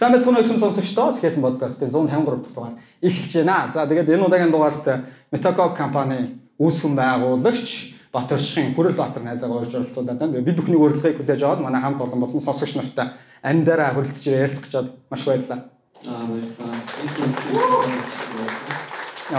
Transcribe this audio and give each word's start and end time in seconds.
Сайн 0.00 0.14
байцгаана 0.16 0.40
уу 0.40 0.58
сонсогчдоо 0.58 1.12
Skeleton 1.12 1.44
podcast-ийн 1.44 1.90
153 1.92 2.40
дахь 2.40 2.54
дугаар 2.54 2.74
эхэлж 3.02 3.34
байна. 3.44 3.68
За 3.70 3.84
тэгээд 3.84 4.08
энэ 4.08 4.24
удаагийн 4.24 4.50
дугаарт 4.50 5.04
Metacog 5.28 5.76
компани 5.76 6.40
үүсгэн 6.56 6.96
байгуулагч 6.96 7.68
Батөршин 8.08 8.72
Хүрэл 8.72 8.96
Баатар 8.96 9.22
найзаагаа 9.28 9.60
урьж 9.60 9.76
оролцуулаад 9.76 10.16
байна. 10.16 10.40
Бид 10.40 10.56
бүхний 10.56 10.80
урилгыг 10.80 11.20
хүлээж 11.20 11.44
аваад 11.44 11.60
манай 11.60 11.84
хамт 11.84 12.00
олон 12.00 12.16
болон 12.16 12.40
сонсогч 12.40 12.80
нартай 12.80 13.12
амьдараа 13.44 13.92
хүрэлцэж 13.92 14.24
ярилцах 14.32 14.72
чад 14.72 14.88
маш 15.12 15.20
баярлалаа. 15.28 15.68
Аа 16.08 16.24
баярлалаа. 16.32 16.80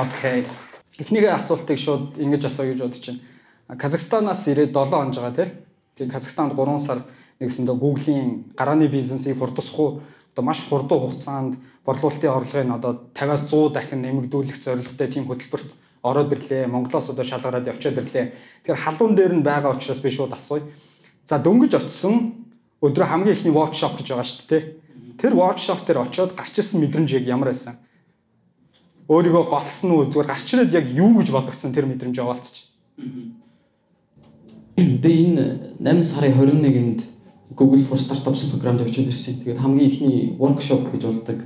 Окей. 0.05 0.46
Эхнийхээ 1.02 1.41
асуултыг 1.41 1.80
шууд 1.82 2.21
ингэж 2.21 2.46
асуу 2.46 2.70
гэж 2.70 2.86
бодож 2.86 3.02
байна. 3.02 3.82
Казахстанаас 3.82 4.46
ирээд 4.46 4.78
7 4.78 4.93
он 4.93 5.09
жагаа 5.09 5.34
тий. 5.34 5.50
Тэгээд 5.98 6.14
Казахстанд 6.14 6.54
3 6.54 6.80
сар 6.86 7.02
нэгсэндээ 7.41 7.82
Google-ийн 7.82 8.54
гарааны 8.54 8.86
бизнесийг 8.86 9.41
хурдсахгүй 9.41 10.20
одоо 10.32 10.43
маш 10.43 10.59
хурдан 10.68 11.00
хугацаанд 11.00 11.54
борлуулалтын 11.86 12.29
орлогыг 12.32 12.65
нь 12.68 12.75
одоо 12.78 12.92
50-аас 13.14 13.43
100 13.50 13.74
дахин 13.74 14.01
нэмэгдүүлэх 14.01 14.57
зорилготой 14.64 15.07
тийм 15.07 15.25
хөтөлбөрт 15.28 15.69
ороод 16.04 16.33
ирлээ. 16.33 16.68
Монголоос 16.68 17.10
одоо 17.10 17.25
шалгараад 17.25 17.68
явчаад 17.68 17.97
ирлээ. 17.97 18.33
Тэгэхээр 18.64 18.83
халуун 18.86 19.15
дээр 19.15 19.33
нь 19.36 19.43
байгаа 19.43 19.75
учраас 19.75 20.00
би 20.00 20.10
шууд 20.10 20.33
асууя. 20.33 20.64
За 21.25 21.38
дөнгөж 21.38 21.74
очисон 21.75 22.47
өдрөө 22.82 23.07
хамгийн 23.07 23.36
ихний 23.36 23.54
workshop 23.54 23.97
гэж 23.97 24.07
байгаа 24.10 24.25
шүү 24.25 24.47
дээ. 24.50 24.64
Тэр 25.21 25.33
workshop 25.38 25.86
дээр 25.86 26.00
очиод 26.05 26.33
гарч 26.33 26.57
ирсэн 26.57 26.82
мэдрэмж 26.82 27.10
яг 27.13 27.25
ямар 27.27 27.54
байсан? 27.54 27.77
Өөрийгөө 29.05 29.43
голсон 29.50 29.91
уу 29.91 30.10
зүгээр 30.10 30.29
гарч 30.32 30.47
ирээд 30.54 30.74
яг 30.74 30.86
юу 30.89 31.13
гэж 31.21 31.29
бодогдсон 31.29 31.74
тэр 31.74 31.86
мэдрэмж 31.86 32.17
яваалцчих. 32.17 32.72
Би 34.77 35.11
энэ 35.30 35.77
8 35.77 36.02
сарын 36.02 36.33
21-нд 36.33 37.11
Google 37.55 37.83
for 37.83 37.97
Startups 37.97 38.50
програмд 38.52 38.81
очиж 38.81 39.08
ирсэн. 39.08 39.44
Тэгээд 39.44 39.59
хамгийн 39.59 39.89
ихний 39.89 40.36
workshop 40.39 40.91
гэж 40.91 41.03
болдог 41.03 41.39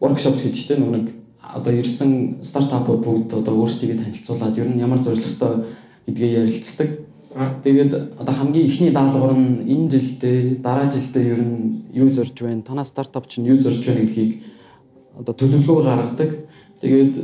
workshop 0.00 0.36
гэж 0.40 0.56
тийм 0.68 0.90
нэг 0.92 1.10
одоо 1.40 1.72
ирсэн 1.74 2.42
стартапууд 2.42 3.04
бүгд 3.04 3.34
одоо 3.34 3.54
өөрсдийгөө 3.60 3.98
танилцуулаад 4.00 4.58
ер 4.58 4.68
нь 4.70 4.80
ямар 4.80 4.98
зорилготой 4.98 5.64
гэдгээ 6.06 6.30
ярилцдаг. 6.40 6.88
Тэгээд 7.64 7.92
одоо 8.18 8.34
хамгийн 8.34 8.66
ихний 8.66 8.90
даалгавар 8.90 9.36
нь 9.36 9.68
энэ 9.68 9.90
жилдээ 9.90 10.62
дараа 10.62 10.88
жилдээ 10.90 11.24
ер 11.34 11.40
нь 11.42 11.84
юу 11.92 12.08
зорж 12.10 12.34
байна? 12.40 12.62
Танаа 12.62 12.84
стартап 12.84 13.28
чинь 13.28 13.46
юу 13.46 13.58
зорж 13.60 13.84
байна 13.84 14.06
гэдгийг 14.06 14.42
одоо 15.18 15.34
төлөвлөгөө 15.34 15.84
гаргадаг. 15.84 16.30
Тэгээд 16.80 17.14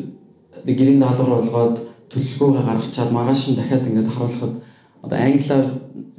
нэг 0.67 0.77
гэрийн 0.77 1.01
даалгавар 1.01 1.41
болгоод 1.41 1.77
төлөвлөгөөгөө 2.11 2.67
гаргачаад 2.67 3.11
маргааш 3.13 3.43
нь 3.51 3.59
дахиад 3.59 3.87
ингээд 3.87 4.13
харуулхад 4.13 4.55
одоо 5.07 5.19
англиар 5.19 5.65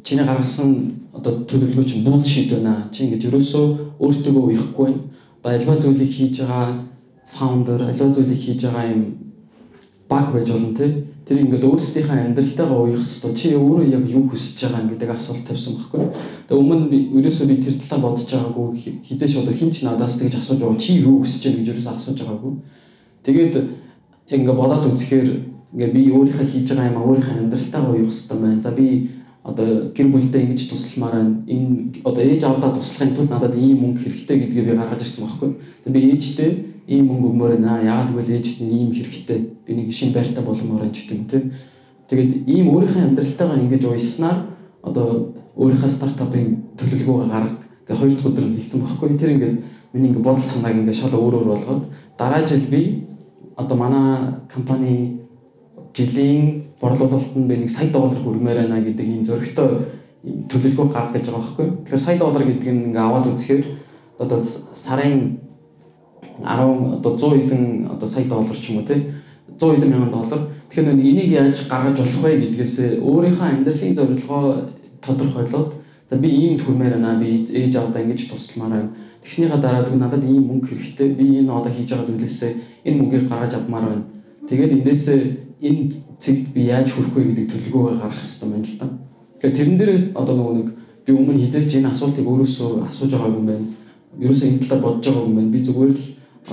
чиний 0.04 0.26
гаргасан 0.26 0.72
одоо 1.14 1.44
төлөвлөгөө 1.44 1.86
чинь 1.86 2.06
bullshit 2.06 2.52
байна. 2.52 2.88
Чи 2.92 3.04
ингэж 3.06 3.28
ерөөсөө 3.28 3.66
өөртөөгөө 4.00 4.44
уяхгүй 4.48 4.86
байна. 4.86 5.04
Одоо 5.42 5.52
альва 5.52 5.76
зүйлийг 5.82 6.12
хийж 6.12 6.40
байгаа 6.42 6.68
founder, 7.28 7.82
альва 7.82 8.08
зүйлийг 8.14 8.40
хийж 8.40 8.64
байгаа 8.64 8.86
юм 8.94 9.04
баг 10.10 10.32
байж 10.34 10.52
болно 10.52 10.74
тий. 10.74 11.04
Тэр 11.28 11.44
ингээд 11.44 11.68
өөрсдийнхээ 11.68 12.24
амьдралтайгаа 12.32 12.80
уях 12.88 13.04
хэвээр 13.04 13.36
чи 13.36 13.48
өөрөө 13.52 13.88
яг 13.92 14.06
юу 14.08 14.24
хүсэж 14.32 14.58
байгаа 14.64 14.82
юм 14.82 14.90
гэдэг 14.96 15.10
асуулт 15.12 15.44
тавьсан 15.44 15.76
байхгүй. 15.76 16.04
Тэгээ 16.48 16.62
өмнө 16.64 16.88
би 16.88 16.98
ерөөсөө 17.20 17.48
би 17.52 17.56
тэр 17.60 17.76
талаар 17.84 18.04
бодож 18.08 18.30
байгаагүй 18.32 18.68
хизээш 19.04 19.36
одоо 19.44 19.54
хин 19.54 19.72
ч 19.76 19.84
надаас 19.84 20.16
тэгж 20.16 20.40
асууж 20.40 20.60
байгаа 20.64 20.80
чи 20.80 21.04
юу 21.04 21.20
хүсэж 21.20 21.44
байна 21.44 21.60
гэж 21.60 21.68
ерөөсөө 21.76 21.96
асууж 22.00 22.18
байгаагүй. 22.24 22.54
Тэгээд 23.28 23.54
ингээд 24.32 24.56
бодоод 24.56 24.88
үзэхээр 24.88 25.28
ингээд 25.73 25.94
би 25.94 26.02
өөрийнхөө 26.12 26.48
хийж 26.48 26.68
байгаа 26.72 26.92
юм 26.92 27.02
өөрийнхөө 27.04 27.36
амьдралтайгаа 27.38 27.92
уях 27.92 28.14
хэвээр 28.14 28.42
байна. 28.42 28.62
За 28.62 28.72
би 28.72 29.10
одоо 29.44 29.68
гэр 29.96 30.08
бүлдээ 30.12 30.42
ингэж 30.44 30.62
тусламаар 30.72 31.16
байна. 31.16 31.36
Энэ 31.48 32.04
одоо 32.04 32.23
ээж 32.23 32.44
авдаа 32.44 32.72
туслахын 32.76 33.16
тулд 33.16 33.32
надад 33.32 33.56
ийм 33.56 33.80
мөнгө 33.84 34.04
хэрэгтэй 34.04 34.38
гэдгийг 34.44 34.68
би 34.68 34.76
гаргаж 34.76 35.02
ирсэн 35.04 35.23
байхгүй. 35.28 35.50
Тэгээд 35.84 35.95
би 35.95 36.02
ээжтэй 36.12 36.52
ийм 36.88 37.06
мөнгө 37.08 37.28
өгмөр 37.32 37.52
байна. 37.56 37.84
Яагаад 37.84 38.12
гэвэл 38.12 38.36
ээжт 38.40 38.60
нь 38.64 38.72
ийм 38.72 38.92
хэрэгтэй. 38.92 39.40
Би 39.68 39.72
нэг 39.76 39.92
шин 39.92 40.12
байртай 40.12 40.44
боломоор 40.44 40.84
байна 40.84 40.95
ч 40.95 41.08
гэдэг 41.08 41.32
тийм. 41.32 41.44
Тэгээд 42.08 42.32
ийм 42.48 42.66
өөрийнхөө 42.72 43.04
амьдралтайгаа 43.08 43.60
ингэж 43.60 43.84
уйснаар 43.88 44.38
одоо 44.84 45.36
өөрийнхөө 45.55 45.92
стартапын 45.92 46.48
төлөвлөгөөгөө 46.80 47.28
гаргах 47.28 47.55
гэ 47.88 47.95
хоёр 47.95 48.11
дахь 48.11 48.28
өдөр 48.28 48.45
хэлсэн 48.55 48.80
байхгүй. 48.84 49.17
Тэр 49.20 49.32
ингээд 49.36 49.55
миний 49.94 50.10
ингээд 50.11 50.28
бодол 50.28 50.44
санааг 50.44 50.76
ингээд 50.76 50.99
шал 50.99 51.16
өөр 51.16 51.36
өөр 51.39 51.48
болгоод 51.55 51.84
дараа 52.20 52.44
жил 52.48 52.67
би 52.72 53.08
одоо 53.55 53.78
манай 53.78 54.36
компани 54.52 55.27
жилийн 55.98 56.64
борлуулалтанд 56.82 57.48
би 57.50 57.56
нэг 57.58 57.70
сая 57.70 57.90
доллар 57.90 58.22
хүрмээр 58.22 58.58
байна 58.62 58.86
гэдэг 58.86 59.08
ийм 59.08 59.24
зөрөгтэй 59.26 59.68
төлөвлөгөө 60.50 60.88
гаргах 60.94 61.14
гэж 61.14 61.26
байгаа 61.30 61.42
байхгүй. 61.42 61.68
Тэгэхээр 61.86 62.06
сая 62.06 62.18
доллар 62.18 62.44
гэдэг 62.46 62.70
нь 62.70 62.84
ингээ 62.94 63.02
аваад 63.02 63.26
үзэхээр 63.34 63.64
одоо 64.20 64.40
сарын 64.42 65.40
10 66.42 67.02
одоо 67.02 67.12
100 67.18 67.42
хэдэн 67.42 67.64
одоо 67.90 68.08
сая 68.08 68.26
доллар 68.30 68.58
ч 68.58 68.70
юм 68.70 68.78
уу 68.78 68.86
тий 68.86 69.10
100 69.58 69.74
хэдэн 69.74 69.90
мянган 69.90 70.14
доллар. 70.14 70.42
Тэгэхээр 70.70 70.94
энийг 70.94 71.32
яаж 71.34 71.58
гаргаж 71.66 71.98
болох 71.98 72.22
вэ 72.24 72.32
гэдгээс 72.46 73.02
өөрийнхөө 73.02 73.48
амьдралын 73.50 73.98
зорилгоо 73.98 74.44
тодорхойлоод 75.02 75.70
за 76.10 76.16
би 76.18 76.30
ийм 76.30 76.60
төрмээр 76.60 76.94
байна 77.02 77.20
би 77.20 77.42
ээж 77.42 77.74
авдаа 77.76 78.02
ингэж 78.06 78.30
тусламаар 78.30 78.72
байна. 78.72 78.90
Тэгснийхаа 79.24 79.58
дараа 79.58 79.90
надад 79.90 80.24
ийм 80.24 80.46
мөнгө 80.46 80.68
хэрэгтэй. 80.70 81.10
Би 81.18 81.42
энэ 81.42 81.52
одоо 81.52 81.72
хийж 81.72 81.90
байгаа 81.90 82.08
зүйлээсээ 82.08 82.52
энэ 82.86 82.98
мөнгийг 83.02 83.30
гаргаж 83.30 83.54
авмаар 83.56 83.86
байна. 83.90 84.06
Тэгээд 84.50 84.76
эндээсээ 84.78 85.47
энэ 85.62 85.90
цэгт 86.20 86.54
би 86.54 86.70
яаж 86.70 86.92
хүрэх 86.92 87.14
вэ 87.16 87.23
гэдэг 87.34 87.45
төлөвлөгөөгөө 87.50 87.98
гаргах 87.98 88.22
хэрэгтэй 88.22 88.50
байна 88.50 88.66
л 88.68 88.78
да. 88.78 88.88
Тэгэхээр 89.42 89.58
тэрэн 89.58 89.78
дээрээ 89.78 90.00
одоо 90.14 90.36
нөгөө 90.38 90.56
нэг 90.58 90.70
би 91.06 91.12
өмнө 91.14 91.42
хизээч 91.42 91.72
энэ 91.82 91.92
асуултыг 91.94 92.26
өөрөөсөө 92.28 92.70
асууж 92.90 93.12
байгаагүй 93.14 93.40
юм 93.42 93.48
байна. 93.50 93.67
Ерөөсөө 94.22 94.48
энэ 94.48 94.62
талаар 94.62 94.84
бодож 94.86 95.06
байгаагүй 95.08 95.30
юм 95.30 95.38
байна. 95.38 95.54
Би 95.54 95.60
зүгээр 95.66 95.92
л 95.98 96.04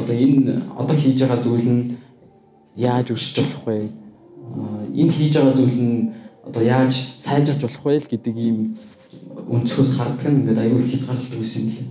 одоо 0.00 0.16
энэ 0.16 0.52
одоо 0.80 0.96
хийж 0.96 1.18
байгаа 1.20 1.40
зүйл 1.44 1.68
нь 1.68 1.82
яаж 2.76 3.06
өсөж 3.12 3.36
болох 3.40 3.62
вэ? 3.68 3.76
Энэ 4.94 5.12
хийж 5.12 5.32
байгаа 5.36 5.56
зүйл 5.58 5.78
нь 5.84 5.96
одоо 6.48 6.62
яаж 6.62 6.92
сайжирч 7.16 7.60
болох 7.60 7.84
вэ 7.84 8.00
гэдэг 8.08 8.36
ийм 8.36 8.58
өнцгөөс 9.48 9.92
хардаг 9.96 10.32
нь 10.32 10.38
ингээд 10.40 10.60
аюу 10.64 10.80
их 10.80 10.90
хязгаарлалт 10.92 11.34
үүсэн 11.40 11.60
юм 11.60 11.70
лээ. 11.72 11.88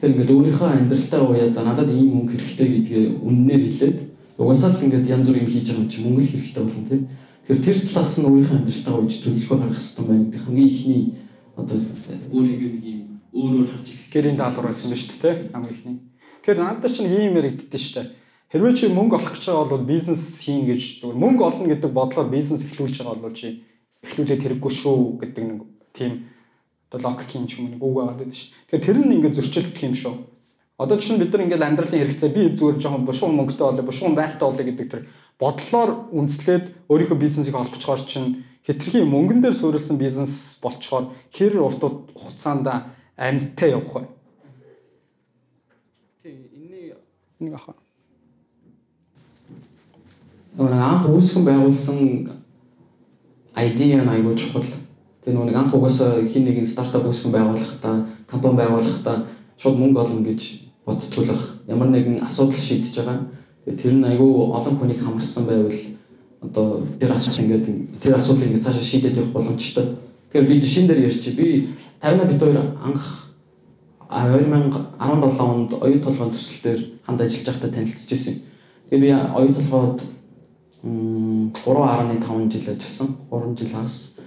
Тэгэхээр 0.00 0.12
ингээд 0.12 0.34
өөрийнхөө 0.34 0.68
амьдралтаа 0.72 1.20
уяа 1.28 1.48
за 1.52 1.62
надад 1.64 1.90
ийм 1.92 2.08
мөнгө 2.14 2.36
хэрэгтэй 2.36 2.68
гэдгээ 2.72 3.04
үннээр 3.20 3.62
хэлээд 3.64 3.98
Угасаал 4.34 4.82
ингээд 4.82 5.06
янз 5.06 5.30
бүр 5.30 5.46
юм 5.46 5.46
хийж 5.46 5.70
байгаа 5.70 5.82
юм 5.86 5.90
чи 5.90 6.02
мөнгө 6.02 6.26
хэрэгтэй 6.26 6.62
болно 6.64 6.88
тийм. 6.90 7.02
Тэгэхээр 7.46 7.62
тэр 7.62 7.78
талаас 7.86 8.14
нь 8.18 8.26
өөрийнхөө 8.26 8.58
амьдралтаа 8.58 8.94
үеж 8.98 9.14
төлөвлөгөө 9.22 9.58
гаргах 9.62 9.78
хэрэгтэй 9.78 10.04
байна 10.10 10.24
гэдэг 10.26 10.42
хамгийн 10.42 10.70
ихний 10.74 11.02
одоо 11.54 11.78
өөрийгөө 12.34 12.70
нэг 12.74 12.84
юм 12.84 13.02
өөрөөр 13.30 13.68
харж 13.70 13.86
ирэх. 13.94 14.10
Гэрийн 14.10 14.38
даалгавар 14.42 14.68
байсан 14.74 14.90
ба 14.90 14.98
шүү 14.98 15.18
дээ 15.22 15.34
хамгийн 15.54 15.74
ихний. 15.78 15.96
Тэгэхээр 16.42 16.58
надад 16.66 16.90
чинь 16.90 17.10
ийм 17.14 17.38
яригддээ 17.38 17.78
шүү 17.78 17.94
дээ. 17.94 18.08
Хэрвээ 18.50 18.74
чи 18.74 18.84
мөнгө 18.90 19.14
олох 19.22 19.32
гэж 19.38 19.44
байгаа 19.46 19.70
бол 19.70 19.86
бизнес 19.86 20.22
хийн 20.42 20.62
гэж 20.66 20.82
зүгээр 20.98 21.22
мөнгө 21.22 21.42
олно 21.46 21.66
гэдэг 21.70 21.90
бодлоор 21.94 22.28
бизнес 22.34 22.66
эхлүүлж 22.66 22.96
байгаа 23.06 23.22
бол 23.22 23.38
чи 23.38 23.62
эхлүүлээд 24.02 24.42
хэрэггүй 24.42 24.72
шүү 24.74 24.98
гэдэг 25.22 25.44
нэг 25.46 25.60
тийм 25.94 26.12
одоо 26.90 26.98
лок 27.06 27.22
хийн 27.22 27.46
ч 27.46 27.62
юм 27.62 27.70
уу 27.70 27.70
нэг 27.70 27.82
үг 27.86 27.94
байгаа 28.02 28.18
гэдэг 28.18 28.34
шүү. 28.34 28.50
Тэгэхээр 28.66 28.82
тэр 28.82 28.98
нь 28.98 29.14
ингээд 29.14 29.36
зөрчилдөх 29.38 29.82
юм 29.86 29.94
шүү 29.94 30.14
Одоо 30.76 30.98
чинь 30.98 31.18
бид 31.18 31.30
нар 31.30 31.46
ингээл 31.46 31.62
амьдралын 31.70 32.02
хэрэгцээ 32.02 32.34
би 32.34 32.42
зүгээр 32.58 32.82
жоохон 32.82 33.06
бушуун 33.06 33.38
мөнгөтэй 33.38 33.62
болоо, 33.62 33.86
бушуун 33.86 34.18
байлтай 34.18 34.42
болоо 34.42 34.64
гэдэг 34.66 34.90
тэр 34.90 35.06
бодлоор 35.38 36.10
үндэслээд 36.10 36.90
өөрийнхөө 36.90 37.18
бизнесийг 37.18 37.54
олбочхоор 37.54 38.02
чинь 38.02 38.42
хэтэрхий 38.66 39.06
мөнгөн 39.06 39.38
дээр 39.38 39.54
суурилсан 39.54 40.02
бизнес 40.02 40.58
болчхоор 40.58 41.14
хэр 41.30 41.62
урт 41.62 41.78
хугацаанд 41.78 42.66
амьтаа 43.14 43.68
явах 43.70 43.94
вэ? 43.94 44.02
Тий, 46.26 46.50
энэ 46.58 46.98
нэг 47.38 47.54
ах. 47.54 47.70
Нөгөө 50.58 50.74
анх 50.74 51.06
үүсгэн 51.06 51.44
байгуулсан 51.46 52.34
idea 53.54 54.02
нь 54.02 54.10
айгүй 54.10 54.34
чухал. 54.34 54.66
Тэгээ 55.22 55.38
нөгөө 55.38 55.54
анх 55.54 55.70
угаасаа 55.70 56.18
хин 56.26 56.50
нэгэн 56.50 56.66
стартап 56.66 57.06
үүсгэн 57.06 57.30
байгуулахдаа, 57.30 58.10
компани 58.26 58.58
байгуулахдаа 58.58 59.26
шууд 59.58 59.78
мөнгө 59.78 60.02
олно 60.02 60.26
гэж 60.26 60.63
бодтгуулах 60.86 61.60
ямар 61.66 61.88
нэгэн 61.88 62.24
асуудал 62.24 62.58
шийдэж 62.58 62.94
байгаа. 62.96 63.26
Тэр 63.64 63.94
нь 63.94 64.04
айгүй 64.04 64.30
олон 64.52 64.76
хүнийг 64.76 65.00
хамарсан 65.00 65.46
байвал 65.46 65.80
одоо 66.40 66.86
тэр 67.00 67.12
асуудал 67.12 67.44
ингээд 67.44 67.66
тэр 68.02 68.14
асуудлыг 68.14 68.48
ингээд 68.48 68.64
цаашаа 68.64 68.84
шийдэж 68.84 69.16
явах 69.16 69.32
боломжтой. 69.32 69.96
Тэгэхээр 70.32 70.48
би 70.48 70.60
жишээн 70.60 70.86
дээр 70.86 71.04
ярьчих. 71.08 71.36
Би 71.36 71.68
50 72.02 72.28
бит 72.28 72.40
хоёр 72.40 72.58
анх 72.82 73.24
2017 74.10 75.40
онд 75.40 75.72
оюун 75.80 76.00
толгойн 76.00 76.30
төсөл 76.30 76.62
дээр 76.62 76.80
хамт 77.06 77.20
ажиллаж 77.20 77.46
байхдаа 77.48 77.70
танилцж 77.70 78.10
байсан. 78.10 78.34
Тэгээ 78.90 79.00
би 79.00 79.10
оюун 79.10 79.54
толгойд 79.54 80.02
3.5 80.84 82.52
жил 82.52 82.68
ажилласан. 82.74 83.08
3 83.30 83.56
жил 83.58 83.70
хагас. 83.72 84.20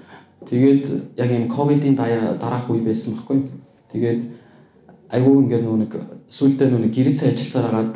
Тэгээд 0.50 0.86
яг 1.18 1.30
юм 1.32 1.48
ковидын 1.48 1.96
дараах 1.96 2.70
үе 2.70 2.82
байсан 2.82 3.14
байхгүй. 3.16 3.46
Тэгээд 3.92 4.37
айгүй 5.12 5.34
ингээд 5.44 5.64
нөгөө 5.64 5.80
нэг 5.84 5.94
сүүлдээ 6.30 6.68
нүг 6.68 6.92
гэрээсээ 6.92 7.32
ажилласаар 7.32 7.68
хагаад 7.72 7.96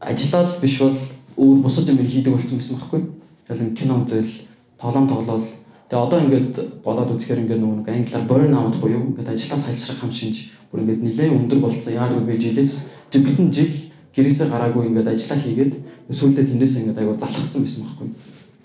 ажиллаад 0.00 0.50
биш 0.60 0.76
бол 0.80 0.96
өөр 1.36 1.58
бусад 1.62 1.88
юм 1.88 1.98
хийдэг 2.00 2.32
болсон 2.32 2.58
байсан 2.58 2.76
байхгүй. 2.78 3.02
Тэгэл 3.48 3.76
кино 3.76 3.94
үзэл, 4.02 4.32
тоглоом 4.80 5.08
тоглоол. 5.08 5.46
Тэгээ 5.88 6.04
одоо 6.04 6.18
ингээд 6.20 6.54
бодоод 6.84 7.12
үзэхээр 7.16 7.42
ингээд 7.44 7.62
нөгөө 7.62 7.88
англиар 7.88 8.24
burn 8.28 8.54
out 8.54 8.76
буюу 8.80 9.12
ингээд 9.12 9.32
ажлаас 9.32 9.64
салшрах 9.68 10.00
хам 10.00 10.12
шинж 10.12 10.52
бүр 10.70 10.82
ингээд 10.82 11.04
нэлээд 11.04 11.36
өндөр 11.36 11.60
болцсон. 11.60 11.94
Яг 11.94 12.12
л 12.12 12.24
би 12.28 12.36
жилээс 12.36 12.74
жигдэн 13.12 13.52
жил 13.52 13.72
гэрээсээ 14.14 14.48
гараагүй 14.48 14.88
ингээд 14.88 15.12
ажиллаа 15.12 15.38
хийгээд 15.40 15.74
сүүлдээ 16.10 16.44
тэндээс 16.44 16.74
ингээд 16.80 16.98
айгу 16.98 17.16
залхацсан 17.16 17.62
байсан 17.62 17.84
байхгүй. 17.84 18.08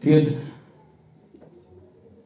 Тэгээд 0.03 0.27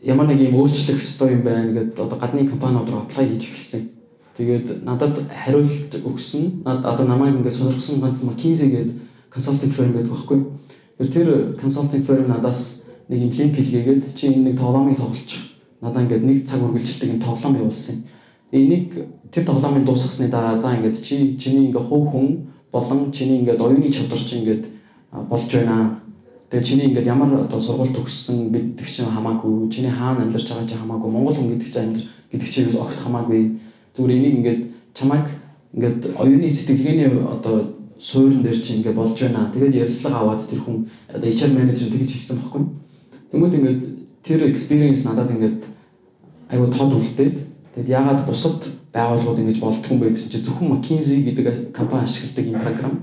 ямар 0.02 0.28
нэг 0.28 0.40
юм 0.42 0.62
өөрчлөх 0.62 0.98
ёстой 0.98 1.38
юм 1.38 1.44
байна 1.44 1.74
гэдэг 1.74 2.00
одоо 2.00 2.18
гадны 2.18 2.48
компаниуд 2.48 2.90
руу 2.90 3.02
аплай 3.06 3.28
хийж 3.28 3.44
эхэлсэн. 3.50 3.97
Тэгээд 4.38 4.86
надад 4.86 5.18
хариулт 5.28 5.92
өгсөн. 6.06 6.62
Над 6.64 6.86
одоо 6.86 7.06
намайг 7.08 7.36
ингээд 7.42 7.58
сонирхсан 7.58 8.02
ганц 8.02 8.22
McKinsey 8.24 8.70
гэдэг 8.70 8.96
консалтинг 9.34 9.74
фирм 9.74 9.94
байдаг 9.94 10.14
байхгүй. 10.14 10.40
Тэр 10.98 11.08
тэр 11.10 11.30
консалтинг 11.60 12.06
фирм 12.06 12.30
надаас 12.30 12.90
нэг 13.10 13.20
юм 13.22 13.32
линк 13.32 13.56
хийлгээгээд 13.58 14.16
чи 14.16 14.28
энэ 14.28 14.54
нэг 14.54 14.60
тоглоомыг 14.60 14.98
тоглолчих. 14.98 15.58
Надаа 15.82 16.04
ингээд 16.04 16.24
нэг 16.24 16.38
цаг 16.46 16.62
үргэлжлэлтэй 16.62 17.10
юм 17.10 17.22
тоглоом 17.22 17.56
явуулсан. 17.58 18.06
Энийг 18.52 19.10
тэр 19.32 19.46
тоглоомыг 19.46 19.86
дуусгасны 19.86 20.30
дараа 20.30 20.62
за 20.62 20.78
ингээд 20.78 21.02
чи 21.02 21.38
чиний 21.42 21.74
ингээд 21.74 21.90
хувь 21.90 22.12
хүн 22.12 22.54
болон 22.72 23.12
чиний 23.12 23.42
ингээд 23.42 23.62
оюуны 23.62 23.90
чадвар 23.92 24.22
чи 24.22 24.38
ингээд 24.38 24.66
болж 25.30 25.50
байна 25.52 25.98
Тэгээ 26.48 26.64
чиний 26.64 26.86
ингээд 26.88 27.12
ямар 27.12 27.44
одоо 27.44 27.60
сургууль 27.60 27.92
төгссөн 27.92 28.56
гэдэг 28.56 28.88
чинь 28.88 29.12
хамаагүй, 29.12 29.68
чиний 29.68 29.92
хаана 29.92 30.24
амьдарч 30.24 30.48
байгаа 30.48 30.64
чинь 30.64 30.80
хамаагүй, 30.80 31.12
Монгол 31.12 31.36
хүн 31.36 31.52
гэдэг 31.52 31.68
чинь 31.68 31.84
амьдар 31.84 32.04
гэдэг 32.32 32.48
чинь 32.48 32.72
огт 32.72 32.96
хамаагүй. 33.04 33.60
Зүгээр 33.98 34.14
энийг 34.14 34.36
ингээд 34.38 34.62
чамайг 34.94 35.26
ингээд 35.74 36.14
оюуны 36.14 36.50
сэтгэлгээний 36.50 37.10
одоо 37.26 37.74
суурин 37.98 38.46
дээр 38.46 38.62
чинь 38.62 38.86
ингээд 38.86 38.96
болж 38.96 39.18
байна. 39.18 39.50
Тэгээд 39.50 39.82
ярьслага 39.82 40.22
аваад 40.22 40.46
тэр 40.46 40.62
хүн 40.62 40.86
одоо 41.10 41.28
HR 41.28 41.52
менежер 41.58 41.90
тэгж 41.90 42.12
хэлсэн 42.14 42.38
байхгүй. 42.46 42.64
Тэгмээд 43.34 43.58
ингээд 43.58 43.82
тэр 44.22 44.40
experience 44.46 45.02
надад 45.10 45.34
ингээд 45.34 45.66
айгуу 46.54 46.70
тод 46.70 46.94
үлдээд 47.02 47.38
тэгээд 47.74 47.90
ягаад 47.90 48.30
бусад 48.30 48.62
байгууллагууд 48.94 49.42
ингэж 49.42 49.58
болдгоо 49.60 49.92
юм 49.98 50.00
бэ 50.00 50.14
гэсэн 50.14 50.32
чинь 50.32 50.46
зөвхөн 50.46 50.72
McKinsey 50.78 51.26
гэдэг 51.26 51.74
компани 51.74 52.06
ашигладаг 52.06 52.46
юм 52.46 52.62
програм 52.62 52.96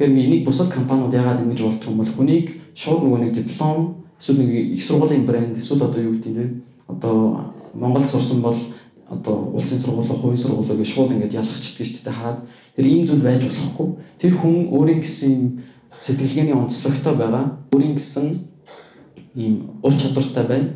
Тэгэхээр 0.00 0.16
энийг 0.16 0.44
бусад 0.48 0.72
компаниуд 0.72 1.12
яагаад 1.12 1.44
ингэж 1.44 1.60
болдгоо 1.60 1.92
юм 1.92 1.98
бол 2.00 2.08
хүнийг 2.08 2.46
шууд 2.72 3.04
нөгөө 3.04 3.20
нэг 3.20 3.32
диплом 3.36 4.00
эсвэл 4.16 4.40
нэг 4.40 4.50
их 4.72 4.80
сургуулийн 4.80 5.26
брэнд 5.28 5.60
эсвэл 5.60 5.84
одоо 5.84 6.00
юу 6.00 6.16
гэдэг 6.16 6.24
тийм 6.24 6.64
одоо 6.88 7.52
Монгол 7.74 8.08
сурсан 8.08 8.40
бол 8.40 8.56
одоо 9.10 9.50
улсын 9.54 9.78
сургууль, 9.78 10.06
хувийн 10.06 10.38
сургууль 10.38 10.78
гэж 10.78 10.88
шууд 10.94 11.10
ингэж 11.10 11.34
ялгчдаг 11.34 11.86
шүү 11.86 12.04
дээ 12.06 12.14
хараад 12.14 12.40
тэр 12.76 12.86
ийм 12.86 13.06
зүйл 13.06 13.26
байж 13.26 13.42
болохгүй. 13.42 13.88
Тэр 14.22 14.32
хүн 14.38 14.70
өөрийн 14.70 15.00
гэсэн 15.02 15.34
сэтгэлгээний 15.98 16.54
онцлогтой 16.54 17.14
байгаа. 17.18 17.58
Өөрийн 17.74 17.98
гэсэн 17.98 18.26
ийм 19.34 19.54
ур 19.82 19.92
чадвартай 19.92 20.44
байна. 20.46 20.68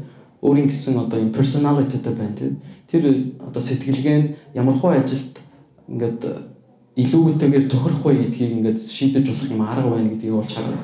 Өөрийн 0.43 0.67
гэсэн 0.67 0.99
одоо 0.99 1.19
ийм 1.23 1.31
personalityтай 1.31 2.15
байна 2.15 2.35
тийм. 2.35 2.59
Тэр 2.91 3.33
одоо 3.39 3.63
сэтгэлгээ 3.63 4.19
нь 4.19 4.35
ямархуу 4.55 4.91
ажилд 4.91 5.39
ингээд 5.89 6.23
илүүтэйгээр 6.99 7.71
тохирох 7.71 8.03
вэ 8.03 8.35
гэдгийг 8.35 8.53
ингээд 8.59 8.81
шийдэж 8.83 9.25
болох 9.31 9.51
юм 9.51 9.63
арга 9.63 9.91
байна 9.95 10.11
гэдгийг 10.11 10.35
бол 10.35 10.47
чарга. 10.47 10.79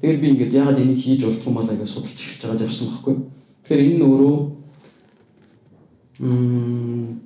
Тэгээд 0.00 0.20
би 0.20 0.28
ингээд 0.30 0.54
ягаад 0.54 0.78
энийг 0.78 1.00
хийж 1.02 1.20
болдго 1.26 1.50
юм 1.50 1.56
болоо 1.58 1.74
гэж 1.74 1.90
судалж 1.90 2.18
эхэлж 2.22 2.42
байгаа 2.46 2.66
явсан 2.66 2.88
байхгүй. 2.90 3.14
Тэгэхээр 3.66 3.82
энэ 3.94 4.04
өөрөө 4.04 4.36
м 6.20 7.20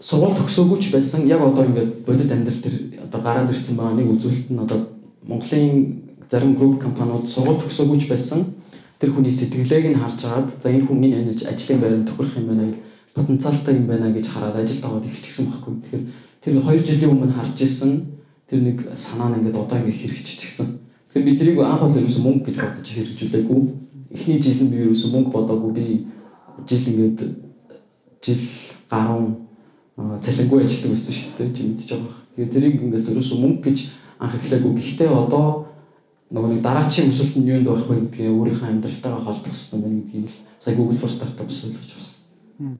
сургууль 0.00 0.36
төгсөөгүй 0.36 0.78
ч 0.80 0.92
байсан 0.92 1.26
яг 1.28 1.40
одоо 1.40 1.64
ингээд 1.64 2.04
бодит 2.06 2.32
амьдрал 2.32 2.60
төр 2.62 2.74
одоо 3.04 3.20
гараад 3.20 3.50
ирсэн 3.50 3.76
байгаа 3.76 3.96
нэг 3.96 4.12
үзүүлэлт 4.16 4.50
нь 4.50 4.62
одоо 4.64 4.78
Монголын 5.26 6.02
зарим 6.30 6.54
групп 6.56 6.80
компаниуд 6.82 7.28
сургууль 7.28 7.60
төгсөөгүй 7.60 7.98
ч 8.00 8.08
байсан 8.08 8.44
тэр 9.00 9.12
хүний 9.12 9.32
сэтгэлгээг 9.32 9.92
нь 9.92 10.00
харж 10.00 10.20
агаад 10.24 10.48
за 10.62 10.70
энэ 10.70 10.86
хүн 10.86 10.98
миний 11.00 11.24
ажлын 11.24 11.80
байранд 11.80 12.08
тохирох 12.08 12.36
юм 12.36 12.48
байна 12.48 12.72
потенциалтай 13.16 13.76
юм 13.76 13.86
байна 13.86 14.12
гэж 14.12 14.28
хараад 14.28 14.56
ажилд 14.60 14.84
аваад 14.84 15.06
эхэлчихсэн 15.08 15.46
байхгүй. 15.48 15.74
Тэгэхээр 15.80 16.04
тэр 16.44 16.52
2 16.60 16.84
жилийн 16.84 17.12
өмнө 17.16 17.32
харж 17.32 17.58
исэн 17.64 17.92
тэр 18.44 18.60
нэг 18.60 18.78
санаа 19.00 19.32
нь 19.32 19.40
ингээд 19.40 19.56
одоо 19.56 19.80
ингээд 19.80 20.00
хэрэгжчихсэн. 20.04 20.66
Тэгэхээр 21.08 21.24
би 21.24 21.32
тэрийг 21.32 21.58
анх 21.64 21.80
бол 21.80 21.96
ерөөсөн 21.96 22.24
мөнгө 22.28 22.44
гэж 22.52 22.56
бодож 22.60 22.88
хэрэгжүүлээгүй. 22.92 23.60
Эхний 24.12 24.40
жил 24.44 24.60
нь 24.60 24.72
би 24.72 24.76
ерөөсөн 24.84 25.10
мөнгө 25.16 25.32
бодоогүй. 25.32 25.72
Би 25.72 25.86
жил 26.68 26.84
ингээд 26.92 27.18
жил 28.26 28.42
гаруун 28.90 29.46
цалингүй 29.96 30.66
ажилладаг 30.66 30.92
байсан 30.98 31.14
шүү 31.14 31.32
дээ. 31.38 31.54
Чи 31.54 31.62
мэдчихэж 31.62 31.90
байгаа. 32.02 32.14
Тэгээ 32.34 32.52
тэрийг 32.52 32.74
ингээд 32.82 33.10
ерөөсөн 33.14 33.38
мөнгө 33.40 33.62
гэж 33.70 33.78
анх 34.18 34.34
эхлэегүй. 34.34 34.72
Гэхдээ 34.74 35.10
одоо 35.14 35.46
нөгөө 36.34 36.50
нэг 36.58 36.62
дараачийн 36.66 37.10
өсөлт 37.14 37.38
нь 37.38 37.46
юунд 37.46 37.70
байх 37.70 37.86
вэ 37.86 37.96
гэдгийг 38.10 38.34
өөрийнхөө 38.34 38.66
амьдралтайгаа 38.66 39.22
холбох 39.22 39.54
хэрэгтэй 39.54 39.78
байна 39.78 40.00
гэдгийг 40.02 40.26
л 40.26 40.38
сая 40.58 40.74
Google 40.74 40.98
for 40.98 41.10
Startups 41.10 41.58
ойлгож 41.70 41.92
байна. 41.94 42.78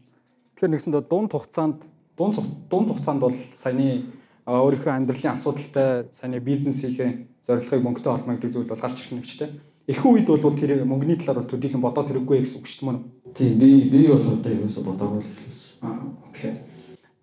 Тэгэхээр 0.58 0.72
нэгсэндээ 0.75 1.04
дунд 1.06 1.31
хугацаанд 1.31 1.78
дунд 2.19 2.37
дунд 2.66 2.88
хугацаанд 2.90 3.20
бол 3.22 3.37
саяны 3.54 4.10
өөрийнхөө 4.50 4.93
амьдралын 4.98 5.37
асуудалтай 5.38 6.10
саяны 6.10 6.43
бизнес 6.43 6.82
хийхээ 6.82 7.10
зорилгыг 7.46 7.82
мөнгөтэй 7.87 8.12
холбогддог 8.12 8.50
зүйл 8.50 8.66
бол 8.66 8.82
гарч 8.82 8.98
ирэх 9.06 9.14
нэгчтэй. 9.14 9.50
Эхүү 9.87 10.10
үед 10.10 10.26
бол 10.26 10.58
тэр 10.58 10.82
мөнгөний 10.82 11.19
талаар 11.22 11.46
бол 11.46 11.50
төдийлөн 11.54 11.82
бодоод 11.87 12.10
хэрэггүй 12.10 12.43
гэсэн 12.43 12.58
үг 12.58 12.66
шүү 12.66 12.78
дээ 12.82 12.88
мөн. 12.90 12.98
Тийм 13.36 13.58
би 13.58 13.90
би 13.90 14.06
бол 14.08 14.16
одоо 14.20 14.52
ерөөсө 14.52 14.80
бодоогүй 14.80 15.20
л 15.20 15.28
хэлсэн. 15.44 15.88
Аа 15.88 16.00
окей. 16.28 16.52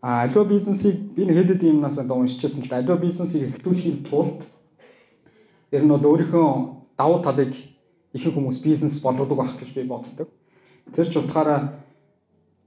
А 0.01 0.23
аливаа 0.23 0.45
бизнесийг 0.45 0.95
би 1.15 1.25
нэг 1.25 1.37
хэдэд 1.37 1.63
юмнаас 1.63 1.97
одоо 1.97 2.21
уншижсэн 2.21 2.63
л 2.63 2.69
да. 2.69 2.77
Аливаа 2.77 2.97
бизнесийг 2.97 3.49
эхлүүлэхийн 3.49 4.05
тулд 4.05 4.45
ер 5.71 5.83
нь 5.83 5.89
бол 5.89 6.05
өөрийнхөө 6.05 6.47
давуу 6.97 7.19
талыг 7.25 7.53
ихэнх 8.13 8.35
хүмүүс 8.37 8.61
бизнес 8.61 9.01
болгодог 9.01 9.37
байх 9.37 9.57
гэж 9.57 9.73
би 9.73 9.83
боддог. 9.89 10.29
Тэр 10.93 11.09
ч 11.09 11.17
утгаараа 11.17 11.81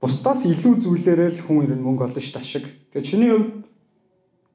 бусдаас 0.02 0.42
илүү 0.42 0.82
зүйлээрээ 0.82 1.30
л 1.38 1.44
хүн 1.46 1.70
ер 1.70 1.78
нь 1.78 1.86
мөнгө 1.86 2.10
олно 2.10 2.18
шүү 2.18 2.34
дээ 2.34 2.42
ашиг. 2.42 2.66
Тэгээ 2.90 3.06
чиний 3.06 3.30
хувьд 3.30 3.62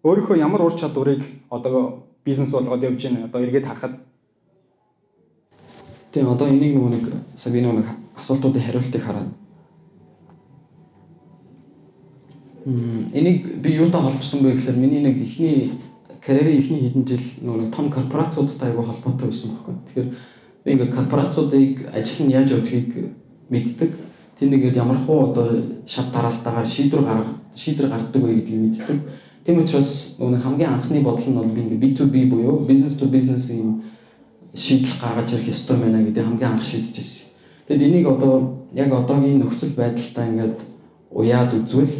өөрийнхөө 0.03 0.35
ямар 0.35 0.67
ур 0.67 0.75
чадварыг 0.75 1.23
одоо 1.47 2.03
бизнес 2.25 2.51
болгоод 2.51 2.83
явж 2.83 2.99
байна 3.07 3.25
одоо 3.31 3.39
эргээд 3.39 3.65
харахад 3.65 3.95
Тийм 6.11 6.27
одоо 6.27 6.47
энийг 6.51 6.75
нөгөө 6.75 6.91
нэг 6.91 7.03
нөгөө 7.39 7.75
нэг 7.79 8.00
асуултуудын 8.17 8.61
хариултыг 8.61 9.03
хараад 9.03 9.29
энийг 12.65 13.61
би 13.61 13.69
юутай 13.75 14.01
холбосон 14.01 14.43
бэ 14.43 14.53
гэхээр 14.53 14.77
миний 14.77 15.01
нэг 15.01 15.17
ихний 15.17 15.71
карьерийн 16.21 16.61
ихний 16.61 16.81
хэдэн 16.85 17.05
жил 17.05 17.25
нөгөө 17.41 17.73
том 17.73 17.89
корпорациудтай 17.89 18.69
айгу 18.69 18.83
холбоотой 18.83 19.27
байсан 19.27 19.51
байхгүй. 19.51 19.75
Тэгэхээр 19.87 20.09
би 20.65 20.71
ингээ 20.71 20.93
корпорациудыг 20.93 21.89
ажил 21.93 22.25
нь 22.25 22.31
яаж 22.31 22.51
явдгийг 22.51 23.17
мэддэг 23.49 23.91
тэнд 24.37 24.53
ингээд 24.53 24.77
ямархуу 24.77 25.31
одоо 25.31 25.47
шат 25.87 26.13
дараалтаагаар 26.13 26.65
шийдвэр 26.65 27.01
гаргах 27.01 27.33
шийдвэр 27.55 27.89
гаргадаг 27.89 28.21
вэ 28.21 28.33
гэдгийг 28.35 28.61
мэддэг. 28.61 28.99
Тийм 29.45 29.57
учраас 29.57 30.21
нөгөө 30.21 30.41
хамгийн 30.45 30.69
анхны 30.69 31.01
бодол 31.01 31.29
нь 31.29 31.37
бол 31.41 31.49
би 31.49 31.61
ингээд 31.61 31.81
B2B 31.81 32.29
буюу 32.29 32.65
business 32.69 33.01
to 33.01 33.09
business 33.09 33.49
юм 33.49 33.81
шийдэл 34.53 35.01
гаргаж 35.01 35.33
ирэх 35.33 35.49
ёстой 35.49 35.77
байна 35.81 36.05
гэдэг 36.05 36.25
хамгийн 36.25 36.51
анх 36.53 36.63
шийдэж 36.63 36.93
байсан. 36.93 37.30
Тэгэд 37.67 37.81
энийг 37.81 38.07
одоо 38.07 38.65
яг 38.73 38.93
одоогийн 38.93 39.39
нөхцөл 39.39 39.75
байдалтай 39.75 40.29
ингээд 40.29 40.57
уяад 41.11 41.53
үзвэл 41.53 41.95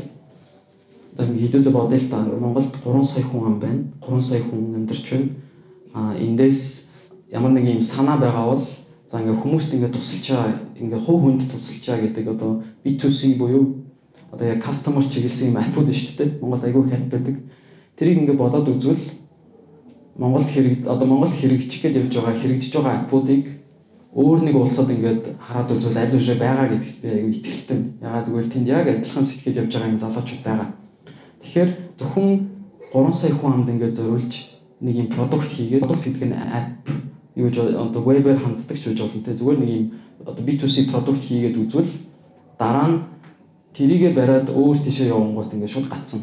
одоо 1.13 1.25
хэдүүлээ 1.25 1.73
бодъё 1.73 1.99
л 1.99 2.09
та 2.09 2.17
Монголд 2.25 2.71
3 2.83 3.03
сая 3.03 3.23
хүн 3.23 3.45
ам 3.45 3.59
байна. 3.59 3.83
3 4.01 4.21
сая 4.21 4.41
хүн 4.41 4.75
амьдарч 4.75 5.05
байна. 5.11 5.29
А 5.93 6.15
эндээс 6.15 6.91
ямар 7.31 7.51
нэг 7.51 7.65
юм 7.67 7.81
санаа 7.81 8.17
байгаа 8.17 8.55
бол 8.55 8.65
За 9.11 9.19
ингээ 9.19 9.43
хүмүүст 9.43 9.75
ингээ 9.75 9.91
тусалж 9.91 10.23
байгаа, 10.31 10.55
ингээ 10.79 11.03
хувь 11.03 11.19
хүнд 11.19 11.43
тусалж 11.51 11.83
байгаа 11.83 12.03
гэдэг 12.07 12.25
одоо 12.31 12.63
B2C 12.79 13.35
буюу 13.35 13.83
одоо 14.31 14.47
яг 14.47 14.63
customer 14.63 15.03
чиглэсэн 15.03 15.51
юм 15.51 15.59
апууд 15.59 15.91
шүү 15.91 16.15
дээ. 16.15 16.39
Монгол 16.39 16.63
айгүй 16.63 16.87
их 16.87 16.95
ап 16.95 17.11
байдаг. 17.11 17.35
Тэрийг 17.99 18.23
ингээ 18.23 18.39
бодоод 18.39 18.71
үзвэл 18.71 19.03
Монголд 20.15 20.47
хэрэг 20.47 20.87
одоо 20.87 21.07
Монголд 21.11 21.35
хэрэгжих 21.35 21.83
гээд 21.83 21.99
явж 22.07 22.13
байгаа 22.23 22.39
хэрэгжиж 22.39 22.71
байгаа 22.71 23.03
апуудыг 23.03 23.43
өөр 24.11 24.39
нэг 24.43 24.55
улсад 24.59 24.91
ингээд 24.91 25.39
хараад 25.39 25.71
үзвэл 25.71 25.95
аль 25.95 26.15
үшээ 26.19 26.35
байгаа 26.35 26.67
гэдэгт 26.67 26.99
би 26.99 27.07
аюу 27.07 27.31
итгэлтэй. 27.31 27.79
Ягаад 28.03 28.27
гэвэл 28.27 28.51
тэнд 28.51 28.67
яг 28.67 28.85
адилхан 28.91 29.23
сэтгэж 29.23 29.55
явж 29.55 29.71
байгаа 29.71 29.91
юм 29.95 30.03
залуучууд 30.03 30.43
байгаа. 30.43 30.69
Тэгэхээр 31.39 31.71
зөвхөн 31.95 32.29
3 32.91 33.13
сая 33.15 33.31
хүн 33.31 33.53
амд 33.55 33.69
ингээд 33.71 33.95
зориулж 33.95 34.33
нэг 34.83 34.95
юм 34.99 35.07
продукт 35.07 35.47
хийгээд 35.47 35.87
продукт 35.87 36.03
гэдэг 36.03 36.27
нь 36.27 36.35
app 36.35 36.83
юу 37.39 37.47
гэж 37.47 37.57
одоо 37.71 38.01
вебээр 38.03 38.35
ханддаг 38.35 38.75
ч 38.75 38.91
гэж 38.91 38.99
болно 38.99 39.23
те 39.23 39.31
зүгээр 39.31 39.59
нэг 39.63 39.69
юм 39.71 39.85
одоо 40.27 40.43
B2C 40.43 40.91
продукт 40.91 41.23
хийгээд 41.23 41.55
үзвэл 41.55 41.91
дараа 42.59 42.87
нь 42.91 42.99
тэрийгэ 43.71 44.11
бариад 44.11 44.51
өөр 44.51 44.77
тийшээ 44.83 45.15
явангууд 45.15 45.55
ингээд 45.55 45.71
шууд 45.71 45.87
гацсан. 45.87 46.21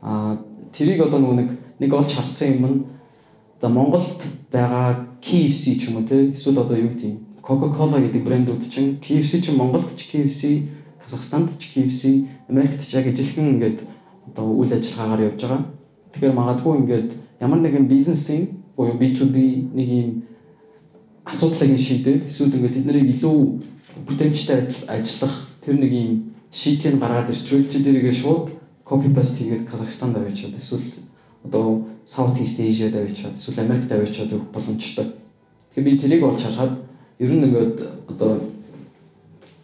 Аа 0.00 0.40
тэрийг 0.72 1.04
одоо 1.04 1.20
нөгөө 1.20 1.36
нэг 1.36 1.50
нэг 1.76 1.90
олж 1.92 2.10
харсан 2.16 2.48
юм 2.56 2.64
нь 2.64 2.78
за 3.64 3.70
Монголд 3.70 4.20
байгаа 4.52 5.08
KFC 5.24 5.80
ч 5.80 5.88
юм 5.88 5.96
уу 5.96 6.04
те? 6.04 6.28
Эсвэл 6.36 6.60
одоо 6.60 6.76
юу 6.76 6.92
гэдэг 6.92 7.08
юм? 7.08 7.24
Coca-Cola 7.40 7.96
гэдэг 7.96 8.20
брэндүүд 8.20 8.60
чинь 8.60 9.00
KFC 9.00 9.40
чинь 9.40 9.56
Монголд 9.56 9.88
ч 9.88 10.04
KFC, 10.12 10.68
Казахстанд 11.00 11.48
ч 11.56 11.72
KFC, 11.72 12.28
Америкт 12.52 12.84
ч 12.84 12.92
яг 12.92 13.08
ижилхэн 13.08 13.56
ингээд 13.56 13.80
одоо 14.28 14.52
үйл 14.52 14.68
ажиллагаагаар 14.68 15.32
явж 15.32 15.40
байгаа. 15.40 15.64
Тэгэхээр 16.12 16.36
магадгүй 16.36 16.74
ингээд 16.84 17.10
ямар 17.40 17.60
нэгэн 17.64 17.88
бизнесийн 17.88 18.60
буюу 18.76 19.00
B2B 19.00 19.36
нэг 19.72 19.88
юм 19.88 20.08
асуудлыг 21.24 21.80
шийдээд 21.80 22.28
эсвэл 22.28 22.60
ингээд 22.60 22.84
тэд 22.84 22.84
нарыг 22.84 23.16
илүү 23.16 23.38
бүтээмжтэй 24.04 24.60
ажиллах 24.92 25.48
тэр 25.64 25.80
нэг 25.80 25.88
юм 25.88 26.36
шийдлийг 26.52 27.00
гаргаад 27.00 27.32
ирчвэл 27.32 27.64
чи 27.64 27.80
тэрийгээ 27.80 28.12
шууд 28.12 28.52
copy 28.84 29.08
paste 29.08 29.40
хийгээд 29.40 29.64
Казахстанд 29.64 30.20
авчиад 30.20 30.52
эсвэл 30.60 30.84
одоо 31.48 31.93
South 32.06 32.40
East 32.40 32.60
Asia-д 32.60 32.94
авчиад 32.96 33.34
эсвэл 33.34 33.64
Америкт 33.64 33.92
авчиад 33.92 34.32
өгөх 34.32 34.52
боломжтой. 34.52 35.06
Тэгэхээр 35.74 35.84
би 35.84 35.98
тэрийг 35.98 36.22
олж 36.24 36.42
харахад 36.42 36.78
ер 37.18 37.30
нь 37.32 37.44
ингээд 37.44 37.76
одоо 38.08 38.40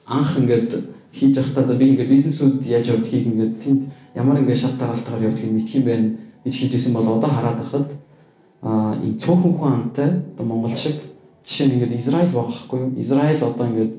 анх 0.06 0.38
ингээд 0.38 0.70
хийж 1.12 1.36
явахдаа 1.36 1.76
би 1.76 1.92
ингээд 1.92 2.08
бизнесүүд 2.08 2.66
яаж 2.66 2.88
явдгийг 2.88 3.26
ингээд 3.26 3.54
тэнд 3.62 3.80
ямар 4.14 4.40
ингээд 4.40 4.58
шат 4.58 4.78
дараалтаар 4.78 5.22
явдгийг 5.28 5.52
мэдх 5.52 5.74
юм 5.74 5.84
байна 5.84 6.08
гэж 6.44 6.54
хийж 6.54 6.74
исэн 6.74 6.94
бол 6.94 7.18
одоо 7.18 7.30
хараад 7.30 7.58
байхад 7.58 7.88
аа 8.62 8.96
ийм 9.02 9.18
цөөхөн 9.18 9.54
хүн 9.54 9.72
амтай 9.72 10.10
одоо 10.34 10.46
Монгол 10.46 10.74
шиг 10.74 10.96
жишээ 11.44 11.66
нь 11.68 11.74
ингээд 11.76 11.98
Израиль 11.98 12.32
байгаа 12.32 12.52
хгүй 12.52 12.80
юу? 12.80 12.92
Израиль 12.98 13.42
одоо 13.42 13.66
ингээд 13.66 13.92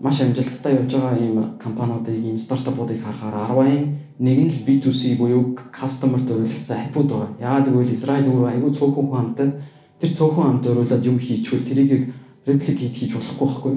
маш 0.00 0.20
амжилттай 0.20 0.74
явж 0.78 0.92
байгаа 0.94 1.18
ийм 1.18 1.58
компаниудыг 1.58 2.14
ийм 2.14 2.38
стартапуудыг 2.38 3.02
харахаар 3.02 3.50
10-ын 3.50 3.98
нэг 4.18 4.38
нь 4.38 4.50
л 4.50 4.62
B2C 4.66 5.18
буюу 5.18 5.58
customer 5.74 6.18
зориулагдсан 6.22 6.86
аппууд 6.86 7.08
байгаа. 7.10 7.30
Яагаад 7.40 7.68
гэвэл 7.70 7.96
Израиль 7.98 8.30
өөрөө 8.30 8.50
айгүй 8.54 8.70
цөөхөн 8.78 9.06
хүн 9.10 9.18
амтай 9.18 9.48
тэр 9.98 10.10
цөөхөн 10.14 10.46
амт 10.46 10.64
зориулаад 10.66 11.02
юм 11.02 11.18
хийчихвэл 11.18 11.66
тэрийг 11.66 12.14
replicate 12.46 12.94
хийж 12.94 13.12
болохгүй 13.18 13.46
байхгүй? 13.46 13.74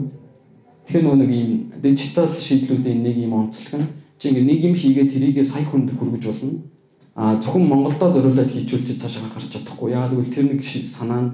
Тэгэхээр 0.86 1.06
нөгөө 1.10 1.20
нэг 1.26 1.32
ийм 1.34 1.52
дижитал 1.82 2.30
шийдлүүдийн 2.30 3.02
нэг 3.02 3.18
ийм 3.18 3.34
онцлог 3.34 3.82
нь 3.82 3.90
чи 4.22 4.30
ингээ 4.30 4.46
нэг 4.46 4.60
юм 4.62 4.76
хийгээд 4.78 5.10
тэрийг 5.10 5.42
сая 5.42 5.66
хүнд 5.66 5.98
хүргэж 5.98 6.24
болно. 6.30 6.62
А 7.18 7.34
зөвхөн 7.42 7.66
Монголдо 7.66 8.14
зориулаад 8.14 8.50
хийчихвэл 8.54 8.86
чи 8.86 8.94
цаашаа 8.94 9.26
гарч 9.34 9.50
чадахгүй. 9.50 9.90
Яагаад 9.90 10.14
гэвэл 10.14 10.34
тэр 10.34 10.46
нэг 10.54 10.62
санаа 10.62 11.22
нь 11.26 11.30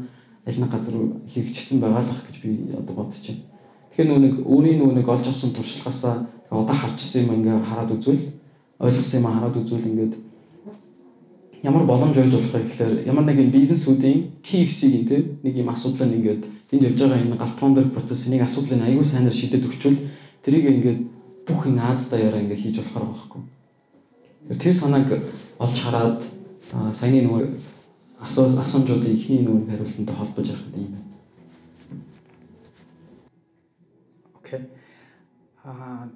аль 0.47 0.59
нэг 0.63 0.71
газар 0.71 0.95
хэрэгжчихсэн 1.27 1.83
байгаа 1.83 2.07
л 2.07 2.11
ах 2.11 2.23
гэж 2.23 2.35
би 2.39 2.71
одоо 2.71 2.95
бодож 2.95 3.19
байна. 3.19 3.56
Тэгэхээр 3.97 4.21
нэг 4.21 4.35
өөрийн 4.45 4.93
нэг 4.93 5.09
олж 5.09 5.25
авсан 5.25 5.57
туршлагаасаа 5.57 6.29
одоо 6.53 6.75
харчихсан 6.77 7.25
юм 7.25 7.41
ингээ 7.41 7.65
хараад 7.65 7.97
үзвэл 7.97 8.29
ойлгосон 8.77 9.17
юм 9.17 9.25
хараад 9.25 9.57
үзвэл 9.57 9.89
ингээд 9.89 10.13
ямар 11.65 11.83
боломж 11.89 12.13
ойж 12.13 12.29
болох 12.29 12.53
вэ 12.53 12.61
гэхээр 12.69 12.93
ямар 13.09 13.25
нэгэн 13.25 13.49
бизнесүүдийн 13.49 14.19
KFC-ийн 14.45 15.05
тийм 15.09 15.41
нэг 15.41 15.53
юм 15.57 15.73
асуудал 15.73 16.13
нь 16.13 16.21
ингээд 16.21 16.45
энд 16.45 16.85
явж 16.85 16.99
байгаа 17.01 17.25
энэ 17.25 17.41
галтгоон 17.41 17.73
дээр 17.73 17.89
процесс 17.89 18.29
нэг 18.29 18.45
асуудлыг 18.45 18.85
аягүй 18.85 19.01
сайнаар 19.01 19.33
шийдэж 19.33 19.65
өгчвөл 19.65 19.99
тэрийг 20.45 20.65
ингээд 20.77 20.99
бүх 21.49 21.65
ин 21.65 21.81
Аз 21.81 22.13
даяараа 22.13 22.41
ингээд 22.45 22.61
хийж 22.61 22.77
болохоор 22.77 23.09
байхгүй. 23.09 23.41
Тэр 24.61 24.73
санааг 24.77 25.09
олж 25.57 25.77
хараад 25.81 26.21
саяны 26.93 27.25
нөгөө 27.25 27.49
асуумжуудын 28.21 29.17
ихний 29.17 29.41
нөгөө 29.41 29.73
хариултантай 29.73 30.15
холбож 30.15 30.47
ярих 30.53 30.69
юм 30.77 30.93
байна. 30.93 31.07
Окей. 34.47 34.59
Аа 34.59 35.56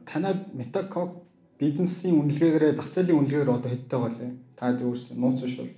танай 0.05 0.35
Metacog 0.55 1.27
бизнесийн 1.59 2.15
үнэлгээгээр 2.23 2.75
зах 2.75 2.87
зээлийн 2.87 3.19
үнэлгээгээр 3.19 3.51
одоо 3.51 3.71
хэдтэй 3.71 3.99
байгаа 3.99 4.17
лээ? 4.17 4.31
Та 4.55 4.71
дүүрсэн 4.71 5.19
нууц 5.19 5.43
биш 5.43 5.57
бол. 5.59 5.73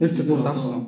Нэг 0.00 0.10
тэрбум 0.14 0.42
давсан. 0.46 0.80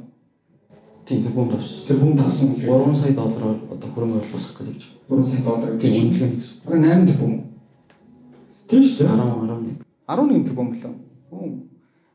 Тийм 1.04 1.24
тэрбум 1.26 1.50
давсан. 1.50 1.86
Тэрбум 1.88 2.16
давсан. 2.16 2.54
3 2.54 2.94
сая 2.94 3.12
доллараар 3.12 3.58
одоо 3.74 3.88
хөрөнгө 3.90 4.22
оруулах 4.22 4.54
гэж 4.62 4.80
байна. 5.10 5.22
3 5.22 5.24
сая 5.26 5.42
доллар 5.42 5.70
гэж 5.74 5.94
үнэлгээ 5.98 6.30
гэсэн. 6.38 6.56
Бараг 6.64 6.80
8 6.80 7.08
тэрбум. 7.10 7.34
Тийм 8.70 8.82
шүү 8.82 8.98
дээ. 9.02 9.08
10 9.10 9.26
11. 9.50 9.82
11 10.06 10.46
тэрбум 10.46 10.68
болов. 10.70 10.94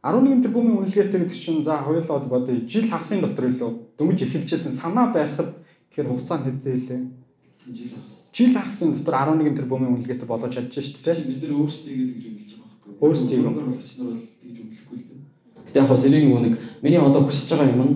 11 0.05 0.43
тэрбумын 0.45 0.77
үнэлгээтэй 0.79 1.19
гэдэг 1.19 1.35
чинь 1.35 1.63
за 1.67 1.83
хоёулаа 1.83 2.23
бодъё. 2.23 2.63
Жил 2.69 2.87
хагасын 2.87 3.21
дотор 3.21 3.49
илүү 3.49 3.71
дөнгөж 3.97 4.19
эхэлжсэн 4.23 4.71
санаа 4.71 5.11
байхад 5.11 5.57
тэгэхээр 5.89 6.09
хугацаа 6.09 6.37
нь 6.39 6.45
хэдтэй 6.45 6.73
хэлээ? 6.77 7.24
Жил 7.65 7.89
хагас. 7.89 8.29
Жил 8.31 8.53
хагасын 8.53 8.93
дотор 8.93 9.15
11 9.15 9.55
тэрбумын 9.57 9.97
үнэлгээтэй 9.97 10.27
болгож 10.29 10.53
чадж 10.53 10.75
шүү 10.75 11.01
дээ. 11.01 11.25
Бид 11.25 11.41
нар 11.41 11.53
өөрсдөө 11.65 11.93
ингэж 11.97 12.25
үнэлж 12.29 12.51
байгаа 12.53 12.69
байхгүй. 12.69 12.93
Өөрсдөө 13.01 13.37
хөрөнгө 13.41 13.61
оруулагч 13.65 13.91
нар 13.97 14.07
бол 14.07 14.21
тэгж 14.21 14.57
үнэлэхгүй 14.61 14.97
л 14.97 15.05
дээ. 15.09 15.19
Гэтэ 15.65 15.79
яг 15.81 15.87
хоо 15.89 15.97
тэрийг 15.97 16.25
нэг 16.29 16.55
миний 16.85 17.01
одоо 17.01 17.21
хүсэж 17.25 17.49
байгаа 17.57 17.73
юм 17.73 17.81
нь 17.81 17.95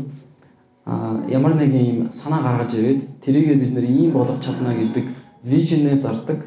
а 0.89 1.21
ямар 1.29 1.53
нэг 1.53 1.69
юм 1.69 2.09
санаа 2.09 2.41
гаргаж 2.41 2.73
ирээд 2.73 3.01
тэрийг 3.21 3.61
бид 3.61 3.73
нэр 3.77 3.85
ийм 3.85 4.11
болгох 4.11 4.41
чадна 4.41 4.73
гэдэг 4.73 5.05
вижнээ 5.45 6.01
зардаг. 6.01 6.41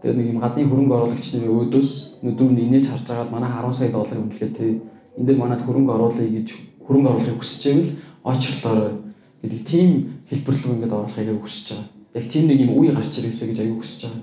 Тэгээд 0.00 0.16
нэг 0.16 0.28
юм 0.32 0.40
гадны 0.40 0.64
хөрөнгө 0.64 0.96
оруулагч 0.96 1.28
нарын 1.36 1.52
өөдөөс 1.52 2.24
нүдүүн 2.24 2.56
инээж 2.56 2.88
харж 2.88 3.06
агаад 3.12 3.30
манай 3.36 3.52
10 3.52 3.68
сая 3.68 3.92
долларын 3.92 4.24
үнэлгээтэй 4.32 4.72
энэ 5.20 5.26
дээр 5.28 5.38
манад 5.38 5.60
хөрөнгө 5.60 5.92
оруулъя 5.92 6.24
гэж 6.24 6.48
хөрөнгө 6.88 7.10
оруулахыг 7.12 7.36
хүсэж 7.36 7.62
байвал 7.68 7.92
очрлоо 8.32 8.96
гэдэг 9.44 9.60
тийм 9.68 9.88
хэлбэрлэг 10.32 10.72
ингээд 10.72 10.96
оруулахыг 10.96 11.42
хүсэж 11.44 11.68
байгаа. 11.76 12.01
Яг 12.14 12.24
тийм 12.28 12.46
нэг 12.48 12.60
юм 12.60 12.76
үе 12.76 12.92
гарч 12.92 13.18
ирээсэ 13.18 13.52
гэж 13.52 13.58
аягүй 13.60 13.80
хүсэж 13.80 14.00
байгаа. 14.06 14.22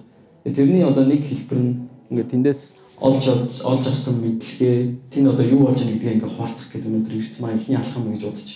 Тэрний 0.56 0.84
одоо 0.86 1.06
нэг 1.06 1.26
хэлбэр 1.26 1.60
нь 1.60 1.74
ингээд 2.10 2.32
тэндээс 2.32 2.62
олж 3.02 3.24
олж 3.66 3.84
авсан 3.88 4.22
мэдлэгээ 4.22 4.78
тийм 5.10 5.30
одоо 5.30 5.46
юу 5.46 5.66
болж 5.66 5.80
байгаа 5.80 5.94
гэдгийг 5.98 6.16
ингээд 6.20 6.34
хуваалцах 6.36 6.70
гэдэг 6.74 6.90
өнөөдөр 6.90 7.16
ирсэн 7.18 7.42
маа 7.46 7.56
ихний 7.56 7.78
алхам 7.78 8.12
гэж 8.12 8.22
бодож. 8.28 8.50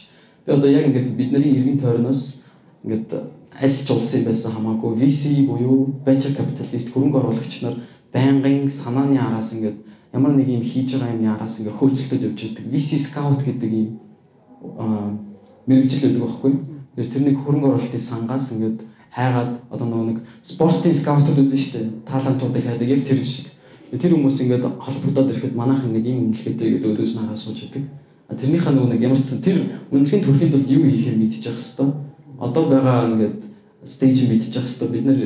Би 0.45 0.49
одоо 0.53 0.69
яг 0.69 0.85
ингээд 0.87 1.15
бидний 1.15 1.53
иргэн 1.57 1.79
тойрноос 1.79 2.21
ингээд 2.83 3.09
аль 3.57 3.77
ч 3.85 3.89
улсын 3.89 4.25
байсан 4.25 4.51
хамаагүй 4.53 4.91
VC 5.01 5.47
буюу 5.47 5.97
venture 6.05 6.35
capitalist 6.35 6.91
хөрөнгө 6.91 7.17
оруулагч 7.21 7.61
нар 7.63 7.77
байнгын 8.13 8.69
санааны 8.69 9.17
араас 9.17 9.53
ингээд 9.53 9.77
ямар 10.13 10.33
нэг 10.33 10.47
юм 10.49 10.61
хийж 10.61 10.93
байгаа 10.93 11.13
юмны 11.13 11.29
араас 11.29 11.59
ингээ 11.59 11.77
хөөцөлдөд 11.77 12.25
явж 12.27 12.39
байдаг. 12.43 12.65
VC 12.73 12.89
scout 12.99 13.41
гэдэг 13.41 13.71
юм 13.71 13.89
мэрэгжил 15.65 16.03
байдаг 16.09 16.21
байхгүй. 16.21 16.53
Тэгэхээр 16.93 17.13
тэрний 17.13 17.35
хөрөнгө 17.37 17.67
оруулалтын 17.69 17.99
сангаас 17.99 18.51
ингээд 18.53 18.79
хайгаад 19.13 19.51
одоо 19.69 19.87
нөгөө 19.87 20.07
нэг 20.09 20.19
спортын 20.41 20.93
скаутууд 20.93 21.37
байдаг 21.37 21.59
шүү 21.61 21.73
дээ. 21.77 21.89
Талантуудыг 22.09 22.63
хайдаг 22.65 22.89
яг 22.89 23.01
тэр 23.05 23.21
шиг. 23.21 23.53
Тэр 23.93 24.17
хүмүүс 24.17 24.41
ингээд 24.41 24.65
холбогдоод 24.81 25.29
ирэхэд 25.29 25.53
манайх 25.53 25.85
ингээд 25.85 26.09
ийм 26.09 26.33
үнэлгээтэй 26.33 26.69
гэдэг 26.81 26.89
өөдөөс 26.89 27.13
нь 27.13 27.21
хараа 27.21 27.37
сууж 27.37 27.59
идэг. 27.69 27.85
Тэрнийхээ 28.33 28.73
нөгөө 28.73 28.89
нэг 28.89 29.01
ямар 29.05 29.21
ч 29.21 29.37
тэр 29.37 29.57
үнэлгээний 29.93 30.25
төрхийн 30.25 30.51
тулд 30.51 30.69
юу 30.73 30.89
хийхээ 30.89 31.15
мэдчих 31.21 31.45
хэвээр. 31.45 31.93
Одоо 32.41 32.63
байгаа 32.73 33.13
ингээд 33.13 33.39
стейж 33.85 34.17
мэдчих 34.25 34.65
хэвээр 34.65 34.89
бид 34.89 35.05
нэр 35.05 35.19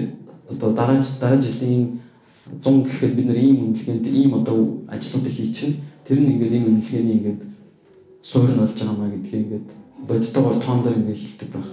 одоо 0.52 0.70
дараа 0.76 1.00
дараа 1.24 1.40
жилийн 1.40 2.04
100 2.60 2.84
гэхэд 2.84 3.16
бид 3.16 3.28
нэр 3.32 3.40
ийм 3.40 3.72
үнэлгээнд 3.72 4.04
ийм 4.04 4.32
одоо 4.36 4.84
ажлуудыг 4.92 5.32
хийчихнэ. 5.32 5.80
Тэр 6.04 6.20
нь 6.20 6.36
ингээд 6.36 6.56
ийм 6.60 6.66
үнэлгээний 6.76 7.16
ингээд 7.24 7.42
суурь 8.20 8.52
нь 8.52 8.60
болж 8.60 8.76
байгаа 8.76 9.00
маа 9.00 9.12
гэдгийг 9.16 9.44
ингээд 9.48 9.68
бодтойгоор 10.08 10.58
тоон 10.60 10.84
дээр 10.84 11.00
ингээд 11.00 11.22
хилдэг 11.24 11.50
байх. 11.56 11.70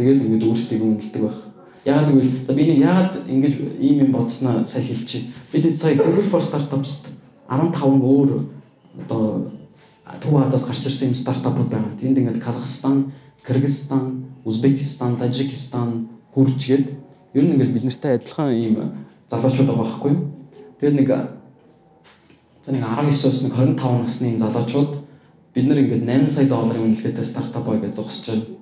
Тэгээд 0.00 0.24
ингээд 0.24 0.48
өөрсдийг 0.48 0.80
үнэлдэг 0.80 1.22
байх. 1.28 1.38
Яагаад 1.84 2.08
гэвэл 2.08 2.32
за 2.48 2.52
би 2.56 2.64
яагаад 2.72 3.14
ингэж 3.28 3.54
ийм 3.84 4.08
юм 4.08 4.10
бодсноо 4.16 4.64
сая 4.64 4.80
хэлчихье. 4.80 5.28
Бид 5.52 5.76
сая 5.76 5.92
Google 5.92 6.24
for 6.24 6.40
Startups 6.40 7.20
15 7.44 8.00
өөр 8.00 8.48
одоо 9.04 9.52
Төв 10.24 10.40
Азиас 10.40 10.64
гарч 10.64 10.88
ирсэн 10.88 11.12
юм 11.12 11.20
стартапууд 11.20 11.68
байгаа. 11.68 11.92
Тэнд 12.00 12.16
ингээд 12.16 12.40
Казахстан, 12.40 13.12
Кыргызстан, 13.44 14.24
Узбекистан, 14.44 15.20
Тажикистан, 15.20 16.08
Гүрж 16.32 16.56
гээд 16.56 16.86
ер 17.36 17.44
нь 17.44 17.52
ингээд 17.60 17.72
бид 17.76 17.84
нартай 17.84 18.16
адилхан 18.16 18.56
ийм 18.56 19.04
залуучууд 19.28 19.68
байгаа 19.68 19.84
байхгүй 19.84 20.10
юу. 20.16 20.32
Тэгээд 20.80 20.96
нэг 20.96 21.08
за 22.64 22.72
нэг 22.72 22.84
19-оос 22.88 23.42
нэг 23.44 23.52
25 23.52 24.00
насны 24.00 24.38
залуучууд 24.40 24.90
бид 25.52 25.66
нар 25.68 25.76
ингээд 25.84 26.08
8 26.08 26.28
сая 26.32 26.48
долларын 26.48 26.88
үнэлгээтэй 26.88 27.24
стартап 27.28 27.68
бай 27.68 27.84
гэж 27.84 28.00
зогсож 28.00 28.32
байна. 28.32 28.59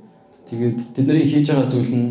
Тэгээд 0.51 0.79
тэдний 0.97 1.27
хийж 1.29 1.49
байгаа 1.49 1.71
зүйл 1.71 1.95
нь 1.95 2.09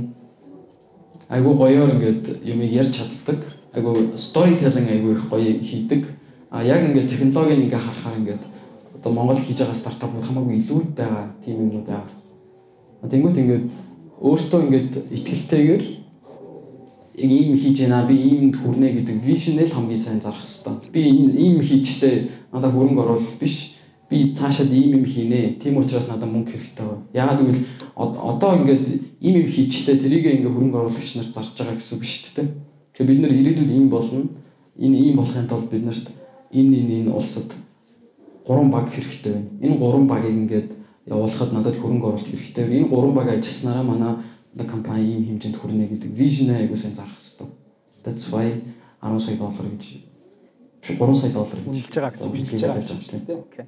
айгүй 1.30 1.54
гоёор 1.58 1.90
ингээд 1.96 2.46
юмыг 2.46 2.72
ярьж 2.72 2.94
чаддаг. 2.94 3.40
Айгүй 3.74 4.14
storytelling 4.16 4.88
айгүй 4.88 5.12
их 5.18 5.30
гоё 5.30 5.60
хийдэг. 5.60 6.06
А 6.50 6.64
яг 6.64 6.86
ингээд 6.86 7.10
технологиг 7.10 7.66
ингээ 7.66 7.82
харахаар 7.82 8.18
ингээд 8.20 8.44
одоо 8.96 9.12
Монгол 9.12 9.38
хийж 9.38 9.60
байгаа 9.60 9.76
стартапууд 9.76 10.26
хамаагүй 10.26 10.58
илүү 10.58 10.82
байгаа 10.96 11.34
тийм 11.44 11.58
юмнууд 11.66 11.88
байгаа. 11.88 12.10
Тэнгүүт 13.10 13.38
ингээд 13.38 13.66
өөртөө 14.22 14.60
ингээд 14.66 14.94
ихтгэлтэйгээр 15.14 15.84
яг 17.18 17.32
ийм 17.32 17.58
хийж 17.58 17.78
байна 17.82 18.06
би 18.06 18.16
иймд 18.16 18.56
хүрнэ 18.58 18.90
гэдэг 19.02 19.18
вижн 19.26 19.62
л 19.62 19.74
хамгийн 19.74 20.00
сайн 20.00 20.22
зарах 20.22 20.46
хэрэгтэй. 20.46 20.94
Би 20.94 21.02
ийм 21.10 21.62
хийчлээ 21.62 22.50
надад 22.54 22.74
хөрөнгө 22.74 23.02
оруулалт 23.02 23.40
биш. 23.42 23.77
Би 24.10 24.34
цаашаад 24.34 24.72
ийм 24.72 25.00
юм 25.00 25.06
хийнэ. 25.06 25.60
Тийм 25.60 25.78
учраас 25.78 26.08
надад 26.08 26.32
мөнгө 26.32 26.52
хэрэгтэй 26.56 26.86
байна. 26.86 27.04
Яагаад 27.14 27.42
гэвэл 27.44 27.64
одоо 27.96 28.52
ингээд 28.56 28.88
ийм 29.20 29.36
юм 29.44 29.48
хийчлээ 29.48 30.00
тэрийг 30.00 30.26
ингээд 30.26 30.54
хөрөнгө 30.54 30.80
оруулагч 30.80 31.12
нар 31.20 31.28
зарж 31.28 31.52
байгаа 31.60 31.76
гэсэн 31.76 31.96
үг 31.98 32.02
биш 32.08 32.16
үү? 32.24 32.48
Тэгэхээр 32.96 33.10
бид 33.12 33.20
нэр 33.20 33.34
ирээдүйд 33.36 33.72
ийм 33.76 33.90
болно. 33.92 34.32
Энэ 34.80 34.98
ийм 34.98 35.16
болохын 35.20 35.48
тулд 35.52 35.68
бид 35.68 35.84
нарт 35.84 36.08
энэ 36.56 36.76
энэ 36.82 36.94
энэ 37.04 37.12
улсад 37.12 37.52
гурван 38.48 38.72
баг 38.72 38.88
хэрэгтэй 38.96 39.34
байна. 39.34 39.50
Энэ 39.60 39.76
гурван 39.78 40.08
багийг 40.08 40.38
ингээд 40.40 40.70
явуулахад 41.06 41.52
надад 41.52 41.76
хөрөнгө 41.76 42.08
оруулалт 42.08 42.32
хэрэгтэй 42.32 42.64
байна. 42.64 42.80
Энэ 42.80 42.88
гурван 42.88 43.14
баг 43.14 43.28
ажилласнараа 43.28 43.84
манай 43.84 44.14
компани 44.66 45.04
ийм 45.04 45.24
хэмжээнд 45.28 45.58
хүрнэ 45.60 45.86
гэдэг 45.92 46.12
вижн 46.16 46.56
айгуу 46.56 46.78
сайн 46.80 46.96
зарах 46.96 47.20
хэрэгтэй. 47.20 47.48
That's 48.04 48.32
why 48.32 48.64
10 49.04 49.20
сая 49.20 49.38
доллар 49.38 49.68
гэж 49.76 49.84
3 50.82 51.16
сая 51.16 51.32
доллар 51.36 51.60
гэж 51.60 51.68
үнэлж 51.68 51.92
байгаа 51.92 52.12
гэсэн 52.16 52.28
юм 52.32 53.04
шүү 53.04 53.20
дээ. 53.28 53.36
Окей. 53.36 53.66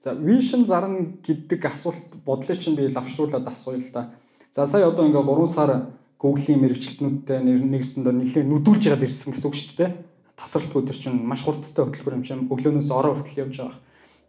За 0.00 0.14
вижн 0.14 0.64
зарна 0.64 1.18
гэдэг 1.26 1.64
асуулт 1.64 2.22
бодлыг 2.24 2.60
чинь 2.62 2.76
би 2.78 2.86
лавшруулад 2.86 3.46
асууя 3.46 3.82
л 3.82 3.90
да. 3.92 4.10
За 4.52 4.66
сая 4.66 4.86
одоо 4.86 5.06
ингээ 5.06 5.26
3 5.26 5.46
сар 5.46 5.70
Google-ийн 6.18 6.62
мэрэгчлэтнүүдтэй 6.62 7.38
нэгсэндээ 7.42 8.14
нэлээд 8.14 8.46
нүдүүлж 8.46 8.82
яагаад 8.90 9.06
ирсэн 9.06 9.34
гэсэн 9.34 9.48
үг 9.50 9.56
шүү 9.58 9.76
дээ. 9.78 9.90
тасралтгүй 10.38 10.82
төр 10.86 10.98
чинь 10.98 11.18
маш 11.18 11.42
хурдтай 11.42 11.82
хөтөлбөр 11.82 12.14
юм 12.14 12.24
шиг 12.24 12.46
өглөөнөөс 12.46 12.90
ороо 12.94 13.18
хүртэл 13.18 13.42
явж 13.42 13.54
байгаа. 13.58 13.78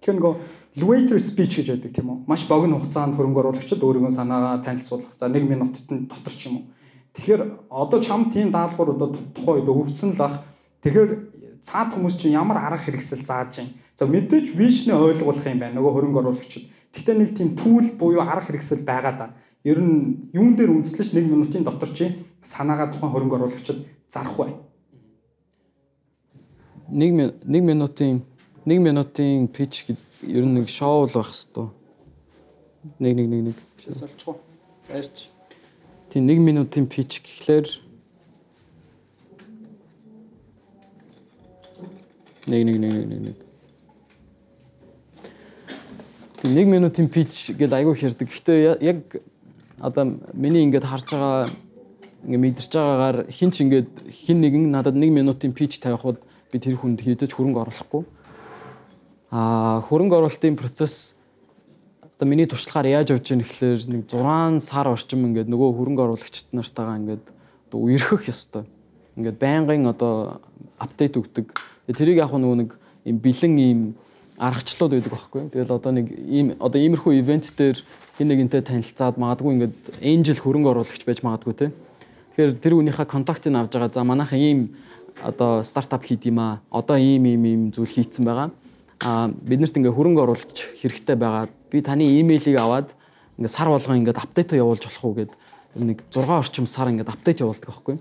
Тэгэхээр 0.01 0.17
нөгөө 0.17 0.33
elevator 0.77 1.19
speech 1.21 1.53
гэж 1.61 1.67
байдаг 1.69 1.91
тийм 1.93 2.09
үү? 2.09 2.17
Маш 2.25 2.49
богино 2.49 2.81
хугацаанд 2.81 3.13
хөрөнгө 3.13 3.41
оруулагчид 3.45 3.85
өөрийнхөө 3.85 4.17
санаагаа 4.17 4.65
танилцуулах. 4.65 5.13
За 5.17 5.29
1 5.29 5.45
минутад 5.45 5.85
нь 5.93 6.09
дотор 6.09 6.33
ч 6.33 6.49
юм 6.49 6.65
уу. 6.65 6.65
Тэгэхээр 7.13 7.41
одоо 7.69 7.99
чам 8.01 8.33
тийм 8.33 8.49
даалгавар 8.49 8.97
одоо 8.97 9.09
тухайн 9.37 9.61
үед 9.61 9.69
өгөгдсөн 9.69 10.17
л 10.17 10.21
ах. 10.25 10.41
Тэгэхээр 10.81 11.09
цаад 11.61 11.93
хүмүүс 11.93 12.15
чинь 12.17 12.33
ямар 12.33 12.57
арга 12.57 12.81
хэрэгсэл 12.89 13.21
зааж 13.21 13.61
юм. 13.61 13.69
За 13.99 14.07
мэдээж 14.07 14.55
вишнээ 14.55 14.95
ойлгуулах 14.95 15.43
юм 15.43 15.59
байна 15.59 15.75
нөгөө 15.75 15.91
хөрөнгө 15.91 16.19
оруулагчид. 16.23 16.71
Гэхдээ 16.95 17.15
нэг 17.19 17.35
тийм 17.35 17.49
түүл 17.59 17.99
буюу 17.99 18.23
арга 18.23 18.47
хэрэгсэл 18.47 18.87
байгаа 18.87 19.11
да. 19.19 19.27
Ер 19.67 19.75
нь 19.83 20.31
юун 20.31 20.55
дээр 20.55 20.71
үндэслэж 20.71 21.11
1 21.11 21.27
минутын 21.27 21.67
дотор 21.67 21.91
чи 21.91 22.07
санаагаа 22.39 22.95
тухайн 22.95 23.11
хөрөнгө 23.11 23.35
оруулагчид 23.35 23.83
зарах 24.07 24.39
бай. 24.39 24.55
1 26.95 27.43
1 27.43 27.59
минутын 27.59 28.23
1 28.63 28.79
минутын 28.79 29.51
пич 29.51 29.83
гэд 29.83 29.99
ер 30.31 30.47
нь 30.47 30.55
нэг 30.55 30.71
шоу 30.71 31.03
л 31.03 31.11
байх 31.19 31.35
хэвээр. 31.35 31.67
Нэг 33.03 33.13
нэг 33.19 33.27
нэг 33.27 33.41
нэг 33.51 33.57
бишээс 33.75 33.99
олчихгүй. 34.07 34.35
Зайрч. 34.87 35.27
Тийм 36.07 36.23
1 36.23 36.39
минутын 36.39 36.87
пич 36.87 37.19
гэхлээр 37.19 37.67
нэг 42.47 42.63
нэг 42.63 42.77
нэг 42.79 42.95
нэг 42.95 43.21
нэг 43.27 43.48
Тийм 46.49 46.65
1 46.65 46.81
минутын 46.81 47.05
пич 47.13 47.53
гэж 47.53 47.73
айгүй 47.77 47.93
хэрдэг. 47.93 48.25
Гэхдээ 48.25 48.81
яг 48.81 49.21
одоо 49.77 50.17
миний 50.33 50.65
ингээд 50.65 50.81
харж 50.81 51.13
байгаа 51.13 51.45
ингээд 52.25 52.41
мэдэрч 52.41 52.73
байгаагаар 52.73 53.17
хин 53.29 53.53
ч 53.53 53.61
ингээд 53.61 53.89
хин 54.09 54.41
нэгэн 54.41 54.73
надад 54.73 54.97
1 54.97 55.13
минутын 55.13 55.53
пич 55.53 55.77
тавих 55.77 56.01
бол 56.01 56.17
би 56.49 56.57
тэр 56.57 56.73
хүнд 56.81 57.05
хийдэж 57.05 57.37
хөрөнгө 57.37 57.69
оруулахгүй. 57.69 58.01
Аа 59.29 59.85
хөрөнгө 59.85 60.17
оруулалтын 60.17 60.57
процесс 60.57 61.13
одоо 62.01 62.25
миний 62.25 62.49
туршлагаар 62.49 62.97
яаж 62.97 63.13
явж 63.13 63.29
байгаа 63.29 63.45
нэхлээр 63.45 63.81
нэг 63.85 64.01
6 64.09 64.65
сар 64.65 64.89
орчим 64.89 65.29
ингээд 65.29 65.53
нөгөө 65.53 65.69
хөрөнгө 65.77 66.01
оруулагчид 66.01 66.49
нартайгаа 66.49 66.97
ингээд 66.97 67.25
одоо 67.69 67.77
үерхэх 67.77 68.25
ёстой. 68.25 68.65
Ингээд 69.21 69.37
байнгын 69.37 69.85
одоо 69.85 70.41
апдейт 70.81 71.13
өгдөг. 71.13 71.53
Тэрийг 71.93 72.25
яг 72.25 72.33
нөгөө 72.33 72.57
нэг 72.57 72.69
юм 73.05 73.17
бэлэн 73.21 73.53
ийм 73.61 73.81
аргачлууд 74.39 74.91
байдаг 74.95 75.11
байхгүй. 75.11 75.43
Тэгэл 75.51 75.75
одоо 75.75 75.91
нэг 75.91 76.07
ийм 76.15 76.55
одоо 76.63 76.79
иймэрхүү 76.79 77.19
ивент 77.19 77.51
дээр 77.59 77.77
хин 78.15 78.27
нэгэнтэй 78.31 78.63
танилцаад 78.63 79.19
магадгүй 79.19 79.51
ингээд 79.59 79.75
энжел 79.99 80.39
хөрөнгө 80.39 80.71
оруулагч 80.71 81.03
байж 81.03 81.19
магадгүй 81.19 81.53
те. 81.59 81.67
Тэгэхээр 82.39 82.55
тэр 82.63 82.73
хүнийхээ 82.79 83.07
контактыг 83.11 83.51
авж 83.51 83.75
байгаа. 83.75 83.91
За 83.91 84.07
манайхан 84.07 84.39
ийм 84.39 84.59
одоо 85.19 85.63
стартап 85.63 86.07
хийд 86.07 86.23
юм 86.23 86.39
аа. 86.39 86.63
Одоо 86.71 86.95
ийм 86.95 87.27
ийм 87.27 87.43
ийм 87.43 87.61
зүйл 87.75 87.91
хийцэн 87.91 88.23
байгаа. 88.23 88.49
Аа 89.03 89.27
биднэрт 89.27 89.75
ингээ 89.75 89.91
хөрөнгө 89.91 90.23
оруулагч 90.23 90.79
хэрэгтэй 90.79 91.15
байгаа. 91.19 91.51
Би 91.67 91.83
таны 91.83 92.07
имэйлийг 92.07 92.55
аваад 92.55 92.95
ингээ 93.35 93.51
сар 93.51 93.67
болгон 93.67 93.99
ингээ 93.99 94.15
апдейт 94.15 94.55
явуулж 94.55 94.87
болох 94.87 95.03
уу 95.03 95.15
гэд 95.19 95.31
нэг 95.75 95.99
6 96.15 96.31
орчим 96.31 96.67
сар 96.67 96.87
ингээ 96.87 97.11
апдейт 97.11 97.43
явуулдаг 97.43 97.67
байхгүй. 97.67 97.99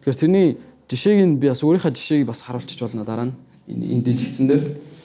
Тэгэхээр 0.00 0.20
тэрний 0.20 0.56
жишээг 0.88 1.20
нь 1.24 1.36
би 1.36 1.48
бас 1.52 1.60
өөрийнхөө 1.60 1.92
жишээг 1.92 2.24
бас 2.28 2.40
харуулчих 2.40 2.80
болно 2.80 3.04
дараа 3.04 3.28
нь 3.28 3.36
энэ 3.68 4.04
дэлгэцэн 4.04 4.48
дээр. 4.48 4.62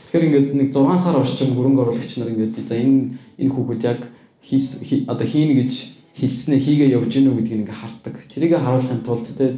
Тэгэхээр 0.09 0.25
ингээд 0.25 0.49
нэг 0.57 0.69
6 0.73 0.97
сар 0.97 1.21
орчим 1.21 1.53
хөрөнгө 1.53 1.81
оруулагч 1.85 2.17
нар 2.17 2.33
ингээд 2.33 2.65
за 2.65 2.75
энэ 2.81 3.13
энэ 3.37 3.53
хүүхэд 3.53 3.83
яг 3.85 3.99
хийс 4.41 4.81
одоо 5.05 5.27
хийнэ 5.29 5.53
гэж 5.61 5.73
хэлснээ 6.17 6.59
хийгээ 6.65 6.89
явж 6.97 7.13
гинүү 7.13 7.37
гэдгийг 7.37 7.61
ингээ 7.69 7.77
хардаг. 7.77 8.15
Тэрийг 8.25 8.57
харуулахын 8.57 9.05
тулд 9.05 9.29
те 9.37 9.53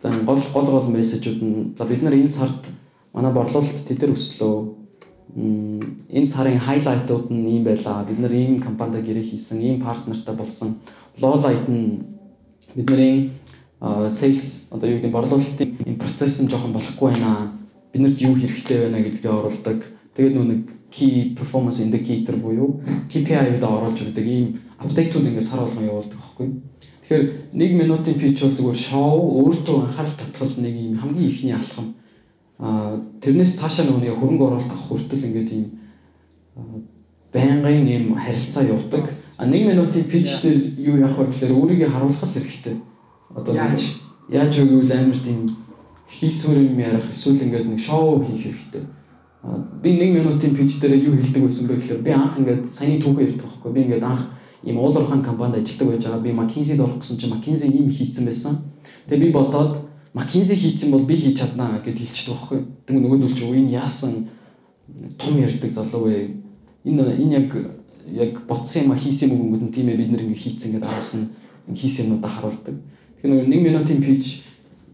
За 0.00 0.10
гол 0.10 0.38
гол 0.54 0.66
гол 0.66 0.88
мессежүүд 0.94 1.42
нь 1.42 1.74
за 1.74 1.84
бид 1.84 2.02
нар 2.02 2.14
энэ 2.14 2.30
сард 2.30 2.70
манай 3.12 3.32
борлуулалт 3.34 3.82
тэтэр 3.82 4.14
өслөө. 4.14 4.78
Энэ 6.14 6.26
сарын 6.26 6.58
хайлайтууд 6.62 7.34
нь 7.34 7.58
ийм 7.58 7.64
байлаа. 7.66 8.06
Бид 8.06 8.22
нар 8.22 8.30
ийм 8.30 8.62
компанид 8.62 9.02
гэрээ 9.02 9.26
хийсэн, 9.26 9.58
ийм 9.58 9.82
партнертай 9.82 10.36
болсон. 10.36 10.78
Lowlight 11.18 11.66
нь 11.66 12.06
бидний 12.76 13.32
sales 13.82 14.70
одоо 14.70 14.86
юу 14.86 15.02
гэдэг 15.02 15.10
борлуулалтын 15.10 15.82
энэ 15.82 15.98
процесс 15.98 16.46
нь 16.46 16.48
жоохон 16.48 16.72
болохгүй 16.78 17.18
байна. 17.18 17.57
Биднэрт 17.92 18.18
юу 18.22 18.34
хэрэгтэй 18.36 18.78
байна 18.84 19.00
гэдгээ 19.02 19.32
оруулдаг. 19.32 19.78
Тэгээд 20.14 20.34
нөө 20.34 20.46
нэг 20.48 20.62
key 20.90 21.34
performance 21.36 21.80
indicator 21.80 22.36
буюу 22.36 22.80
KPI-ууд 23.12 23.64
оруулж 23.64 24.00
өгдөг 24.08 24.26
ийм 24.26 24.60
апдейтууд 24.78 25.26
ингээд 25.28 25.44
сар 25.44 25.60
болгон 25.60 25.84
явуулдаг 25.84 26.16
байхгүй. 26.16 26.48
Тэгэхээр 27.04 27.24
1 27.52 27.80
минутын 27.80 28.14
питч 28.14 28.40
бол 28.42 28.56
зүгээр 28.56 28.78
шоу 28.78 29.20
өөртөө 29.44 29.76
анхаарал 29.84 30.16
татгал 30.16 30.54
нэг 30.60 30.74
юм 30.76 30.96
хамгийн 30.96 31.28
ихний 31.28 31.54
алхам. 31.54 31.94
Аа 32.58 33.00
тэрнээс 33.20 33.60
цаашаа 33.60 33.84
нөгөө 33.88 34.16
хөрөнгө 34.16 34.44
оруулалт 34.48 34.72
авах 34.72 34.88
хүртэл 34.88 35.26
ингээд 35.28 35.50
ийм 35.52 35.64
байнгын 37.32 37.88
ийм 37.88 38.04
харилцаа 38.16 38.64
явуулдаг. 38.64 39.04
А 39.36 39.44
1 39.46 39.68
минутын 39.68 40.04
питч 40.04 40.40
дээр 40.42 40.58
юу 40.76 40.96
яах 41.00 41.16
вэ 41.16 41.28
гэхээр 41.28 41.52
өөрийгөө 41.52 41.88
харуулах 41.92 42.32
хэрэгтэй. 42.32 42.76
Одоо 43.36 43.54
яаж 43.54 43.80
яаж 44.28 44.52
өгвөл 44.58 44.92
амар 44.92 45.20
тийм 45.20 45.56
хийсвэр 46.08 46.58
юм 46.72 46.78
ярих 46.80 47.10
эсвэл 47.10 47.42
ингээд 47.42 47.68
нэг 47.68 47.80
шоу 47.80 48.24
хийх 48.24 48.42
хэрэгтэй. 48.48 48.84
Би 49.82 49.90
1 49.92 50.16
минутын 50.16 50.56
питч 50.56 50.80
дээр 50.80 50.96
юу 50.96 51.14
хэлдэг 51.20 51.42
байсан 51.44 51.68
бэ 51.68 51.76
гэхээр 51.76 52.02
би 52.02 52.10
анх 52.10 52.38
ингээд 52.38 52.72
саяны 52.72 52.98
түүхээ 52.98 53.28
ярьдаг 53.28 53.44
байхгүй. 53.44 53.72
Би 53.72 53.80
ингээд 53.84 54.02
анх 54.02 54.22
ийм 54.64 54.78
уулуурхан 54.78 55.22
компанид 55.22 55.62
ажилладаг 55.62 55.88
байж 55.88 56.04
байгаа. 56.04 56.24
Би 56.24 56.32
McKinsey-д 56.32 56.80
орох 56.80 56.98
гэсэн 56.98 57.18
чинь 57.20 57.32
McKinsey 57.32 57.68
ийм 57.70 57.90
хийцэн 57.92 58.24
байсан. 58.24 58.56
Тэгээ 59.06 59.26
би 59.26 59.32
бодоод 59.32 59.84
McKinsey 60.16 60.56
хийцэн 60.56 60.90
бол 60.90 61.04
би 61.04 61.16
хийж 61.16 61.38
чаднаа 61.38 61.78
гэд 61.84 61.98
хэлчихдэг 62.00 62.34
байхгүй. 62.34 62.58
Тэгээ 62.88 63.02
нөгөөдөл 63.04 63.36
чи 63.36 63.44
энэ 63.44 63.76
яасан 63.76 64.28
том 65.20 65.38
ярьдаг 65.38 65.72
залуу 65.76 66.08
вэ? 66.08 66.34
Энэ 66.88 67.04
энэ 67.20 67.34
яг 67.36 67.48
яг 68.08 68.32
ботсон 68.48 68.88
юм 68.88 68.96
хийсэн 68.96 69.30
юм 69.30 69.52
өнгөд 69.52 69.62
нь 69.68 69.74
тийм 69.76 69.88
ээ 69.92 70.00
бид 70.00 70.10
нэр 70.10 70.24
ингэ 70.24 70.40
хийцэн 70.40 70.72
гэдээ 70.72 70.88
араас 70.88 71.12
нь 71.14 71.76
хийсэн 71.76 72.16
юмудаа 72.16 72.32
харуулдаг. 72.32 72.74
Тэгэхээр 73.20 73.46
нэг 73.46 73.60
1 73.60 73.62
минутын 73.62 74.00
pitch 74.00 74.47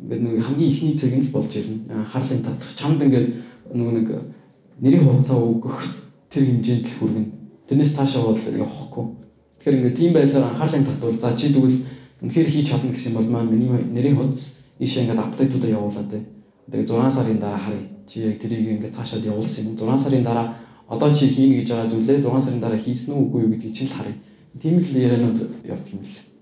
ингээд 0.04 0.20
нэг 0.20 0.44
хамгийн 0.44 0.70
ихний 0.70 0.94
цэг 0.94 1.16
нь 1.16 1.24
л 1.24 1.32
болж 1.32 1.52
ирнэ. 1.56 1.88
Анхаарлын 1.88 2.44
татах 2.44 2.70
чамд 2.76 3.00
ингээд 3.00 3.28
нөгөө 3.72 3.92
нэг 3.96 4.08
нэрийн 4.84 5.04
хуудасаа 5.08 5.40
өгөх 5.40 5.76
тэр 6.28 6.44
хэмжээнд 6.44 6.84
л 6.84 6.96
хүргэнэ. 7.00 7.32
Тэрнээс 7.64 7.96
цаашаа 7.96 8.28
бол 8.28 8.36
явахгүй. 8.36 9.04
Тэгэхээр 9.56 9.76
ингээд 9.80 9.96
тийм 9.96 10.12
байдлаар 10.12 10.52
анхаарлын 10.52 10.84
татвал 10.84 11.16
за 11.16 11.32
чи 11.32 11.56
тэгвэл 11.56 11.80
үнэхээр 12.20 12.48
хийж 12.52 12.66
чадна 12.68 12.92
гэсэн 12.92 13.16
бол 13.16 13.28
маань 13.32 13.48
миний 13.48 13.72
нэрийн 13.72 14.20
хуудас 14.20 14.68
ийшээ 14.76 15.08
ингээд 15.08 15.24
апдейтуудаа 15.24 15.70
явуулаад 15.72 16.08
те. 16.12 16.20
Тэгээ 16.68 16.84
6 16.84 17.08
сарын 17.08 17.40
дараа 17.40 17.56
харъя. 17.56 17.88
Чи 18.04 18.28
яг 18.28 18.36
тэрийг 18.36 18.76
ингээд 18.76 18.92
цаашаад 18.92 19.24
явуулсан 19.24 19.72
юм. 19.72 19.76
6 19.80 20.04
сарын 20.04 20.24
дараа 20.24 20.52
одоо 20.84 21.08
чи 21.16 21.32
хийнэ 21.32 21.64
гэж 21.64 21.68
байгаа 21.72 21.88
зүйлээ 21.88 22.20
6 22.20 22.40
сарын 22.44 22.60
дараа 22.60 22.76
хийсэн 22.76 23.16
үү 23.16 23.22
үгүй 23.24 23.40
юу 23.40 23.52
гэдгийг 23.56 23.72
чинь 23.72 23.88
л 23.88 23.96
харъя. 23.96 24.16
Тийм 24.60 24.76
л 24.84 24.84
ярианууд 24.84 25.40
явдаг 25.64 25.92
юм 25.96 26.04
л. 26.04 26.33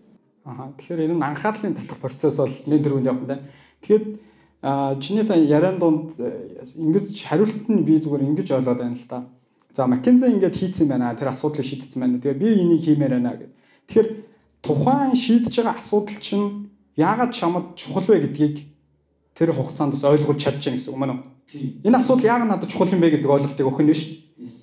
Аа 0.45 0.75
тэгэхээр 0.75 1.07
энэ 1.07 1.15
нь 1.15 1.23
анхаарлын 1.23 1.75
татах 1.79 1.99
процесс 2.03 2.39
бол 2.43 2.51
нэг 2.67 2.83
дөрөнд 2.83 3.07
явах 3.07 3.23
юм 3.23 3.29
байна. 3.31 3.47
Тэгэхээр 3.83 4.05
а 4.63 4.97
чиний 4.99 5.23
сайн 5.23 5.47
яриан 5.47 5.79
донд 5.79 6.19
ингэж 6.19 7.15
хариулт 7.23 7.67
нь 7.71 7.87
би 7.87 8.03
зүгээр 8.03 8.27
ингэж 8.27 8.49
ойлгоод 8.51 8.79
байна 8.83 8.99
л 8.99 9.07
та. 9.07 9.27
За 9.71 9.87
McKinsey 9.87 10.35
ингээд 10.35 10.59
хийцэн 10.59 10.89
байна. 10.91 11.15
Тэр 11.15 11.31
асуудлыг 11.31 11.63
шийдсэн 11.63 12.03
байна. 12.03 12.19
Тэгээ 12.19 12.43
би 12.43 12.49
энийг 12.59 12.83
хиймээр 12.83 13.15
байна 13.23 13.39
гэдэг. 13.39 13.51
Тэгэхээр 13.87 14.09
тухайн 14.63 15.15
шийдэж 15.15 15.55
байгаа 15.63 15.79
асуудал 15.79 16.19
чинь 16.19 16.75
яагаад 16.99 17.33
чамд 17.33 17.75
чухал 17.79 18.07
вэ 18.07 18.27
гэдгийг 18.27 18.67
тэр 19.35 19.55
хугацаанд 19.55 19.95
бас 19.95 20.05
ойлгуулж 20.05 20.43
чадчихна 20.43 20.79
гэсэн 20.79 20.93
үг 20.93 20.99
мөн 20.99 21.11
үү? 21.17 21.87
Энэ 21.89 21.99
асуудал 21.99 22.27
яагаад 22.27 22.51
надад 22.51 22.71
чухал 22.71 22.93
юм 22.93 23.01
бэ 23.01 23.19
гэдэг 23.19 23.31
ойлголтыг 23.31 23.67
өгөх 23.67 23.83
нь 23.83 23.91
биш. 23.91 24.03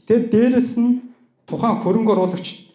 Тэгээд 0.08 0.32
дээрэс 0.32 0.78
нь 0.78 1.02
тухайн 1.50 1.82
хөрөнгө 1.82 2.14
оруулагч 2.14 2.69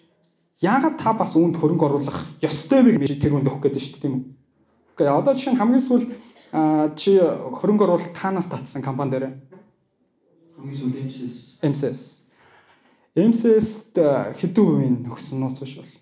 яагаад 0.65 0.97
та 0.97 1.13
бас 1.13 1.37
үүнд 1.37 1.61
хөрөнгө 1.61 1.85
оруулах 1.85 2.19
ёстой 2.41 2.81
вэ 2.81 2.97
гэж 2.97 3.21
тэр 3.21 3.37
хүнд 3.37 3.49
өгөх 3.53 3.69
гэдэг 3.69 3.83
шүү 3.85 3.93
дээ 3.95 4.05
тийм 4.09 4.15
үү? 4.17 4.25
Окей, 4.97 5.09
одоо 5.13 5.33
жишээ 5.37 5.53
нь 5.53 5.61
хамгийн 5.61 5.85
сүүл 5.85 6.05
чи 6.97 7.21
хөрөнгө 7.21 7.85
оруулалт 7.85 8.17
танаас 8.17 8.49
татсан 8.49 8.81
компани 8.81 9.13
дээр 9.13 9.27
хамгийн 10.57 10.79
сүүл 10.81 10.97
MCS 11.05 11.37
MCS 11.61 12.01
MCS-д 13.15 13.97
хэдэн 14.41 14.65
хувийн 14.65 14.97
өгсөн 15.07 15.39
нууц 15.39 15.63
биш 15.63 15.79
бол 15.79 15.93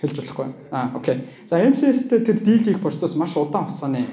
хэлж 0.00 0.16
болохгүй. 0.16 0.48
Аа, 0.72 0.96
окей. 0.96 1.28
За 1.46 1.60
MCS-д 1.62 2.24
тэр 2.26 2.40
дийл 2.42 2.64
хийх 2.64 2.80
процесс 2.82 3.14
маш 3.14 3.36
удаан 3.36 3.68
хугацааны 3.68 4.08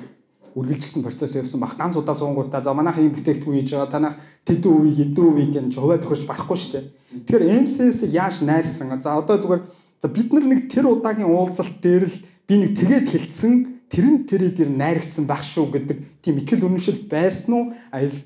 үргэлжилсэн 0.56 1.04
процесс 1.04 1.36
явсан 1.36 1.60
баг. 1.60 1.76
Ганц 1.76 1.98
удаа 1.98 2.16
суунгуудаа 2.16 2.62
за 2.62 2.74
манайх 2.74 2.98
ийм 3.02 3.12
бүтээгдэхүүн 3.18 3.58
хийж 3.60 3.72
байгаа. 3.74 3.92
Танах 3.92 4.16
тэдэн 4.48 4.72
үе 4.72 4.92
хэдэн 4.96 5.26
үе 5.28 5.46
гэж 5.52 5.76
хуваа 5.76 6.00
төхөж 6.00 6.24
барахгүй 6.24 6.58
шүү 6.58 6.72
дээ. 6.78 6.86
Тэгэхээр 7.28 7.44
MCS-ийг 7.68 8.12
яаж 8.14 8.36
найрсан? 8.46 8.96
За 9.02 9.20
одоо 9.20 9.38
зүгээр 9.42 9.64
за 10.02 10.08
бид 10.08 10.30
нар 10.32 10.46
нэг 10.48 10.62
тэр 10.72 10.86
удаагийн 10.88 11.28
уулзалт 11.28 11.82
дээр 11.82 12.06
л 12.08 12.18
би 12.48 12.56
нэг 12.62 12.72
тэгээд 12.80 13.08
хэлсэн 13.12 13.54
тэр 13.88 14.06
нь 14.06 14.28
тэрээ 14.28 14.52
дээр 14.56 14.72
найрагдсан 14.72 15.26
байх 15.26 15.44
шүү 15.48 15.72
гэдэг 15.72 15.98
тийм 16.20 16.36
ихэл 16.44 16.68
үнэмшил 16.68 17.08
байсан 17.08 17.52
уу? 17.56 17.66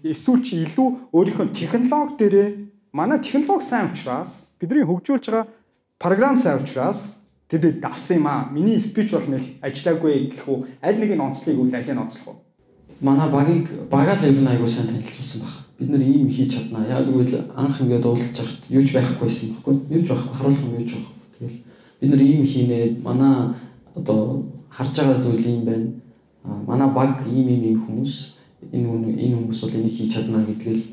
Эсвэл 0.02 0.42
чи 0.42 0.66
илүү 0.66 1.14
өөрийнхөө 1.14 1.54
технологи 1.54 2.18
дээрээ 2.18 2.50
манай 2.94 3.22
технологи 3.22 3.66
сайн 3.66 3.94
учраас 3.94 4.58
бидний 4.58 4.82
хөгжүүлж 4.82 5.26
байгаа 5.30 5.48
програм 6.02 6.36
сайн 6.38 6.66
учраас 6.66 7.21
тэдэд 7.52 7.84
давсан 7.84 8.18
юм 8.18 8.28
аа. 8.28 8.50
Миний 8.52 8.80
спич 8.80 9.12
бол 9.12 9.28
нэг 9.28 9.44
ажиллаагүй 9.60 10.32
гэх 10.32 10.48
үү 10.48 10.60
аль 10.82 11.00
нэг 11.04 11.12
нь 11.12 11.26
онцлог 11.28 11.60
үл 11.60 11.76
аль 11.76 11.92
нь 11.92 12.00
онцлох 12.00 12.32
вэ? 12.32 12.52
манай 13.02 13.30
багийг 13.30 13.90
багаа 13.90 14.16
л 14.16 14.26
ер 14.26 14.38
нь 14.42 14.48
аягүй 14.48 14.68
сайн 14.68 14.88
танилцуулсан 14.88 15.42
баг. 15.42 15.54
Бид 15.80 15.90
нэр 15.90 16.02
ийм 16.02 16.30
хийж 16.30 16.54
чаднаа. 16.54 16.86
Яг 16.86 17.06
тэгвэл 17.10 17.50
анх 17.58 17.82
ингээд 17.82 18.06
уулзж 18.06 18.38
хахад 18.38 18.64
юу 18.70 18.86
ч 18.86 18.94
байхгүйсэн 18.94 19.58
баггүй. 19.58 19.76
Юу 19.90 20.02
ч 20.06 20.08
байхгүй, 20.14 20.34
харуулах 20.38 20.62
юм 20.62 20.78
юу 20.78 20.86
ч 20.86 20.92
байхгүй. 20.94 21.18
Тэгэл 21.34 21.60
бид 22.00 22.10
нэр 22.12 22.22
ийм 22.22 22.46
хийнэ. 22.46 23.02
Манай 23.02 23.58
одоо 23.96 24.46
харж 24.70 24.94
байгаа 24.94 25.22
зүйл 25.22 25.46
ийм 25.50 25.66
байна. 25.66 25.90
Манай 26.46 26.90
баг 26.94 27.26
ийм 27.26 27.48
ийм 27.50 27.64
ийм 27.74 27.80
хүмүүс 27.82 28.14
энэ 28.70 28.86
энэ 29.18 29.38
хүмүүс 29.42 29.60
бол 29.66 29.78
энийг 29.82 29.96
хийж 29.98 30.14
чаднаа 30.14 30.46
гэдгээл 30.46 30.84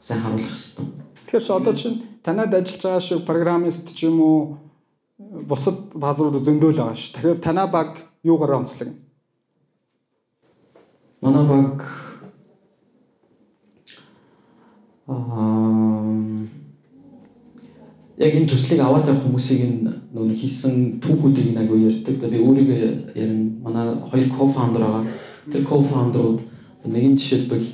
сайн 0.00 0.20
харуулах 0.24 0.48
хэрэгтэй. 0.48 0.86
Тэгэхээр 1.28 1.56
одоо 1.60 1.74
чинь 1.76 2.02
танад 2.24 2.54
ажиллаж 2.56 2.80
байгаа 2.80 3.00
шиг 3.04 3.28
программист 3.28 3.92
ч 3.92 4.08
юм 4.08 4.20
уу 4.20 4.56
бусад 5.18 5.94
баазрууд 5.94 6.42
зөндөөл 6.42 6.78
байгаа 6.78 6.96
ш. 6.98 7.14
Тэгэхээр 7.14 7.38
танаа 7.38 7.66
баг 7.70 7.90
юугаар 8.24 8.58
онцлог? 8.58 8.90
Манай 11.22 11.44
баг 11.46 11.78
аа 15.06 16.02
яг 18.18 18.32
энэ 18.34 18.50
төслийг 18.50 18.80
аваад 18.80 19.06
явах 19.06 19.22
хүмүүсийг 19.22 19.86
нөө 20.14 20.34
хийсэн 20.34 20.98
түүхүүдийг 20.98 21.54
нэг 21.54 21.70
ярьдаг. 21.70 22.18
Би 22.30 22.38
өөрийгөө 22.42 23.14
ярина. 23.14 23.50
Манай 23.62 23.94
хоёр 24.10 24.28
co-founder 24.34 24.82
байгаа. 24.82 25.06
Тэр 25.50 25.62
co-founder-ууд 25.62 26.40
нэгэн 26.90 27.14
жишээлбэл 27.14 27.68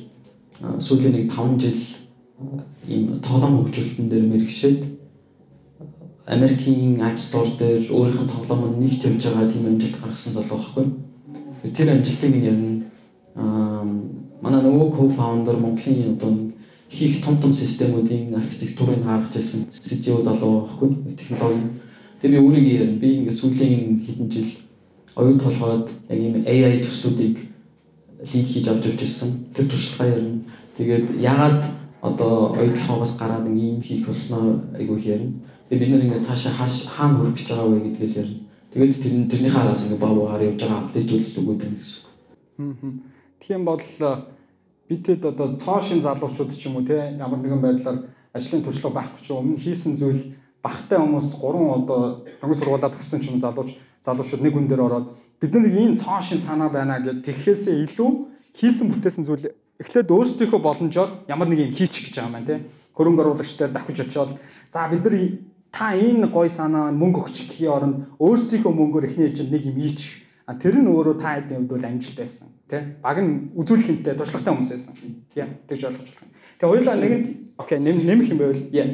сүүлийн 0.77 1.15
нэг 1.17 1.33
5 1.33 1.57
жил 1.57 1.83
ийм 2.89 3.21
тоглоом 3.21 3.65
хөгжүүлэлтэн 3.65 4.09
дээр 4.09 4.27
мэрэгшээд 4.29 5.00
Америкийн 6.31 7.01
App 7.03 7.19
Store 7.19 7.51
дээр 7.59 7.91
өөрийнх 7.91 8.23
нь 8.23 8.31
тоглоом 8.31 8.71
нь 8.71 8.87
нэгт 8.87 9.03
явж 9.03 9.25
байгаа 9.27 9.51
тийм 9.51 9.67
амжилт 9.67 9.99
гаргасан 9.99 10.33
залуу 10.39 10.59
байхгүй. 10.63 10.87
Тэр 11.75 11.89
амжилтыг 11.91 12.31
нь 12.39 12.47
ярина. 12.47 12.85
Аа 13.35 13.83
манай 14.39 14.63
нөгөө 14.63 14.95
co-founder 14.95 15.59
Монголын 15.59 16.15
одоо 16.15 16.31
хийх 16.89 17.19
том 17.25 17.37
том 17.43 17.53
системүүдийн 17.53 18.35
архитектурыг 18.35 19.03
гаргаж 19.03 19.43
ирсэн 19.43 19.67
CTO 19.75 20.23
залуу 20.23 20.71
байхгүй 20.71 20.89
технологи. 21.19 21.67
Тэгээ 22.23 22.39
би 22.39 22.47
өөрийгөө 22.47 22.79
ярина. 22.79 23.01
Би 23.03 23.09
ингээд 23.19 23.41
сүүлийн 23.41 23.99
хэдэн 24.07 24.31
жил 24.31 24.51
оюун 25.19 25.39
толгойд 25.41 25.91
яг 26.09 26.19
ийм 26.19 26.47
AI 26.47 26.79
төслүүдийг 26.79 27.37
лид 28.23 28.47
хийж 28.47 28.67
авч 28.71 28.87
явж 28.87 29.03
ирсэн. 29.03 29.51
Тэр 29.51 29.67
туршлагаа 29.67 30.15
ярина. 30.15 30.47
Тэгээд 30.79 31.07
ягаад 31.19 31.67
одоо 32.01 32.55
оюутлогоос 32.55 33.19
гараад 33.19 33.47
ийм 33.51 33.83
хийх 33.83 34.07
болсноо 34.07 34.63
айгуу 34.79 34.99
ярина. 34.99 35.50
Тэгээ 35.71 35.87
бид 35.87 35.91
нэр 35.95 36.05
ингээд 36.11 36.27
цаашаа 36.27 36.67
хаана 36.67 37.15
хүрэх 37.23 37.39
гэж 37.39 37.47
байгаа 37.47 37.71
вэ 37.71 37.79
гэдгээс 37.95 38.15
ярина. 38.19 38.43
Тэгээд 38.75 38.91
тэр 38.99 39.15
тэрнийхээ 39.31 39.63
араас 39.63 39.83
ингээд 39.87 40.03
баа 40.03 40.15
баагаар 40.19 40.47
явж 40.51 40.59
байгаа 40.67 40.79
апдейтүүд 40.83 41.23
л 41.23 41.39
өгөөд 41.39 41.61
байна 41.63 41.79
гэсэн. 41.79 42.91
Тийм 43.39 43.61
бол 43.65 43.79
э, 43.79 44.11
битэд 44.91 45.23
одоо 45.31 45.55
цоо 45.55 45.79
шин 45.79 46.03
залуучууд 46.03 46.51
ч 46.59 46.67
юм 46.67 46.83
уу 46.83 46.87
те 46.91 47.15
ямар 47.15 47.39
нэгэн 47.39 47.63
байдлаар 47.63 48.11
ажлын 48.35 48.67
туршлага 48.67 48.99
байхгүй 48.99 49.23
ч 49.23 49.31
өмнө 49.31 49.63
хийсэн 49.63 49.95
зүйл 49.95 50.35
багтай 50.59 50.99
хүмүүс 50.99 51.39
гурван 51.39 51.87
одоо 51.87 52.27
төгс 52.43 52.59
сургуулаа 52.59 52.91
төгссөн 52.91 53.23
ч 53.23 53.31
юм 53.31 53.39
залууч 53.39 53.79
залуучууд 54.03 54.43
нэг 54.43 54.53
хүн 54.59 54.67
дээр 54.67 54.83
ороод 54.83 55.07
бид 55.39 55.55
нар 55.55 55.71
ийм 55.71 55.95
цоо 55.95 56.19
шин 56.19 56.43
санаа 56.43 56.69
байна 56.69 56.99
гэд 56.99 57.23
тэгэхээсээ 57.23 57.87
илүү 57.87 58.11
хийсэн 58.59 58.91
бүтээсэн 58.91 59.25
зүйл 59.25 59.55
эхлээд 59.79 60.11
өөрсдийнхөө 60.11 60.61
боломжоор 60.61 61.11
ямар 61.31 61.49
нэг 61.49 61.71
юм 61.71 61.73
хийчих 61.79 62.11
гэж 62.11 62.15
байгаа 62.19 62.29
юм 62.29 62.35
байна 62.35 62.51
те 62.51 62.57
хөрөнгө 62.99 63.23
оруулагчтай 63.25 63.69
давхиж 63.73 63.99
очиод 64.05 64.37
за 64.69 64.89
бид 64.93 65.07
нар 65.07 65.15
та 65.73 65.95
энэ 65.95 66.27
гой 66.29 66.49
санаа 66.49 66.91
мөнгө 66.91 67.31
өгчих 67.31 67.49
гэх 67.51 67.71
оронд 67.71 68.11
өөрсдийнхөө 68.19 68.73
мөнгөөр 68.75 69.07
эхний 69.07 69.27
ээлжинд 69.31 69.53
нэг 69.55 69.65
юм 69.71 69.79
ийчих. 69.79 70.27
А 70.47 70.59
тэр 70.59 70.83
нь 70.83 70.91
өөрөө 70.91 71.17
та 71.23 71.39
хэдийн 71.39 71.63
хувьд 71.63 71.73
бол 71.79 71.87
амжилт 71.87 72.19
байсан. 72.19 72.49
Тэ? 72.67 72.99
Баг 72.99 73.23
нь 73.23 73.55
үзүүлэх 73.55 74.03
юмтай 74.03 74.19
туршлагатай 74.19 74.51
хүмүүс 74.51 74.71
байсан. 74.75 74.95
Тийм. 75.31 75.49
Тэгж 75.71 75.83
ойлгож 75.87 76.11
байна. 76.11 76.35
Тэгээ 76.59 76.71
хоёулаа 76.75 76.97
нэгэнд 76.99 77.27
окей 77.55 77.79
нэмэх 77.79 78.29
юм 78.35 78.39
байвал 78.43 78.63
яа. 78.75 78.91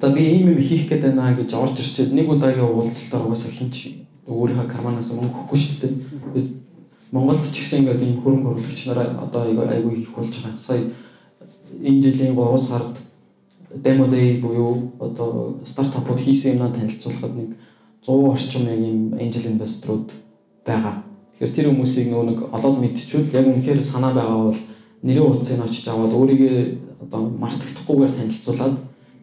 За 0.00 0.12
би 0.12 0.20
ийм 0.20 0.52
юм 0.52 0.60
хийх 0.60 0.88
гээд 0.88 1.02
байна 1.02 1.32
гэж 1.32 1.50
орж 1.54 1.80
ирчээд 1.80 2.12
нэг 2.12 2.28
удаагийн 2.28 2.68
уулзалтаар 2.68 3.24
угаасаа 3.24 3.52
хинч 3.56 4.04
өөрийнхөө 4.26 4.68
карманаас 4.68 5.14
мөнгө 5.14 5.32
өгөхгүй 5.46 5.58
шүү 5.58 5.76
дээ. 5.80 6.44
Монголд 7.14 7.46
ч 7.46 7.62
гэсэн 7.62 7.86
ингээд 7.86 8.02
ийм 8.02 8.20
хөрөнгө 8.20 8.50
оруулагч 8.50 8.80
нараа 8.90 9.14
одоо 9.22 9.46
айгүй 9.46 10.02
их 10.02 10.10
болж 10.10 10.34
байгаа. 10.34 10.58
Сая 10.58 10.90
энэ 11.78 12.02
жилийн 12.02 12.34
3 12.34 12.58
сард 12.58 12.98
demo 13.74 14.06
day 14.06 14.40
буюу 14.40 14.92
одоо 14.98 15.60
стартапууд 15.64 16.20
хийсэн 16.20 16.52
юмнаа 16.52 16.70
танилцуулахад 16.70 17.34
нэг 17.34 17.56
100 18.06 18.32
орчим 18.32 18.62
яг 18.68 18.78
юм 18.78 19.14
angel 19.18 19.46
investor-ууд 19.50 20.10
байгаа. 20.64 21.02
Тэгэхээр 21.38 21.54
тэр 21.56 21.68
хүмүүсийг 21.70 22.06
нөгөө 22.10 22.26
нэг 22.30 22.38
олоод 22.54 22.76
мэдчихвэл 22.80 23.34
яг 23.34 23.46
үнэхээр 23.46 23.82
санаа 23.82 24.14
байгаа 24.14 24.38
бол 24.50 24.60
нэрийн 25.02 25.26
утсыг 25.26 25.60
очиж 25.60 25.88
аваад 25.88 26.14
өөрийгөө 26.14 26.56
одоо 27.02 27.20
мартагдахгүйгээр 27.42 28.16
танилцуулаад 28.16 28.76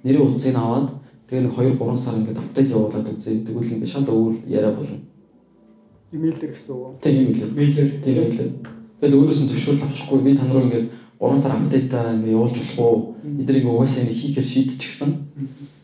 нэрийн 0.04 0.28
утсыг 0.28 0.56
аваад 0.56 0.88
тэгээ 1.28 1.44
нэг 1.48 1.54
2 1.56 1.80
3 1.80 1.98
сар 1.98 2.16
ингээд 2.20 2.38
апдейт 2.44 2.70
явуулаад 2.70 3.08
үзье. 3.08 3.42
Тэгвэл 3.48 3.74
ингээд 3.74 3.94
шал 3.94 4.06
өөр 4.06 4.36
яриа 4.48 4.76
болно. 4.76 5.00
Имэйлэр 6.14 6.52
гэсэн 6.54 6.76
үг. 6.76 7.02
Тийм 7.02 7.16
имэйлэр. 7.26 7.50
Имэйлэр. 7.50 7.90
Тийм 8.04 8.16
имэйлэр. 8.22 8.50
Тэгэл 9.02 9.18
өөрөөс 9.18 9.40
нь 9.42 9.50
зөвшөөрөл 9.50 9.86
авчихгүй 9.90 10.20
би 10.22 10.38
тань 10.38 10.54
руу 10.54 10.64
ингээд 10.68 10.88
3 11.24 11.38
сар 11.40 11.56
апдейтаа 11.56 12.16
ингээ 12.20 12.36
явуулж 12.36 12.58
болох 12.60 12.80
уу? 12.80 13.16
Эднийг 13.24 13.66
угаасаа 13.66 14.04
ингээ 14.04 14.20
хийхээр 14.20 14.48
шийдчихсэн. 14.52 15.12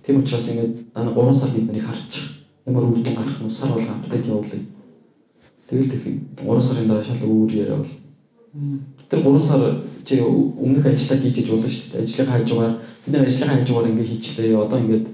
Тийм 0.03 0.19
учраас 0.19 0.51
ингээ 0.51 0.67
дана 0.93 1.15
3 1.15 1.33
сар 1.33 1.49
бид 1.55 1.67
нарыг 1.71 1.87
харчих. 1.87 2.43
Ямар 2.67 2.83
үр 2.83 2.99
дүн 2.99 3.15
гарах 3.15 3.39
нь 3.39 3.49
сар 3.49 3.71
болго 3.71 3.87
апдейт 3.87 4.27
явуулъя. 4.27 4.59
Тэгэл 5.69 5.91
тэг 5.95 6.03
3 6.43 6.61
сарын 6.61 6.87
дараа 6.91 7.03
шал 7.03 7.23
өөр 7.23 7.51
яриа 7.55 7.79
бол. 7.79 7.93
Тэр 9.09 9.19
3 9.23 9.41
сар 9.41 9.61
чи 10.03 10.19
өмнөх 10.19 10.85
ажиллаа 10.85 11.19
хийж 11.23 11.47
болно 11.47 11.69
шүү 11.71 11.87
дээ. 11.95 12.03
Ажлын 12.03 12.27
хажуугаар 12.27 12.73
бид 13.05 13.13
нар 13.13 13.27
ажлын 13.27 13.49
хажуугаар 13.49 13.89
ингээ 13.95 14.11
хийчлээ. 14.11 14.59
Одоо 14.59 14.79
ингээд 14.83 15.07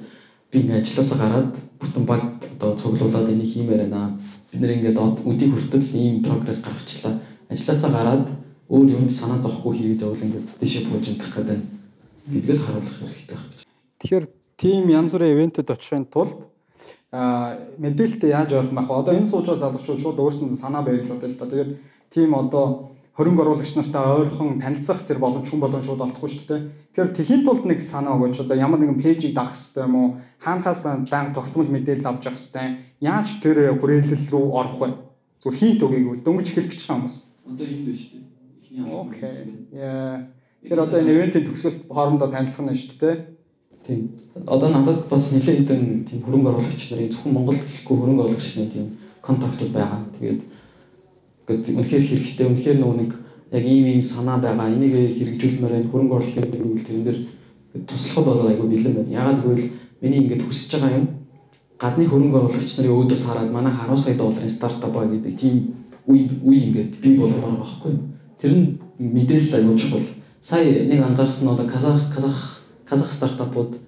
би 0.52 0.58
ингээ 0.60 0.82
ажилласаа 0.82 1.18
гараад 1.22 1.54
бүтэн 1.78 2.06
баг 2.10 2.24
одоо 2.58 2.74
цуглуулад 2.74 3.30
энийг 3.30 3.54
хиймээр 3.54 3.86
байна. 3.86 4.18
Бид 4.50 4.62
нэр 4.62 4.74
ингээд 4.82 4.98
өдийг 5.22 5.52
хүртэл 5.54 5.86
ийм 5.94 6.24
прогресс 6.24 6.66
гаргачлаа. 6.66 7.22
Ажилласаа 7.52 7.92
гараад 7.92 8.26
өөр 8.70 8.88
юмд 8.98 9.12
санаа 9.14 9.40
зовхгүй 9.42 9.74
хийгээд 9.78 10.02
явал 10.02 10.26
ингээд 10.26 10.48
дэшээ 10.62 10.84
буужиндах 10.90 11.32
гэдэг 11.38 11.60
гэдгээс 12.34 12.62
харуулах 12.66 12.98
хэрэгтэй 12.98 13.38
байна. 13.38 13.54
Тэгэхээр 14.02 14.26
тийм 14.58 14.84
янз 14.90 15.12
бүрийн 15.14 15.34
ивентэд 15.38 15.70
очихын 15.70 16.06
тулд 16.10 16.50
а 17.16 17.58
мэдээлэлтэй 17.78 18.32
яаж 18.34 18.50
явах 18.52 18.72
мах 18.74 18.90
вэ? 18.90 19.00
Одоо 19.06 19.14
энэ 19.14 19.30
сууж 19.30 19.46
байгаа 19.46 19.70
залуучууд 19.70 20.02
шууд 20.02 20.20
өөрсөнд 20.20 20.58
санаа 20.58 20.82
барьж 20.82 21.08
бодъё 21.08 21.30
л 21.30 21.40
да. 21.40 21.46
Тэгээд 21.46 21.72
тийм 22.10 22.34
одоо 22.34 22.92
хөрөнгө 23.16 23.42
оруулагч 23.46 23.72
нартай 23.78 24.04
ойрхон 24.04 24.60
танилцах 24.60 25.08
тэр 25.08 25.24
боломж 25.24 25.48
хүн 25.48 25.62
боломж 25.64 25.86
шууд 25.86 26.04
олдохгүй 26.04 26.30
шүү 26.34 26.48
дээ. 26.50 26.62
Тэгэхээр 26.92 27.16
тэхийн 27.16 27.44
тулд 27.48 27.64
нэг 27.70 27.80
санаа 27.80 28.20
өгөөч 28.20 28.44
одоо 28.44 28.58
ямар 28.60 28.84
нэгэн 28.84 29.00
пэйжийг 29.00 29.32
дагах 29.32 29.56
хэрэгтэй 29.56 29.84
юм 29.88 29.96
уу? 29.96 30.10
Хаанахаас 30.44 30.80
банк 30.84 31.08
тогтмол 31.08 31.72
мэдээлэл 31.72 32.10
авч 32.12 32.24
явах 32.28 32.42
хэрэгтэй. 32.42 32.68
Яаж 33.00 33.28
тэр 33.40 33.58
хүрээлэл 33.80 34.26
рүү 34.36 34.46
орох 34.52 34.78
вэ? 34.84 34.88
Зүгээр 35.40 35.60
хийнт 35.60 35.82
өгье 35.88 36.00
гэвэл 36.04 36.26
дөнгөж 36.28 36.48
эхэлж 36.52 36.82
байгаа 36.84 36.96
хүмүүс. 37.00 37.18
Одоо 37.48 37.64
энд 37.64 37.84
байна 37.88 37.96
шүү 37.96 38.12
дээ. 38.20 38.35
Окей. 38.84 39.34
Яа. 39.72 40.28
Тэр 40.68 40.80
одоо 40.82 41.00
энэ 41.00 41.12
ивэнтийн 41.14 41.46
төгсгөлт 41.48 41.88
хоорондоо 41.88 42.28
танилцах 42.28 42.66
нь 42.66 42.76
шүү 42.76 43.00
дээ. 43.00 43.16
Тийм. 43.86 44.10
Одоо 44.46 44.70
надад 44.70 45.08
бас 45.08 45.32
нэлээд 45.32 45.60
хэдэн 45.62 46.06
тийм 46.10 46.22
хөрөнгө 46.26 46.50
оруулагч 46.50 46.92
нарын 46.92 47.12
зөвхөн 47.14 47.34
Монгол 47.34 47.56
гэхгүй 47.56 47.98
хөрөнгө 47.98 48.24
оруулагчны 48.26 48.66
тийм 48.74 48.88
контактууд 49.22 49.72
байгаа. 49.72 50.02
Тэгээд 50.18 50.42
ингээд 51.46 51.78
үнэхээр 51.78 52.06
хэрэгтэй. 52.10 52.46
Үнэхээр 52.50 52.78
нөгөө 52.82 52.98
нэг 52.98 53.12
яг 53.54 53.64
ийм 53.64 53.86
ийм 53.86 54.02
санаа 54.02 54.42
байгаа. 54.42 54.74
Энийг 54.74 54.94
хэрэгжүүлмээр 55.22 55.78
энэ 55.86 55.90
хөрөнгө 55.94 56.16
оруулалтын 56.18 56.50
гэвэл 56.50 56.88
тэрэн 56.90 57.06
дээр 57.06 57.20
туслахад 57.86 58.26
бол 58.26 58.50
айгүй 58.50 58.68
бэлэн 58.74 58.96
байна. 58.98 59.18
Ягаад 59.22 59.40
гэвэл 59.46 59.66
миний 60.02 60.20
ингээд 60.26 60.44
хүсэж 60.50 60.72
байгаа 60.82 60.98
юм 60.98 61.08
гадны 61.78 62.04
хөрөнгө 62.10 62.38
оруулагч 62.42 62.72
нарын 62.80 62.98
өөдөөс 62.98 63.24
хараад 63.30 63.52
манай 63.54 63.74
10 63.74 63.98
сая 64.02 64.16
долларын 64.18 64.50
стартап 64.50 64.92
ба 64.96 65.06
гэдэг 65.06 65.34
тийм 65.38 65.56
үе 66.08 66.26
үе 66.42 66.58
ингээд 66.72 66.92
бий 67.04 67.14
байгаа 67.20 67.62
байхгүй 67.62 67.92
юу? 67.94 68.15
Тэр 68.46 68.54
нь 68.54 68.78
мэдээлэл 69.00 69.58
аюул 69.58 69.80
чухал. 69.80 70.06
Сая 70.40 70.86
нэг 70.86 71.02
анзаарсан 71.02 71.50
нь 71.50 71.54
одоо 71.58 71.66
Казах 71.66 72.14
Казах 72.14 72.62
Казах 72.86 73.12
стартапууд 73.12 73.82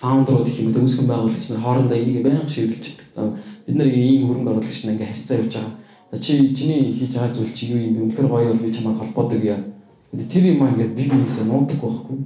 фаундерууд 0.00 0.48
их 0.48 0.60
юм 0.64 0.72
дөмсгөн 0.72 1.04
байгуулагч 1.04 1.52
нар 1.52 1.60
хоорондоо 1.60 1.98
энийг 1.98 2.24
байнга 2.24 2.48
шийдэлж 2.48 2.96
идэх. 2.96 3.04
За 3.12 3.36
бид 3.66 3.76
нар 3.76 3.86
ийм 3.86 4.32
хөрөнгө 4.32 4.48
оруулагч 4.48 4.84
нар 4.84 4.94
ингээ 4.96 5.12
харьцаа 5.12 5.36
явж 5.36 5.52
байгаа. 5.52 5.74
За 6.10 6.16
чи 6.16 6.56
чиний 6.56 6.88
хийж 6.96 7.12
байгаа 7.12 7.34
зүйл 7.36 7.52
чи 7.52 7.66
юу 7.68 7.84
юм 7.84 7.92
бэ? 7.92 8.00
Үнэхээр 8.16 8.28
гоё 8.32 8.48
бол 8.48 8.64
би 8.64 8.72
чамайг 8.72 8.96
холбоодог 8.96 9.44
яа. 9.44 9.60
Тэр 10.16 10.44
юм 10.56 10.64
ингээ 10.64 10.88
би 10.96 11.02
биенээсээ 11.04 11.44
нуудаг 11.44 11.76
байхгүй. 11.76 12.16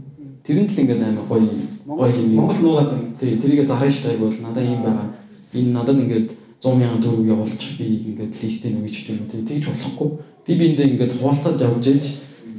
Тэрэн 0.47 0.71
л 0.71 0.79
ингээ 0.87 1.03
амар 1.03 1.27
гоё 1.27 1.51
гоё 1.99 2.15
юм. 2.15 2.31
Монгол 2.39 2.63
нуугаад 2.63 2.91
байна. 2.95 3.11
Тий, 3.19 3.43
тэрийг 3.43 3.67
зарах 3.67 3.91
штайг 3.91 4.23
бол 4.23 4.31
надад 4.31 4.63
ийм 4.63 4.87
байгаа. 4.87 5.11
Энэ 5.51 5.75
надад 5.75 5.99
ингээд 5.99 6.31
100 6.63 6.79
сая 6.79 7.03
төгрөг 7.03 7.27
явуулчих 7.27 7.75
би 7.75 8.15
ингээд 8.15 8.39
листийг 8.39 8.79
өгч 8.79 8.97
гэх 9.03 9.19
юм. 9.19 9.27
Тэгж 9.27 9.67
болохгүй 9.67 10.11
би 10.47 10.53
биэндээ 10.59 10.87
ингээд 10.93 11.13
хуваалцаад 11.19 11.61
явж 11.61 11.85
ийж 11.87 12.07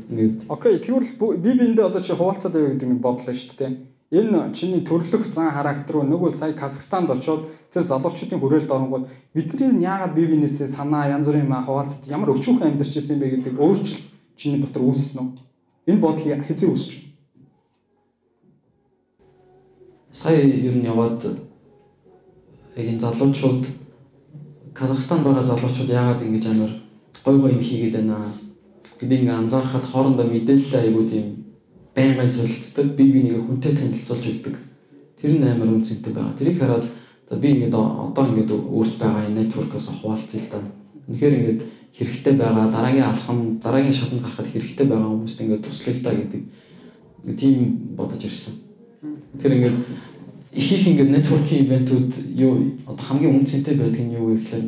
ингээд 0.10 0.36
окей 0.48 0.80
тэгвэл 0.80 1.38
би 1.44 1.52
биэндээ 1.60 1.86
одоо 1.90 2.02
чи 2.02 2.14
хуваалцаад 2.14 2.54
байв 2.54 2.68
гэдэг 2.72 2.90
нэг 2.90 3.02
бодлоо 3.02 3.36
шүү 3.36 3.58
дээ 3.60 3.72
энэ 4.14 4.54
чиний 4.54 4.86
төрлөх 4.86 5.26
зан 5.34 5.50
характер 5.50 5.96
руу 5.96 6.06
нөгөө 6.06 6.30
сая 6.30 6.54
Казахстанд 6.54 7.10
очоод 7.10 7.50
тэр 7.74 7.82
залуучуудын 7.82 8.38
хүрээлд 8.38 8.70
оронгууд 8.70 9.10
бидний 9.34 9.82
яагаад 9.82 10.14
бие 10.14 10.30
биенээсээ 10.30 10.68
санаа 10.70 11.10
янз 11.10 11.26
бүрийн 11.26 11.50
маа 11.50 11.66
хуваалцад 11.66 12.06
ямар 12.06 12.30
өчүүхэн 12.38 12.78
амьдарч 12.78 12.94
ирсэн 12.94 13.18
бэ 13.18 13.42
гэдэг 13.42 13.58
өөрчлөлт 13.58 14.06
чиний 14.38 14.62
дотор 14.62 14.86
үүссэн 14.86 15.18
үү? 15.18 15.30
Энэ 15.90 16.04
бодол 16.06 16.46
хэзээ 16.46 16.70
үүсч? 16.70 16.92
Сая 20.14 20.46
ер 20.46 20.78
нь 20.78 20.86
яваад 20.86 21.26
яг 22.78 22.86
энэ 22.86 23.02
залуучууд 23.02 23.66
Казахстан 24.78 25.26
байгаа 25.26 25.46
залуучууд 25.50 25.90
яагаад 25.90 26.22
ингэж 26.22 26.46
амар 26.54 26.83
гой 27.26 27.40
гой 27.40 27.52
юм 27.54 27.62
хийгээд 27.62 27.96
байна 27.96 28.18
гэдэг 29.00 29.20
ингээ 29.20 29.40
анзаархад 29.40 29.86
хоорондоо 29.88 30.28
мэдээлэл 30.28 30.80
аягүй 30.80 31.06
тийм 31.10 31.28
байнгын 31.96 32.30
солилцдог 32.30 32.88
бие 32.96 33.12
биенийг 33.14 33.46
хүнтэй 33.46 33.76
танилцуулж 33.76 34.26
өгдөг. 34.28 34.56
Тэр 35.22 35.32
нь 35.40 35.44
амар 35.44 35.72
үнцэнтэй 35.72 36.14
байгаа. 36.14 36.38
Тэрийг 36.38 36.60
хараад 36.60 36.86
за 37.30 37.36
би 37.38 37.48
ингээд 37.54 37.74
одоо 37.74 38.26
ингээд 38.28 38.52
өөрт 38.52 38.96
байгаа 39.00 39.28
энэ 39.28 39.40
network-оос 39.46 39.88
хуваалцъя 40.02 40.42
л 40.42 40.50
да. 40.52 40.60
Үнэхээр 41.08 41.38
ингээд 41.38 41.62
хэрэгтэй 41.94 42.34
байгаа 42.34 42.72
дараагийн 42.72 43.06
алхам 43.06 43.60
дараагийн 43.62 43.94
шатанд 43.94 44.22
гарахад 44.22 44.48
хэрэгтэй 44.50 44.88
байгаа 44.88 45.10
хүмүүст 45.14 45.42
ингээд 45.42 45.66
туслая 45.66 45.96
л 45.96 46.04
да 46.04 46.12
гэдэг 46.12 46.42
тийм 47.38 47.56
бодож 47.96 48.24
ирсэн. 48.26 48.54
Тэр 49.40 49.52
ингээд 49.54 49.78
их 50.54 50.72
их 50.72 50.88
ингээд 50.88 51.14
networking 51.14 51.62
ивентүүд 51.66 52.12
юу 52.36 52.54
одоо 52.86 53.06
хамгийн 53.06 53.38
үнцэнтэй 53.38 53.76
байдаг 53.78 54.02
нь 54.02 54.16
юу 54.18 54.34
вэ 54.34 54.42
гэхээр 54.42 54.66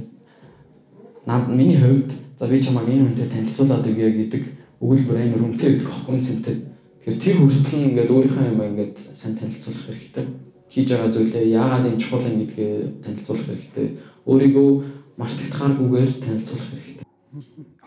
над 1.25 1.49
миний 1.49 1.77
хувьд 1.77 2.24
за 2.37 2.47
би 2.47 2.59
чамайг 2.59 2.89
энэ 2.89 3.05
хүнтэй 3.15 3.27
танилцуулаад 3.31 3.87
өгье 3.87 4.11
гэдэг 4.11 4.43
өгүүлбэр 4.83 5.17
амар 5.23 5.41
үнэтэй 5.47 5.69
гэдэг 5.79 5.87
баггүй 5.87 6.13
үнцэнтэй. 6.19 6.55
Тэгэхээр 6.99 7.21
тэр 7.23 7.35
хүртэл 7.39 7.75
нь 7.79 7.87
ингээд 7.89 8.11
өөрийнхөө 8.11 8.45
юм 8.51 8.61
ингээд 8.65 8.95
сайн 9.15 9.35
танилцуулах 9.39 9.85
хэрэгтэй. 9.87 10.25
Хийж 10.67 10.87
байгаа 10.91 11.11
зүйлээ 11.15 11.45
яагаад 11.55 11.87
энэ 11.87 12.01
чухал 12.01 12.27
юм 12.27 12.37
гэдгээ 12.43 12.73
танилцуулах 13.05 13.47
хэрэгтэй. 13.47 13.87
Өөрийгөө 14.27 14.69
мартагдахааргүйгээр 15.15 16.11
танилцуулах 16.19 16.69
хэрэгтэй. 16.75 17.05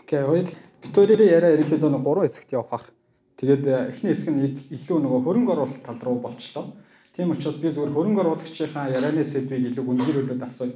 Окей, 0.01 0.21
хоёул 0.25 0.49
Викторийн 0.81 1.29
яриа 1.29 1.53
ерөнхийдөө 1.53 1.89
нэг 1.93 2.03
гурван 2.03 2.25
хэсэгт 2.25 2.55
явах 2.55 2.71
бах. 2.71 2.85
Тэгээд 3.37 3.63
э, 3.67 3.91
эхний 3.93 4.13
хэсэг 4.15 4.33
нь 4.33 4.43
илүү 4.73 4.97
нөгөө 5.03 5.21
хөрөнгө 5.27 5.51
оруулалт 5.53 5.83
тал 5.83 5.99
руу 6.01 6.17
болчлоо. 6.23 6.73
Тийм 7.13 7.35
учраас 7.35 7.59
би 7.59 7.69
зөвхөн 7.69 7.93
хөрөнгө 7.93 8.21
оруулагчийнхаа 8.23 8.95
ярианы 8.95 9.23
сэдвийг 9.27 9.75
илүү 9.75 9.83
гүнзгийрүүлээд 9.85 10.43
асууя. 10.47 10.73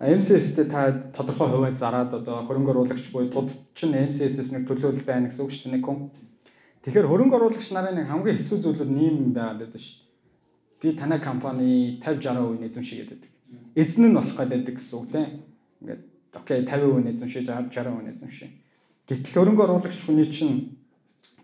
MCS-тэй 0.00 0.64
та 0.66 0.90
тодорхой 1.14 1.48
хувиад 1.48 1.76
зараад 1.78 2.14
одоо 2.14 2.42
хөрөнгө 2.48 2.70
оруулагч 2.74 3.12
буюу 3.14 3.30
тусч 3.30 3.78
нь 3.86 3.94
MCS-с 3.94 4.50
нэг 4.50 4.66
төлөөлөл 4.66 5.06
байна 5.06 5.30
гэсэн 5.30 5.44
үг 5.46 5.52
шүү 5.54 5.70
дээ 5.70 5.74
нэг 5.78 5.84
хүн. 5.86 6.10
Тэгэхээр 6.82 7.06
хөрөнгө 7.06 7.36
оруулагч 7.38 7.68
нарын 7.70 7.94
нэг 8.02 8.10
хамгийн 8.10 8.38
хэцүү 8.42 8.58
зүйл 8.58 8.82
нь 8.90 9.00
ийм 9.06 9.16
байгаад 9.30 9.62
байдаг 9.62 9.78
шүү 9.78 10.02
дээ. 10.02 10.10
Би 10.82 10.88
танай 10.98 11.20
компани 11.22 12.02
50 12.02 12.26
60% 12.26 12.66
эзэмшиж 12.66 12.98
гэдэг. 13.06 13.30
Эзэн 13.78 14.10
нь 14.10 14.16
болох 14.18 14.34
гэдэг 14.34 14.74
гэсэн 14.74 14.98
үг 14.98 15.06
тийм. 15.14 15.28
Ингээд 15.80 16.02
окей 16.34 16.58
50% 16.66 17.14
эзэмшиж 17.14 17.46
60% 17.46 18.10
эзэмшиж. 18.18 18.50
Гэтэл 19.06 19.36
хөрөнгө 19.38 19.62
оруулагч 19.62 20.00
хүний 20.02 20.26
чинь 20.26 20.74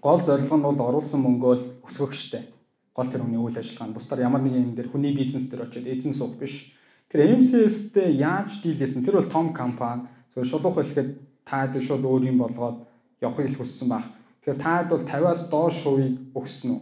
гол 0.02 0.20
зорилго 0.20 0.56
нь 0.58 0.66
бол 0.66 0.80
оруулсан 0.90 1.22
мөнгөө 1.22 1.54
л 1.54 1.64
өсгөх 1.86 2.12
штэ. 2.18 2.50
Гол 2.96 3.06
тэр 3.06 3.22
хүний 3.22 3.38
үйл 3.38 3.54
ажиллагаа 3.54 3.88
нь 3.88 3.96
бусдаар 3.96 4.26
ямар 4.26 4.42
нэг 4.42 4.58
юм 4.58 4.74
дээр 4.74 4.90
хүний 4.90 5.14
бизнес 5.14 5.46
дээр 5.48 5.70
очиод 5.70 5.86
эзэн 5.86 6.12
суух 6.16 6.34
биш. 6.40 6.74
Тэр 7.10 7.20
MCS-тэй 7.36 8.16
яаж 8.22 8.62
дийлсэн? 8.62 9.04
Тэр 9.04 9.18
бол 9.18 9.28
том 9.28 9.52
компани. 9.52 10.06
зөв 10.34 10.46
шулуух 10.46 10.78
хэлэхэд 10.78 11.18
таад 11.44 11.74
шууд 11.82 12.06
өөр 12.06 12.30
юм 12.30 12.38
болгоод 12.38 12.86
явахыг 13.20 13.58
хүссэн 13.58 13.90
баг 13.90 14.06
Тэгэхээр 14.40 14.56
таад 14.56 14.88
бол 14.88 15.04
50-аас 15.04 15.42
доош 15.52 15.76
хувийг 15.84 16.16
өгсөн 16.32 16.70
үү? 16.72 16.80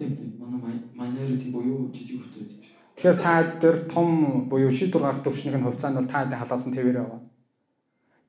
Тийм 0.00 0.10
тийм. 0.16 0.30
Манай 0.40 0.80
minority 0.96 1.52
буюу 1.52 1.92
жижиг 1.92 2.24
хувьцаа. 2.24 2.48
Тэгэхээр 2.96 3.18
та 3.20 3.60
дээр 3.60 3.76
том 3.92 4.48
буюу 4.48 4.72
шийдвэр 4.72 5.04
гаргах 5.04 5.24
төвчнийг 5.24 5.60
нь 5.60 5.66
хувьцаа 5.68 5.92
нь 5.92 5.98
бол 6.00 6.08
таад 6.08 6.32
халаасан 6.32 6.72
твээр 6.72 7.04
яваа. 7.04 7.20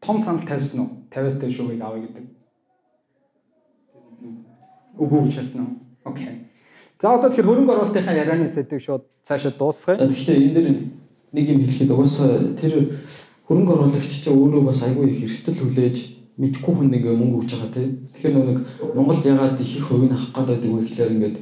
Том 0.04 0.20
санал 0.20 0.44
тавьсан 0.44 0.80
уу? 0.84 1.08
50-аас 1.08 1.40
дээш 1.40 1.58
хувийг 1.58 1.82
авъя 1.82 2.04
гэдэг. 2.04 2.26
Үгүй 5.00 5.20
учаасан 5.24 5.64
уу? 5.64 5.74
Окей. 6.04 6.52
За 7.00 7.16
одоо 7.16 7.32
тэгэхээр 7.32 7.48
хөрөнгө 7.48 7.72
оруулалтынхаа 7.72 8.20
ярианы 8.28 8.52
сэдвийг 8.52 8.84
шууд 8.84 9.08
цаашаа 9.24 9.56
дуусгая. 9.56 10.04
Тэгэхээр 10.04 10.52
энэ 10.52 10.54
дэр 10.54 10.68
нэг 11.34 11.46
юм 11.50 11.60
хэлэхэд 11.66 11.92
угаасаа 11.92 12.54
тэр 12.54 13.02
хөрөнгө 13.50 13.74
оруулагч 13.74 14.24
чинь 14.24 14.38
өөрөө 14.38 14.64
бас 14.64 14.86
айгүй 14.86 15.10
их 15.12 15.26
эрсдэл 15.26 15.60
хүлээж 15.60 15.98
мэдхгүй 16.38 16.74
хүн 16.74 16.90
нэг 16.94 17.04
мөнгө 17.10 17.38
өгч 17.42 17.52
байгаа 17.58 17.74
тийм. 17.74 17.92
Тэгэхээр 18.14 18.36
нэг 18.38 18.60
Монголд 18.96 19.26
ягаад 19.26 19.62
их 19.62 19.72
их 19.78 19.86
хувийг 19.86 20.14
авах 20.14 20.48
гэдэг 20.50 20.72
вэ 20.72 20.82
гэхээр 20.86 21.14
ингээд 21.14 21.38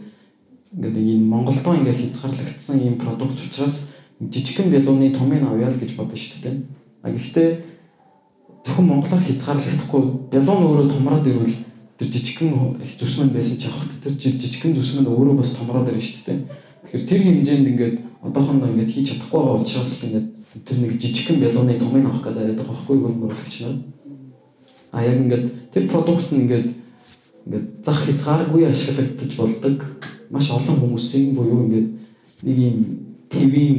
ингээд 0.75 0.97
энэ 0.97 1.27
Монголдоо 1.27 1.75
ингээд 1.75 1.99
хязгаарлагдсан 1.99 2.77
ийм 2.79 2.95
продукт 2.95 3.39
учраас 3.39 3.95
жижигхэн 4.19 4.71
бялууны 4.71 5.11
томыг 5.11 5.43
авъя 5.43 5.67
л 5.67 5.79
гэж 5.79 5.95
бодсон 5.95 6.19
шүү 6.19 6.39
дээ. 6.43 6.55
А 7.03 7.11
гэхдээ 7.11 7.49
зөвхөн 8.63 8.85
монголоор 8.87 9.23
хязгаарлагдахгүй 9.27 10.01
бялуун 10.31 10.63
өөрөө 10.67 10.87
томроод 10.91 11.27
ирвэл 11.27 11.57
тэр 11.97 12.07
жижигхэн 12.07 12.51
зүсмэн 12.79 13.31
байсан 13.35 13.57
ч 13.59 13.67
явах 13.67 13.87
тэр 14.03 14.13
жижигхэн 14.15 14.75
зүсмэн 14.75 15.07
өөрөө 15.07 15.35
бас 15.39 15.55
томроод 15.55 15.89
ирнэ 15.89 16.03
шүү 16.03 16.23
дээ. 16.27 16.39
Тэгэхээр 16.85 17.07
тэр 17.09 17.21
хэмжээнд 17.25 17.67
ингээд 17.71 17.97
одоохондоо 18.21 18.69
ингээд 18.69 18.91
хийж 18.93 19.07
чадахгүй 19.09 19.39
байгаа 19.41 19.61
учраас 19.61 20.03
ингээд 20.03 20.27
тэр 20.65 20.77
нэг 20.77 20.91
жижигхэн 21.01 21.41
бялууны 21.41 21.79
томыг 21.79 22.05
авах 22.05 22.21
гэдэг 22.21 22.57
байгаа 22.57 22.69
байхгүй 22.69 22.97
гөрөлч 23.01 23.55
нар. 23.65 23.77
А 24.91 25.03
яг 25.03 25.17
ингээд 25.17 25.45
тэр 25.73 25.83
продукт 25.89 26.29
нь 26.31 26.45
ингээд 26.45 26.69
ингээд 27.45 27.65
зах 27.81 28.05
хязгааргүй 28.05 28.69
ашиглагдаж 28.69 29.31
болдог 29.37 29.77
маш 30.29 30.51
олон 30.51 30.77
хүмүүсийн 30.77 31.33
буюу 31.33 31.65
ингээд 31.65 31.89
нэг 32.45 32.57
юм 32.57 32.77
ТV-ийн 33.31 33.77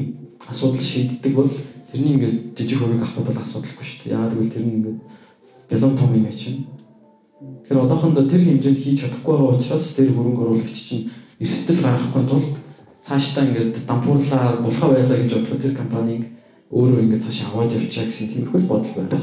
асуудал 0.48 0.80
шийддэг 0.80 1.32
бол 1.38 1.50
тэрний 1.92 2.14
ингээд 2.18 2.58
жижиг 2.58 2.78
хувийг 2.82 3.02
авах 3.02 3.22
бол 3.22 3.42
асуудалгүй 3.46 3.86
шүү 3.86 4.10
дээ. 4.10 4.14
Яагаад 4.16 4.34
гэвэл 4.34 4.54
тэр 4.54 4.64
нь 4.66 4.74
ингээд 4.82 4.98
бялон 5.70 5.94
том 5.96 6.10
юм 6.18 6.26
чинь. 6.34 6.66
Тэгэхээр 7.62 7.84
одоохондоо 7.86 8.24
тэр 8.26 8.42
хэмжээнд 8.42 8.80
хийж 8.82 8.98
чадахгүй 9.06 9.34
байгаа 9.38 9.54
учраас 9.54 9.86
тэр 9.94 10.10
хөрөнгө 10.10 10.42
оруулагч 10.42 10.80
чинь 10.82 11.10
эрсдэл 11.38 11.82
гаргахгүй 11.82 12.22
тул 12.26 12.44
цаашдаа 13.12 13.44
ингээд 13.44 13.84
дампуурлаар 13.84 14.64
булхаа 14.64 14.88
байлаа 14.96 15.18
гэж 15.20 15.32
бодлоо 15.36 15.60
тэр 15.60 15.76
компанийг 15.76 16.22
өөрөө 16.72 17.04
ингээд 17.04 17.24
цааш 17.28 17.38
аваад 17.52 17.76
явчаа 17.76 18.08
гэсэн 18.08 18.28
тиймэрхүү 18.32 18.64
бодол 18.64 18.94
байна. 18.96 19.20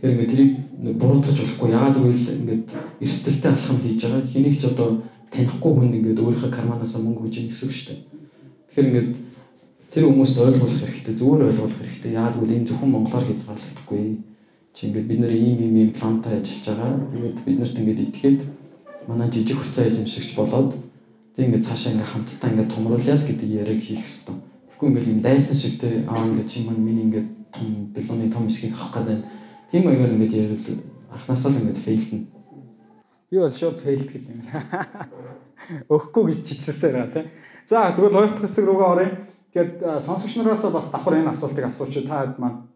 Тэгэхээр 0.00 0.12
ингээд 0.16 0.32
тэрийг 0.32 0.52
буруутгаж 0.96 1.36
болохгүй. 1.36 1.68
Яагаад 1.76 1.96
гэвэл 2.00 2.28
ингээд 2.40 2.62
эрсдэлтэй 3.04 3.50
алхам 3.52 3.78
хийж 3.84 4.00
байгаа. 4.00 4.24
Хэнийг 4.32 4.56
ч 4.56 4.64
одоо 4.72 4.88
танихгүй 5.28 5.72
хүн 5.76 5.96
ингээд 6.00 6.22
өөрийнхөө 6.24 6.50
карманаас 6.56 6.96
мөнгө 6.96 7.20
хүж 7.20 7.34
ийн 7.36 7.48
гэсэн 7.52 7.68
үг 7.68 7.74
шүү 7.76 7.88
дээ. 7.92 8.00
Тэгэхээр 8.72 8.88
ингээд 8.88 9.10
тэр 9.92 10.04
хүмүүст 10.08 10.36
ойлгуулах 10.40 10.80
хэрэгтэй. 10.80 11.14
Зүгээр 11.20 11.46
ойлгуулах 11.52 11.80
хэрэгтэй. 11.84 12.10
Яагаад 12.16 12.36
гэвэл 12.40 12.56
энэ 12.56 12.68
зөвхөн 12.72 12.90
монголоор 12.96 13.24
хязгаарлагдахгүй. 13.28 14.04
Чи 14.72 14.80
ингээд 14.88 15.08
бид 15.08 15.20
нэр 15.20 15.34
ийм 15.36 15.58
ийм 15.60 15.76
ийм 15.76 15.90
плантаа 15.92 16.32
ажиллаж 16.40 16.64
байгаа. 16.64 16.92
Тэгээд 17.12 17.44
бид 17.44 17.56
нарт 17.60 17.76
ингээд 17.76 18.04
итгээд 18.08 18.40
манай 19.04 19.28
жижиг 19.28 19.60
хуцаа 19.60 19.84
эзэмшигч 19.84 20.32
болоод 20.32 20.72
тэг 21.36 21.44
ингээд 21.46 21.66
цаашаа 21.68 21.92
ингээд 21.92 22.10
хамтдаа 22.10 22.50
ингээд 22.50 22.72
томруулъя 22.72 23.14
л 23.14 23.28
гэдэг 23.28 23.48
яриаг 23.60 23.80
хийх 23.84 24.00
хэрэгтэй. 24.00 24.36
Тэгэхгүй 24.72 24.88
ингээд 24.90 25.10
юм 25.12 25.20
дайсан 25.20 25.56
шиг 25.56 25.74
те 25.80 25.88
аа 26.08 26.24
ингээд 26.26 26.48
чи 26.48 26.64
маань 26.64 26.82
миний 26.82 27.04
ингээд 27.06 27.28
том 27.52 27.68
бэлууны 27.94 28.32
том 28.32 28.48
хэсгийг 28.48 28.74
авах 28.74 29.04
гэдэг 29.04 29.20
Тийм 29.70 29.84
маягаар 29.84 30.14
ингэж 30.14 30.32
ярил 30.32 30.78
анхнаасаа 31.10 31.50
л 31.50 31.58
ингэж 31.58 31.78
фейлдэн. 31.82 32.22
Би 33.30 33.38
бол 33.38 33.50
шууд 33.50 33.82
фейлд 33.82 34.06
гэх 34.06 34.30
юм. 34.30 34.46
Өгөхгүй 35.90 36.38
гэж 36.38 36.40
чичсээр 36.46 36.94
байгаа 36.94 37.10
тийм. 37.10 37.26
За 37.66 37.90
тэгвэл 37.90 38.14
хоёр 38.14 38.30
дахь 38.30 38.46
хэсэг 38.46 38.62
рүүгээ 38.62 38.90
оръё. 38.94 39.10
Тэгээд 39.50 39.72
сонсогч 40.06 40.38
нараас 40.38 40.62
бас 40.70 40.90
давхар 40.94 41.18
энэ 41.18 41.34
асуултыг 41.34 41.66
асууч 41.66 42.06
та 42.06 42.22
хэд 42.22 42.38
маань 42.38 42.70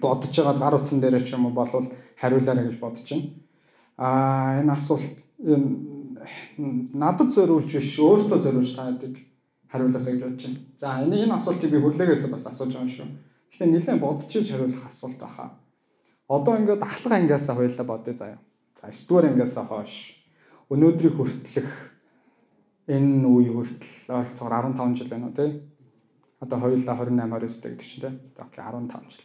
бодож 0.00 0.32
байгаа 0.32 0.56
гар 0.56 0.74
утсан 0.80 1.04
дээр 1.04 1.20
ч 1.20 1.36
юм 1.36 1.46
уу 1.46 1.52
болвол 1.52 1.84
хариулаарай 2.16 2.64
гэж 2.72 2.76
бодож 2.80 3.04
байна. 3.04 3.28
Аа 4.00 4.64
энэ 4.64 4.72
асуулт 4.72 5.04
надад 6.58 7.30
зориулж 7.32 7.72
биш 7.72 7.98
өөртөө 7.98 8.38
зориулж 8.42 8.72
та 8.76 8.88
хэдийг 8.88 9.16
хариулаасаа 9.72 10.12
гэж 10.12 10.22
бодож 10.22 10.44
байна. 10.46 10.60
За 10.76 10.88
энэ 11.00 11.16
энэ 11.24 11.36
асуултыг 11.36 11.70
би 11.70 11.78
хүлээгээс 11.80 12.28
бас 12.28 12.46
асууж 12.46 12.72
байгаа 12.76 12.92
шүү. 12.92 13.08
Гэхдээ 13.50 13.68
нэлээд 13.72 14.00
бодож 14.00 14.32
иж 14.36 14.48
хариулах 14.52 14.84
асуулт 14.88 15.18
баха. 15.18 15.50
Одоо 16.28 16.54
ингээд 16.60 16.82
ахлах 16.82 17.12
ангиасаа 17.12 17.56
хоёлаа 17.56 17.86
бодъё 17.88 18.14
заяа. 18.14 18.38
За 18.80 18.88
9 18.88 19.08
дугаар 19.08 19.26
ангиасаа 19.32 19.64
хойш 19.64 19.94
өнөөдрийг 20.72 21.14
хүртэлх 21.16 21.76
энэ 22.88 23.26
үе 23.28 23.50
хүртэл 23.52 24.12
ойролцоогоор 24.12 24.64
15 24.72 24.96
жил 24.98 25.08
байна 25.08 25.26
уу 25.28 25.36
тий? 25.36 25.50
Одоо 26.40 26.58
хоёулаа 26.58 26.96
28 26.96 27.28
29 27.28 27.76
гэдэг 27.76 27.86
чинь 27.86 28.02
тий. 28.04 28.14
Окей 28.38 28.62
15 28.64 29.12
жил. 29.12 29.24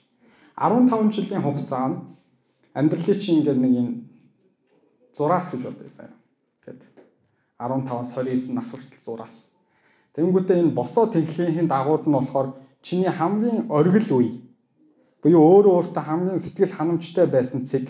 15 0.58 1.16
жилийн 1.16 1.44
хугацаанд 1.46 1.98
амьдралын 2.74 3.20
чинь 3.20 3.40
ингээд 3.40 3.60
нэг 3.62 3.74
юм 3.74 3.90
зураас 5.14 5.50
гэж 5.52 5.62
бодъё 5.66 5.90
заяа. 5.90 6.17
Гэт 7.60 7.90
15-аас 7.90 8.14
29 8.14 8.54
нас 8.54 8.70
хүртэл 8.72 9.02
зураас. 9.02 9.38
Тэнгүүтээ 10.14 10.62
энэ 10.62 10.78
босоо 10.78 11.10
тэнхлийн 11.10 11.68
дагууд 11.68 12.06
нь 12.06 12.14
болохоор 12.14 12.54
чиний 12.82 13.10
хамгийн 13.10 13.70
оргил 13.70 14.10
үе 14.18 14.32
буюу 15.22 15.42
өөрөө 15.42 15.74
өөртөө 15.78 16.04
хамгийн 16.06 16.40
сэтгэл 16.40 16.78
ханамжтай 16.78 17.26
байсан 17.26 17.66
цэг 17.66 17.90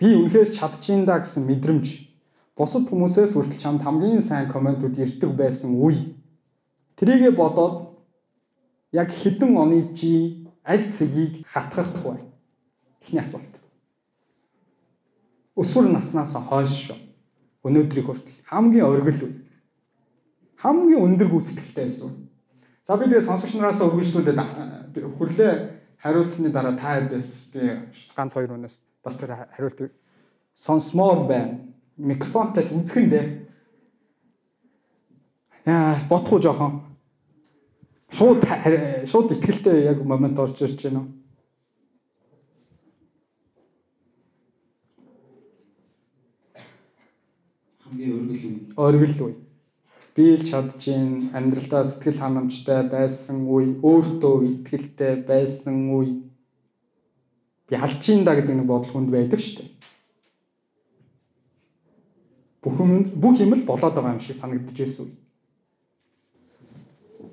би 0.00 0.08
үнэхээр 0.16 0.48
чадчихин 0.56 1.04
да 1.04 1.20
гэсэн 1.20 1.44
мэдрэмж 1.44 1.86
бусад 2.56 2.88
хүмүүсээс 2.88 3.36
хүртэл 3.36 3.60
чамд 3.60 3.84
хамгийн 3.84 4.24
сайн 4.24 4.48
комментууд 4.48 4.96
ирдэг 4.96 5.32
байсан 5.36 5.76
үе. 5.76 6.16
Тэрийгэ 6.96 7.36
бодоод 7.36 8.00
яг 8.92 9.12
хэдэн 9.12 9.56
оны 9.56 9.92
чи 9.96 10.48
аль 10.64 10.88
цэгийг 10.88 11.44
хатгах 11.48 11.92
вэ? 12.04 12.20
Эхний 13.00 13.20
асуулт. 13.20 13.54
Өсвөр 15.56 15.92
наснаас 15.92 16.36
хойш 16.36 16.72
шүү. 16.88 17.09
Өнөөдрийг 17.60 18.06
хүртэл 18.08 18.40
хамгийн 18.48 18.88
оргил 18.88 19.20
үе. 19.28 19.34
Хамгийн 20.56 21.04
өндөр 21.04 21.28
гүйцэтгэлтэй 21.28 21.84
байсан. 21.84 22.30
За 22.88 22.96
би 22.96 23.04
тэгээ 23.04 23.28
сонсогч 23.28 23.54
нараас 23.56 23.84
өргөжлүүлээд 23.84 24.96
хүрлээ 24.96 25.52
хариулцсны 26.00 26.48
дараа 26.48 26.76
та 26.80 27.00
дэс 27.04 27.52
би 27.52 27.60
ганц 28.16 28.32
хоёр 28.32 28.56
өнөөс 28.56 28.76
бас 29.04 29.16
тэр 29.20 29.36
хариултыг 29.52 29.92
сонсмоор 30.56 31.28
байна. 31.28 31.60
Микрофонтой 32.00 32.64
үзхэн 32.64 33.10
дээ. 33.12 33.26
Яа, 35.68 36.00
бодохгүй 36.08 36.40
жоохон. 36.40 36.80
Шууд 38.08 38.40
шууд 39.04 39.36
ихтгэлтэй 39.36 39.84
яг 39.92 40.00
момент 40.00 40.38
орж 40.40 40.64
ирж 40.64 40.88
байна 40.88 41.04
уу? 41.04 41.19
Хамгийн 48.30 48.74
өргөл 48.76 49.20
үе. 49.26 49.34
Би 50.14 50.34
л 50.34 50.44
чадчихин 50.44 51.30
амьдралдаа 51.34 51.84
сэтгэл 51.84 52.18
ханамжтай 52.18 52.88
байсан 52.90 53.46
үе, 53.46 53.78
өөртөө 53.82 54.36
итгэлтэй 54.50 55.22
байсан 55.26 55.90
үе. 55.90 56.22
Алжин 57.70 58.24
да 58.24 58.34
гэдэг 58.34 58.54
нэг 58.56 58.66
бодол 58.66 58.90
хүнд 58.90 59.10
байдаг 59.10 59.38
шүү 59.38 59.62
дээ. 59.62 59.70
Бүх 62.62 62.76
юм 62.82 62.92
бүх 63.14 63.38
юм 63.40 63.54
л 63.54 63.64
болоод 63.64 63.94
байгаа 63.94 64.14
юм 64.18 64.20
шиг 64.20 64.36
санагдаж 64.36 64.76
байсан 64.76 65.06
үе. 65.06 65.14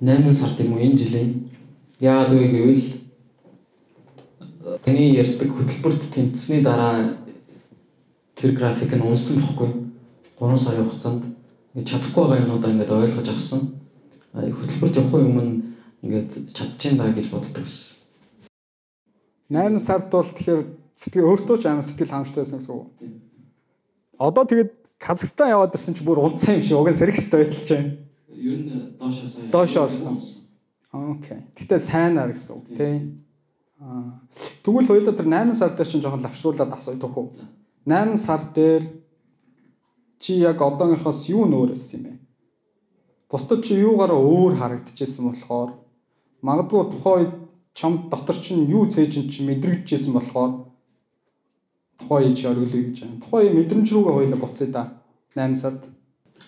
8 0.01 0.31
сард 0.33 0.61
юм 0.61 0.73
уу 0.73 0.79
энэ 0.79 0.97
жилийн 0.97 1.49
яагаад 1.99 2.37
вэ 2.37 2.47
гэвэл 2.53 2.85
таны 4.85 5.03
ярьдаг 5.17 5.49
хөтөлбөрт 5.49 6.03
тэнцсэний 6.13 6.61
дараа 6.61 7.17
тэр 8.37 8.53
график 8.53 8.93
нь 8.93 9.01
унсан 9.01 9.41
бохгүй 9.41 9.86
3 10.39 10.57
сарын 10.57 10.89
хугацаанд 10.89 11.23
ингээд 11.73 11.89
чадахгүй 11.89 12.23
байгаа 12.23 12.45
юмудаа 12.45 12.71
ингээд 12.71 12.91
ойлгож 12.93 13.29
авсан. 13.29 13.61
Хөтөлбөрт 14.33 14.99
явах 15.01 15.21
юм 15.21 15.37
ингээд 16.03 16.31
чадчихин 16.53 16.97
даа 16.97 17.13
гэж 17.13 17.27
боддог 17.33 17.65
байсан. 17.65 18.05
8 19.49 19.79
сард 19.79 20.11
бол 20.11 20.29
тэгэхээр 20.29 20.61
сэтгэл 20.93 21.29
өөртөө 21.29 21.57
ч 21.61 21.63
амар 21.65 21.85
сэтгэл 21.85 22.13
ханамжтай 22.13 22.41
байсан 22.43 22.59
гэсэн 22.61 22.75
үг. 22.75 22.87
Одоо 24.19 24.43
тэгээд 24.45 24.71
Казахстан 24.97 25.53
яваад 25.53 25.73
ирсэн 25.77 25.93
чи 25.93 26.03
бүр 26.03 26.19
унцсан 26.21 26.57
юм 26.57 26.65
шиг 26.65 26.77
уг 26.77 26.89
нь 26.89 26.97
хэвээр 26.97 27.13
байдалж 27.13 27.69
байна. 27.69 27.91
Ер 28.33 28.59
нь 28.61 28.69
доошоо 28.97 29.29
сайн. 29.29 29.49
Доошоо 29.53 29.83
орсон. 29.85 30.17
Окей. 30.91 31.39
Гэтэ 31.53 31.77
сайнаар 31.77 32.33
гэсэн 32.33 32.53
үг 32.57 32.65
тий. 32.73 32.95
Аа. 33.77 34.25
Тэгвэл 34.65 34.89
хоёулаа 34.89 35.13
тэр 35.13 35.29
8 35.29 35.53
сар 35.53 35.77
дээр 35.77 35.89
чинь 35.89 36.01
жоохон 36.01 36.25
лавшруулаад 36.25 36.73
асуух 36.73 37.17
уу? 37.17 37.29
8 37.85 38.17
сар 38.17 38.41
дээр 38.57 38.83
чи 40.19 40.39
яг 40.41 40.61
одоогийнхоос 40.61 41.29
юу 41.29 41.45
нөөрсөн 41.45 41.97
юм 41.97 42.03
бэ? 42.05 42.13
Бусдад 43.29 43.65
чи 43.65 43.75
юугаараа 43.75 44.17
өөр 44.17 44.53
харагдчихсэн 44.57 45.29
болохоор 45.29 45.69
магадгүй 46.41 46.83
тухайн 46.91 47.19
үед 47.21 47.33
чамд 47.73 48.09
дотор 48.09 48.35
чинь 48.35 48.65
юу 48.65 48.87
цээж 48.87 49.29
чи 49.29 49.43
мэдрэгдэжсэн 49.45 50.13
болохоор 50.13 50.51
тухайн 51.99 52.35
чи 52.35 52.47
оргилъя 52.47 52.83
гэж 52.87 52.97
байна. 53.01 53.21
Тухайн 53.21 53.55
мэдрэмж 53.55 53.87
рүүгээ 53.91 54.15
хоёлаа 54.15 54.39
буцъя 54.39 54.67
да. 54.71 54.83
8 55.35 55.55
сард. 55.55 55.81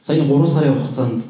Сая 0.02 0.24
3 0.24 0.48
сарын 0.48 0.80
хугацаанд 0.80 1.22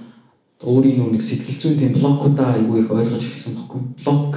өөрийн 0.63 1.11
нэг 1.11 1.23
сэтгэл 1.23 1.59
зүйн 1.59 1.79
тийм 1.79 1.93
блокуудаа 1.95 2.55
айгүй 2.55 2.83
их 2.83 2.91
ойлгож 2.91 3.23
эхэлсэн 3.23 3.55
баггүй. 3.59 3.81
Блок 4.03 4.33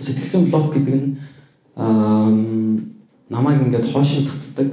сэтгэл 0.00 0.30
зүйн 0.30 0.50
блок 0.50 0.74
гэдэг 0.74 0.94
нь 0.94 1.16
аа 1.74 2.30
намайг 3.30 3.62
ингээд 3.62 3.86
хоошин 3.90 4.26
татдаг. 4.26 4.70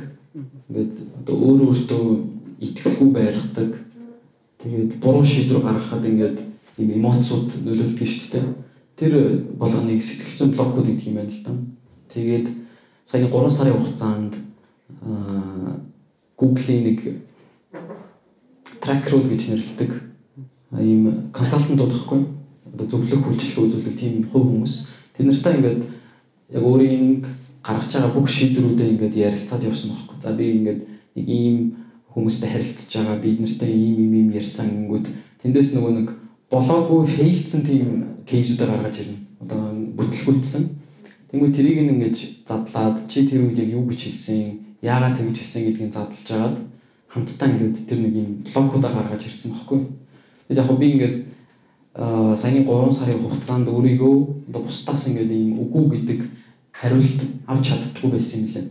Ингээд 0.69 0.93
одоо 1.21 1.35
өөр 1.37 1.61
өөртөө 1.69 2.30
итгэхгүй 2.61 3.09
байлгадаг. 3.09 3.71
Тэгээд 4.61 5.01
буруу 5.01 5.25
шийдвэр 5.25 5.65
гаргахад 5.65 6.05
ингээд 6.05 6.37
ийм 6.77 6.89
эмоцуд 7.01 7.49
нөлөөлдөг 7.65 8.07
шүү 8.07 8.29
дээ. 8.37 8.45
Тэр 8.95 9.13
болгоныг 9.57 10.01
сэтгэл 10.01 10.37
зүйн 10.37 10.53
блокууд 10.53 10.85
гэдэг 10.85 11.07
юм 11.09 11.17
байна 11.17 11.33
л 11.33 11.43
да. 11.45 11.51
Тэгээд 12.13 12.47
саяны 13.05 13.27
3 13.33 13.49
сарын 13.49 13.73
хугацаанд 13.73 14.33
Google-ийн 16.37 16.83
нэг 16.85 16.99
tracker 18.81 19.21
гэж 19.25 19.41
нэрлэдэг 19.49 19.91
ийм 20.79 21.29
консалтантууд 21.33 21.91
байхгүй 21.91 22.21
одоо 22.73 22.85
зөвлөх 22.87 23.27
үйлчлэг 23.27 23.65
үзүүлдэг 23.65 23.95
тийм 23.99 24.23
хувь 24.31 24.47
хүмүүс 24.49 24.75
тэр 25.17 25.25
нартай 25.27 25.57
ингээд 25.57 25.81
яг 26.55 26.63
өөрийн 26.63 27.25
гаргаж 27.61 27.91
байгаа 27.93 28.15
бүх 28.15 28.27
шийдвэрүүдээ 28.29 28.91
ингээд 28.95 29.15
ярилцаад 29.15 29.63
явсан 29.67 29.91
байхгүй 29.91 30.17
за 30.23 30.31
би 30.33 30.45
ингээд 30.57 30.81
нэг 31.15 31.25
ийм 31.27 31.57
хүмүүстэй 32.13 32.49
харилцаж 32.51 32.91
байгаа 32.91 33.17
бид 33.23 33.39
нартай 33.39 33.71
ийм 33.71 33.95
ийм 34.03 34.13
ийм 34.19 34.29
ярьсан 34.35 34.67
гингүүд 34.71 35.05
тэндээс 35.41 35.69
нөгөө 35.75 35.93
нэг 35.97 36.09
болоогүй 36.51 37.01
фейлдсэн 37.07 37.61
тийм 37.67 37.85
кейсүүдээ 38.29 38.67
гаргаж 38.67 38.95
ирнэ 39.01 39.17
одоо 39.41 39.59
бүтлгүүлсэн 39.97 40.81
Тэгмээ 41.31 41.55
тэрийг 41.55 41.79
ингэж 41.95 42.43
задлаад 42.43 43.07
чи 43.07 43.23
тэр 43.23 43.47
үед 43.47 43.55
яг 43.55 43.71
юу 43.71 43.87
гэж 43.87 44.03
хэлсэн, 44.03 44.83
яагаад 44.83 45.15
тэгж 45.15 45.39
хэлсэн 45.39 45.63
гэдгийг 45.63 45.95
задлж 45.95 46.27
агаад 46.27 46.57
хамтдаа 47.07 47.47
ингээд 47.55 47.87
тэр 47.87 47.99
нэг 48.03 48.15
юм 48.19 48.29
блокуудаа 48.43 48.91
гаргаж 48.91 49.31
ирсэн 49.31 49.55
байхгүй. 49.55 49.79
Тэгээд 50.51 50.59
яг 50.59 50.69
би 50.75 50.87
ингээд 50.91 51.15
аа 51.95 52.35
саяны 52.35 52.67
3 52.67 52.91
сарын 52.91 53.23
хугацаанд 53.23 53.71
өөрийгөө 53.71 54.51
одоо 54.51 54.61
бусдаас 54.67 55.07
ингээд 55.07 55.31
ийм 55.31 55.55
үгүй 55.63 55.85
гэдэг 56.03 56.19
хариулт 56.75 57.21
авч 57.47 57.63
чаддгүй 57.63 58.11
байсан 58.11 58.43
юм 58.43 58.47
лээ. 58.51 58.67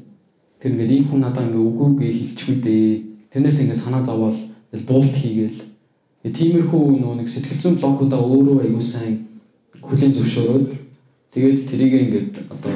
Тэр 0.61 0.73
ингээд 0.77 0.93
ийм 0.93 1.05
хүн 1.09 1.21
надаа 1.25 1.49
ингээд 1.49 1.65
үгүйгээ 1.65 2.13
хэлчихүү 2.13 2.57
дээ. 2.61 2.93
Тэрнээс 3.33 3.61
ингээд 3.63 3.83
санаа 3.83 4.05
зовоол 4.05 4.37
буулт 4.87 5.15
хийгээл. 5.15 5.61
Тиймэрхүү 6.27 7.01
нөө 7.01 7.15
нэг 7.23 7.29
сэтгэл 7.31 7.63
зүйн 7.63 7.77
блокуудаа 7.81 8.21
өөрөө 8.21 8.61
аягүй 8.61 8.85
сайн 8.85 9.27
хүлээн 9.81 10.15
зөвшөөрөөд 10.15 10.91
Тэгээд 11.31 11.71
тэрийг 11.71 11.95
ингээд 11.95 12.35
одоо 12.51 12.75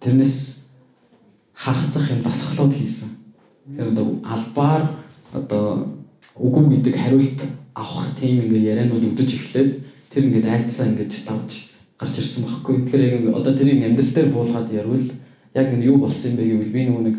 тэрнээс 0.00 0.72
хахацах 1.52 2.08
юм 2.08 2.24
дасгалууд 2.24 2.72
хийсэн. 2.72 3.20
Тэгэхээр 3.68 3.92
одоо 3.92 4.06
албаар 4.24 4.96
одоо 5.36 5.92
үгүй 6.40 6.80
гэдэг 6.80 6.96
хариулт 6.96 7.40
авах 7.76 8.16
тийм 8.16 8.48
ингээд 8.48 8.64
ярианууд 8.64 9.12
өдөж 9.12 9.28
эхлээд 9.28 9.70
тэр 10.08 10.24
ингээд 10.24 10.48
айцсан 10.48 10.96
ингээд 10.96 11.12
давж 11.28 11.68
гарч 12.00 12.14
ирсэн 12.16 12.48
байхгүй. 12.48 12.88
Тэгэхээр 12.88 13.04
яг 13.12 13.36
одоо 13.36 13.52
тэрийг 13.52 13.84
амьдрал 13.92 14.12
дээр 14.16 14.28
буулгаад 14.32 14.72
ярил 14.72 15.12
яг 15.52 15.68
энэ 15.68 15.84
юу 15.84 16.00
болсон 16.00 16.32
юм 16.32 16.36
бэ 16.40 16.48
гэвэл 16.48 16.72
би 16.72 16.82
нөгөө 16.88 17.04
нэг 17.04 17.16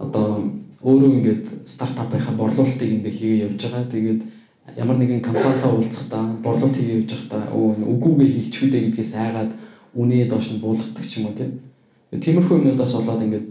одоо 0.00 0.53
өөрөө 0.84 1.10
ингээд 1.16 1.44
стартапынхаа 1.64 2.34
борлуулалтыг 2.36 2.90
ингээд 2.92 3.16
хийгээ 3.16 3.44
явж 3.48 3.60
байгаа. 3.64 3.84
Тэгээд 3.88 4.20
ямар 4.76 4.96
нэгэн 5.00 5.20
компанитай 5.24 5.70
уулзахдаа 5.72 6.22
борлуулалт 6.44 6.76
хийе 6.76 7.00
явж 7.00 7.10
байхдаа 7.12 7.42
үгүйгээ 7.56 8.30
хэлчихвэ 8.36 8.70
дэ 8.70 8.78
гэдгээс 8.92 9.12
айгаад 9.16 9.50
үнээ 9.96 10.28
доош 10.28 10.46
нь 10.52 10.60
буулгадаг 10.60 11.04
ч 11.08 11.24
юм 11.24 11.32
уу 11.32 11.36
тийм. 11.38 11.50
Тиймэрхүү 12.12 12.56
юмудаас 12.60 12.94
болоод 13.00 13.24
ингээд 13.24 13.46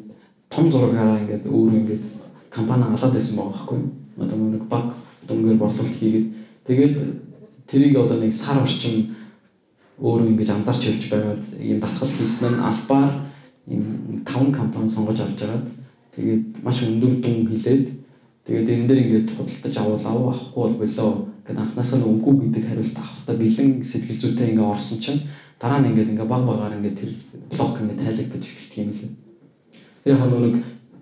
том 0.53 0.65
зурагаараа 0.69 1.21
ингээд 1.25 1.45
өөрөө 1.49 1.77
ингээд 1.81 2.03
компани 2.53 2.85
алаад 2.85 3.13
байсан 3.17 3.35
байгаа 3.37 3.53
байхгүй. 3.57 3.79
Одоо 4.21 4.37
нэг 4.37 4.63
баг 4.69 4.87
дүнгээр 5.27 5.57
борлуулалт 5.57 5.97
хийгээд 5.97 6.27
тэгээд 6.69 6.95
тэрийг 7.65 7.97
одоо 7.97 8.17
нэг 8.21 8.33
сар 8.33 8.61
орчим 8.61 9.15
өөрөө 9.97 10.27
ингэж 10.37 10.49
анзаарч 10.53 10.81
явж 10.85 11.03
байгаад 11.09 11.43
ийм 11.57 11.79
дасгал 11.79 12.13
хийсэн 12.13 12.53
нь 12.53 12.61
албаар 12.61 13.13
ийм 13.69 14.21
таван 14.25 14.51
компани 14.51 14.89
сонгож 14.89 15.17
авч 15.21 15.39
байгаад 15.39 15.65
тэгээд 16.15 16.43
маш 16.63 16.77
өндөр 16.87 17.13
дүн 17.23 17.47
хилээд 17.49 18.03
Тэгээд 18.43 18.67
энэ 18.67 18.87
дээр 18.87 19.01
ингээд 19.07 19.29
худалдаж 19.39 19.75
авал 19.79 20.03
авахгүй 20.03 20.63
бол 20.67 20.75
болоо 20.83 21.11
гэд 21.47 21.57
анханасаа 21.63 22.03
үгүй 22.03 22.51
гэдэг 22.51 22.63
хариулт 22.67 22.97
авахта 22.99 23.33
бэлэн 23.39 23.69
сэтгэл 23.87 24.19
зүйтэй 24.19 24.51
ингээд 24.51 24.67
орсон 24.67 24.99
чинь 24.99 25.21
дараа 25.55 25.79
нь 25.79 25.87
ингээд 25.95 26.11
ингээд 26.11 26.27
баг 26.27 26.43
багаар 26.43 26.75
ингээд 26.75 26.99
тэр 26.99 27.11
блок 27.47 27.79
ингээд 27.79 28.03
тайлагдаж 28.03 28.43
эхэлдэг 28.43 28.79
юм 28.83 28.91
лээ. 28.91 29.11
Тэр 30.03 30.19
нэг 30.43 30.55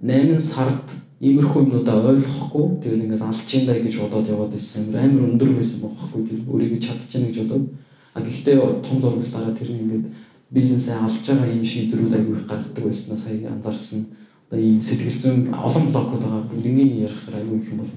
8 0.05 0.37
сард 0.37 0.85
иймэрхүү 1.17 1.61
юмудаа 1.65 1.97
ойлгохгүй 2.13 2.65
тэгэл 2.85 3.05
ингээд 3.09 3.25
алчин 3.25 3.65
даа 3.65 3.77
гэж 3.81 3.95
бодоод 3.97 4.29
яваад 4.29 4.53
байсан. 4.53 4.93
Амар 4.93 5.33
өндөр 5.33 5.49
байсан 5.57 5.79
бохоггүй 5.81 6.21
тэр 6.29 6.39
өөрийгөө 6.45 6.77
чадчихна 6.77 7.25
гэж 7.33 7.37
бодоод 7.41 7.65
а 8.13 8.21
гэхдээ 8.21 8.57
том 8.85 8.97
зурглаараа 9.01 9.57
тэр 9.57 9.69
ингээд 9.81 10.05
бизнесээ 10.53 10.93
алж 10.93 11.25
байгаа 11.25 11.49
юм 11.49 11.65
шийдвэрүүд 11.65 12.13
аягүй 12.13 12.37
гаргадаг 12.45 12.85
байснаа 12.85 13.17
сая 13.17 13.49
анзаарсан 13.49 14.20
одоо 14.51 14.59
ийм 14.59 14.81
сэтгэл 14.83 15.15
зүйн 15.15 15.53
олон 15.55 15.85
блокууд 15.91 16.21
байгаа. 16.27 16.43
Бүгднийг 16.51 17.07
ярих 17.07 17.23
аюу 17.31 17.55
их 17.55 17.71
юм 17.71 17.77
бол 17.79 17.91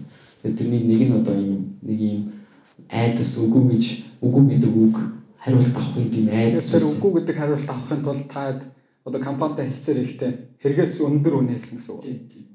тэрний 0.54 0.86
нэг 0.86 1.00
нь 1.10 1.16
одоо 1.18 1.34
ийм 1.34 1.74
нэг 1.82 1.98
ийм 1.98 2.32
айдас 2.86 3.38
үгүй 3.42 3.74
гэж 3.74 3.84
үгүй 4.22 4.42
гэдэг 4.54 4.70
үг 4.70 4.96
хариулт 5.42 5.74
авахын 5.74 6.10
тийм 6.14 6.30
айдас 6.30 6.70
Тэр 6.70 6.86
үгүй 6.86 7.10
гэдэг 7.18 7.36
хариулт 7.36 7.66
авахын 7.66 8.04
тулд 8.06 8.28
та 8.30 8.62
одоо 9.02 9.20
компанитай 9.20 9.66
хэлцээр 9.66 9.98
ихтэй 10.06 10.30
хэрэгээс 10.62 11.02
өндөр 11.02 11.34
үнэ 11.42 11.58
хэлсэн 11.58 11.78
гэсэн 11.82 11.94
үг. 11.98 12.04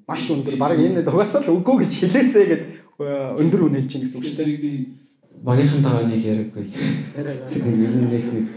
маш 0.08 0.32
өндөр. 0.32 0.56
Бараг 0.56 0.80
энэ 0.80 1.04
угаасаа 1.04 1.44
л 1.44 1.60
үгүй 1.60 1.84
гэж 1.84 1.92
хэлээсэй 2.08 2.46
гэд 2.48 2.64
өндөр 3.04 3.62
үнэ 3.68 3.84
хэлж 3.84 3.94
гисэн 4.00 4.18
үг 4.24 4.26
шүү 4.32 4.40
дээ. 4.40 4.64
би 4.64 4.72
багийнхантайгаа 5.44 6.08
нэг 6.08 6.24
яриаггүй. 6.24 6.66
Тэгээд 7.52 7.84
ер 7.84 7.94
нь 8.00 8.08
нэг 8.16 8.26
нэг 8.32 8.48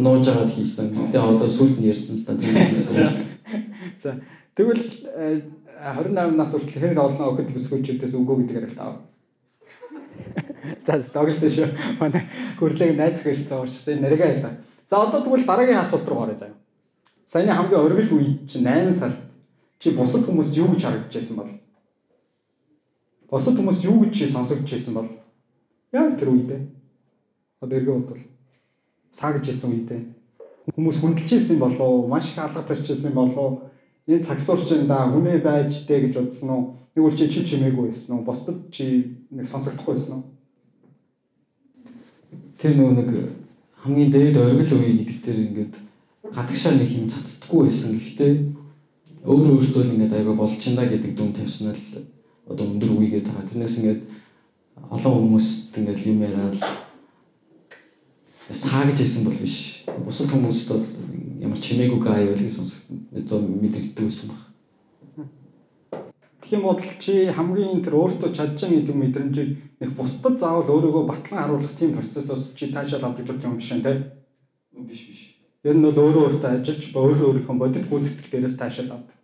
нууж 0.00 0.24
агаад 0.24 0.50
хийсэн. 0.56 0.88
Тэгээ 1.12 1.20
одоо 1.20 1.48
сүүлд 1.52 1.84
нь 1.84 1.92
ярьсан 1.92 2.16
л 2.16 2.24
та 2.24 2.32
тийм 2.32 2.56
хийсэн. 2.56 3.33
За 3.98 4.20
тэгвэл 4.54 4.82
28 5.78 6.36
нас 6.36 6.52
хүртэл 6.54 6.80
хэн 6.80 6.98
олон 6.98 7.28
охид 7.34 7.50
бүсгүүчүүдээс 7.52 8.14
үгүй 8.18 8.36
гэдгээр 8.46 8.68
л 8.70 8.78
тав. 8.78 8.94
За 10.86 11.00
стогс 11.02 11.44
шүү. 11.44 11.68
Манай 12.00 12.24
хүрлэг 12.58 12.96
найз 12.96 13.20
гэж 13.20 13.48
зоорчсан 13.48 14.00
нэргээ 14.00 14.40
хэлээ. 14.40 14.54
За 14.88 15.04
одоо 15.04 15.20
тэгвэл 15.20 15.44
дараагийн 15.44 15.82
асуулт 15.82 16.08
руу 16.08 16.24
гаръя 16.24 16.38
заяа. 16.38 16.56
Саяны 17.26 17.52
хамгийн 17.52 17.84
оргил 17.84 18.16
үед 18.16 18.48
чинь 18.48 18.64
8 18.64 18.92
сар 18.92 19.12
чи 19.78 19.92
бусад 19.92 20.24
хүмүүс 20.24 20.56
юу 20.56 20.72
гэж 20.72 20.82
харагдаж 20.84 21.14
байсан 21.14 21.36
бол? 21.36 21.52
Бусад 23.28 23.56
хүмүүс 23.58 23.80
юу 23.84 24.04
гэж 24.04 24.12
чи 24.14 24.30
сонсогдож 24.30 24.70
байсан 24.70 24.94
бол? 24.94 25.10
Яг 25.92 26.16
тэр 26.16 26.32
үедээ. 26.32 26.62
Одоо 27.60 27.76
эргээ 27.78 27.96
бодвол 27.98 28.22
саагж 29.12 29.46
байсан 29.46 29.72
үедээ 29.72 30.23
хүмүүс 30.72 31.00
хүндэлж 31.00 31.30
байсан 31.36 31.58
болов 31.60 32.08
маш 32.08 32.32
их 32.32 32.38
алга 32.38 32.62
тасч 32.64 32.88
байсан 32.88 33.12
болов 33.12 33.68
энэ 34.08 34.24
цагсуурчин 34.24 34.86
да 34.88 35.12
хүнээ 35.12 35.44
байж 35.44 35.84
дээ 35.84 36.08
гэж 36.08 36.14
бодсон 36.16 36.50
уу? 36.50 36.62
Нэг 36.96 37.04
үл 37.04 37.16
чи 37.16 37.28
чи 37.28 37.44
чимээгүй 37.44 37.92
байсан 37.92 38.16
уу? 38.16 38.24
Бусдад 38.24 38.72
чи 38.72 39.16
нэг 39.30 39.48
сонсогдохгүй 39.48 39.94
байсан 39.94 40.16
уу? 40.16 40.24
Тэр 42.56 42.76
нөгөө 42.80 42.94
нэг 42.96 43.08
хамгийн 43.84 44.10
дээд 44.12 44.36
оргил 44.40 44.80
үе 44.80 44.92
гэдэг 45.04 45.18
дээр 45.24 45.40
ингээд 45.48 45.74
гадагшаа 46.32 46.72
нэг 46.80 46.90
юм 46.96 47.08
цацдаггүй 47.12 47.68
байсан. 47.68 48.00
Гэхдээ 48.00 48.32
өөрөө 49.28 49.52
өөртөө 49.60 49.82
л 49.84 49.92
ингээд 50.00 50.16
аяга 50.16 50.32
болж 50.32 50.56
чандаа 50.56 50.88
гэдэг 50.88 51.12
дүн 51.12 51.32
тавьсан 51.36 51.76
л 51.76 52.08
одоо 52.48 52.64
өндөр 52.72 52.92
үегээд 52.96 53.28
байгаа. 53.28 53.48
Тэрнээс 53.52 53.76
ингээд 53.80 54.00
олон 54.88 55.12
хүмүүст 55.28 55.76
ингээд 55.76 56.00
юм 56.08 56.24
яриад 56.24 56.56
саагж 58.52 58.98
байсан 59.00 59.24
бол 59.24 59.38
биш. 59.40 59.84
Бусад 60.04 60.28
хүмүүст 60.28 60.68
бол 60.72 60.84
ямар 61.40 61.58
чимээгүй 61.58 62.00
гай 62.00 62.26
байл 62.28 62.44
гэсэн 62.44 62.66
одоо 63.16 63.40
мэдэгддэг 63.40 64.04
байсан 64.04 64.28
баг. 64.30 64.40
Тэгэх 66.44 66.52
юм 66.52 66.62
бол 66.68 66.80
чи 67.00 67.32
хамгийн 67.32 67.80
тэр 67.80 67.96
өөртөө 67.96 68.36
чадж 68.36 68.60
байгаа 68.60 68.76
гэдэг 68.76 68.96
мэдрэмжийг 68.96 69.50
нэг 69.80 69.90
бусдад 69.96 70.36
заавал 70.38 70.68
өөрийгөө 70.68 71.04
батлан 71.08 71.40
харуулах 71.40 71.72
тийм 71.78 71.96
процессоос 71.96 72.52
чи 72.52 72.68
таашаал 72.68 73.08
авдаг 73.08 73.40
юм 73.40 73.56
биш 73.56 73.72
үү 73.72 73.80
те? 73.80 74.12
Биш 74.76 75.02
биш. 75.08 75.22
Ер 75.64 75.76
нь 75.76 75.84
бол 75.84 75.96
өөрөө 75.96 76.36
өөртөө 76.36 76.50
ажиллаж 76.60 76.92
ба 76.92 77.00
өөрөө 77.00 77.28
өөрийнхөө 77.32 77.56
бодит 77.56 77.88
гүйцэтгэл 77.88 78.32
дээрээс 78.32 78.56
таашаал 78.60 78.92
авдаг. 78.92 79.16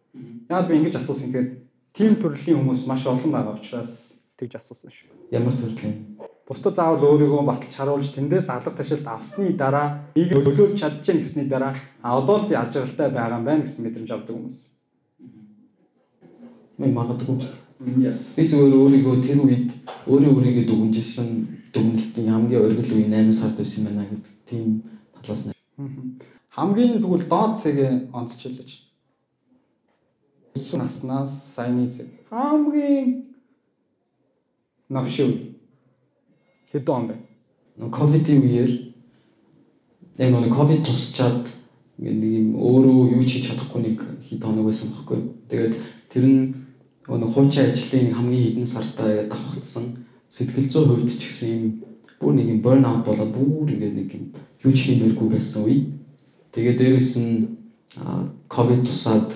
Яагаад 0.49 0.68
би 0.68 0.77
ингэж 0.81 0.97
асуусан 0.97 1.29
гэхээр 1.29 1.49
тийм 1.93 2.12
төрлийн 2.16 2.59
хүмүүс 2.64 2.89
маш 2.89 3.05
олон 3.05 3.31
байгаа 3.37 3.61
учраас 3.61 4.25
тэгж 4.41 4.57
асуусан 4.57 4.89
шүү. 4.89 5.12
Ямар 5.29 5.53
төрлийн? 5.53 6.16
Бусдад 6.51 6.74
заавал 6.74 7.14
өөрийгөө 7.14 7.44
баталж 7.46 7.74
харуулж 7.78 8.09
тэндээс 8.11 8.48
алга 8.51 8.74
ташаалт 8.74 9.07
авсны 9.07 9.53
дараа 9.55 10.11
ийг 10.18 10.34
төлөөлж 10.34 10.74
чадчихна 10.82 11.22
гэсний 11.22 11.46
дараа 11.46 11.78
а 12.03 12.18
одоо 12.18 12.42
л 12.42 12.48
би 12.51 12.59
ажиглалтай 12.59 13.07
байгаа 13.14 13.38
юм 13.38 13.44
байна 13.46 13.62
гэсэн 13.62 13.86
мэдрэмж 13.86 14.11
авдаг 14.11 14.34
хүмүүс. 14.34 14.59
Мэн 16.82 16.90
магадгүй. 16.90 17.38
Yes. 18.03 18.34
Би 18.34 18.51
зүгээр 18.51 18.74
өөрийгөө 18.82 19.16
тэр 19.22 19.38
үед 19.46 19.70
өөрөө 20.11 20.32
өөрийгөө 20.34 20.64
дүгнжсэн 20.66 21.28
дүгнэлтийн 21.70 22.34
хамгийн 22.34 22.62
оргил 22.66 22.98
үе 22.98 23.07
8 23.07 23.30
сард 23.30 23.55
байсан 23.55 23.86
байна 23.86 24.11
гэдэг 24.11 24.34
тийм 24.51 24.82
талаас 25.14 25.46
нь. 25.46 25.55
Хамгийн 26.51 26.98
тэгвэл 26.98 27.30
доод 27.30 27.62
цэгээ 27.62 28.11
онцч 28.11 28.42
хэлж. 28.42 28.70
Наснаас 30.74 31.30
саяны 31.55 31.86
цэг. 31.86 32.11
Хамгийн 32.26 33.38
навшив 34.90 35.49
хэдэн 36.73 36.95
он 36.95 37.07
бэ? 37.09 37.14
Нөө 37.79 37.91
ковидын 37.91 38.43
үеэр 38.43 38.71
яг 40.18 40.31
нэг 40.31 40.55
ковид 40.55 40.85
тусчаад 40.85 41.49
нэг 41.99 42.23
юм 42.23 42.57
өөрөө 42.57 43.16
юу 43.16 43.23
ч 43.23 43.41
хийж 43.41 43.45
чадахгүй 43.51 43.81
нэг 43.83 43.99
хэд 44.25 44.45
хоног 44.45 44.66
байсан 44.68 44.93
байхгүй. 44.93 45.18
Тэгээд 45.49 45.75
тэр 46.09 46.25
нь 46.25 46.55
нэг 47.09 47.31
хуучин 47.33 47.73
ажлын 47.73 48.14
хамгийн 48.14 48.45
хідэн 48.45 48.66
сартаа 48.66 49.27
давхцсан 49.29 50.05
сэтгэл 50.29 50.71
зүйн 50.71 50.89
хувьд 50.89 51.11
ч 51.11 51.29
гэсэн 51.29 51.49
юм 51.51 51.64
бүр 52.21 52.33
нэг 52.37 52.47
юм 52.49 52.61
burn 52.62 52.85
out 52.85 53.05
болоод 53.05 53.33
бүр 53.33 53.68
ингээд 53.73 53.97
нэг 53.97 54.09
юм 54.14 54.25
юу 54.64 54.73
ч 54.73 54.93
хиймээргүй 54.93 55.29
байсан 55.29 55.64
үе. 55.66 55.89
Тэгээд 56.53 56.79
дээрэс 56.79 57.12
нь 57.18 57.33
ковид 58.49 58.85
тусаад 58.87 59.33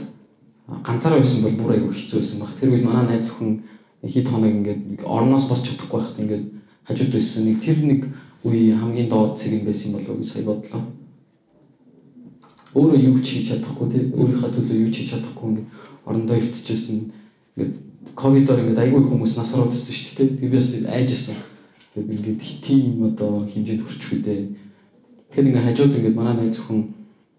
ганцаараа 0.84 1.18
байсан 1.18 1.42
бол 1.42 1.58
бүр 1.64 1.72
айгүй 1.80 1.92
хэцүү 1.96 2.20
байсан 2.20 2.40
баг. 2.40 2.52
Тэр 2.60 2.70
үед 2.76 2.84
манай 2.84 3.04
найз 3.08 3.32
охин 3.32 3.64
хэд 4.04 4.28
хоног 4.28 4.52
ингээд 4.52 5.02
орноос 5.04 5.48
босч 5.48 5.68
чадахгүй 5.68 6.00
байхад 6.00 6.20
ингээд 6.20 6.44
хажууд 6.84 7.12
байсан. 7.12 7.44
Нэг 7.48 7.64
тэр 7.64 7.78
нэг 7.80 8.00
үе 8.44 8.76
хамгийн 8.76 9.08
доод 9.08 9.38
цэг 9.38 9.60
юм 9.60 9.64
байсан 9.64 9.92
болов 9.92 10.18
уу 10.18 10.24
сая 10.24 10.44
бодлоо. 10.44 10.82
Өөрөө 12.74 12.98
юу 13.00 13.18
ч 13.22 13.40
хийж 13.40 13.48
чадахгүй 13.48 13.88
тийм 13.88 14.12
өөрийнхөө 14.12 14.50
төлөө 14.52 14.78
юу 14.84 14.90
ч 14.92 14.96
хийж 15.00 15.10
чадахгүй 15.16 15.48
ингээд 15.48 15.68
орондоо 16.04 16.36
өвтчихсэн. 16.36 16.98
Ингээд 17.56 17.72
ковидоор 18.14 18.60
ингээд 18.60 18.82
айгүй 18.84 19.00
хүмүүс 19.00 19.36
насраад 19.38 19.72
ирсэн 19.72 19.94
шүү 19.96 20.16
дээ. 20.18 20.28
Би 20.42 20.46
бас 20.52 20.68
айжсэн. 20.84 21.36
Тэгээд 21.94 22.10
ингээд 22.12 22.40
тийм 22.60 23.04
одоо 23.08 23.48
хэмжээнд 23.48 23.82
хүрчих 23.86 24.12
үедээ. 24.12 24.40
Тэгэхээр 25.30 25.48
ингээд 25.48 25.66
хажууд 25.70 25.96
ингээд 25.96 26.18
манай 26.18 26.34
найз 26.36 26.60
охин 26.60 26.92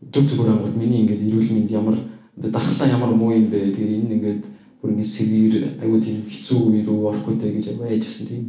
зүг 0.10 0.26
зүгээр 0.26 0.52
ангууд 0.56 0.76
миний 0.80 1.04
ингээд 1.06 1.28
эрүүл 1.28 1.52
мэнд 1.54 1.72
ямар 1.72 1.96
дархлаа 2.40 2.88
ямар 2.90 3.12
муу 3.14 3.36
юм 3.36 3.52
бэ. 3.52 3.76
Тэгээд 3.76 3.94
энэ 4.10 4.16
ингээд 4.16 4.42
бүр 4.82 4.90
ингээд 4.96 5.14
сэвэр 5.14 5.54
айгүй 5.84 6.00
тийм 6.02 6.18
хэцүү 6.26 6.60
үе 6.72 6.82
рүү 6.88 7.00
орох 7.04 7.28
үедээ 7.28 7.52
гэж 7.60 7.66
айжсэн 7.84 8.28
тийм 8.28 8.44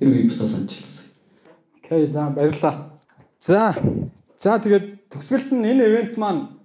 Тэр 0.00 0.08
үеийг 0.08 0.32
буцаа 0.32 0.48
санджлаа. 0.48 1.04
Окей, 1.76 2.08
за 2.08 2.30
баярлалаа. 2.32 2.74
За. 3.36 3.76
За 4.40 4.56
тэгээд 4.56 5.12
төгсгөлт 5.12 5.52
нь 5.52 5.68
энэ 5.68 5.84
ивент 5.84 6.16
маань 6.16 6.56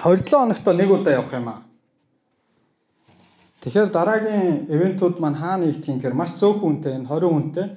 27 0.00 0.32
хоногт 0.32 0.64
нэг 0.72 0.88
удаа 0.88 1.20
явах 1.20 1.36
юм 1.36 1.48
аа. 1.52 1.60
Тэгэхээр 3.60 3.92
дараагийн 3.92 4.72
ивентүүд 4.72 5.20
маань 5.20 5.68
их 5.68 5.84
тийм 5.84 6.00
гэхээр 6.00 6.16
маш 6.16 6.40
цөөхөн 6.40 6.80
үнэтэй 6.80 7.04
энэ 7.04 7.08
20 7.12 7.28
үнэтэй. 7.28 7.68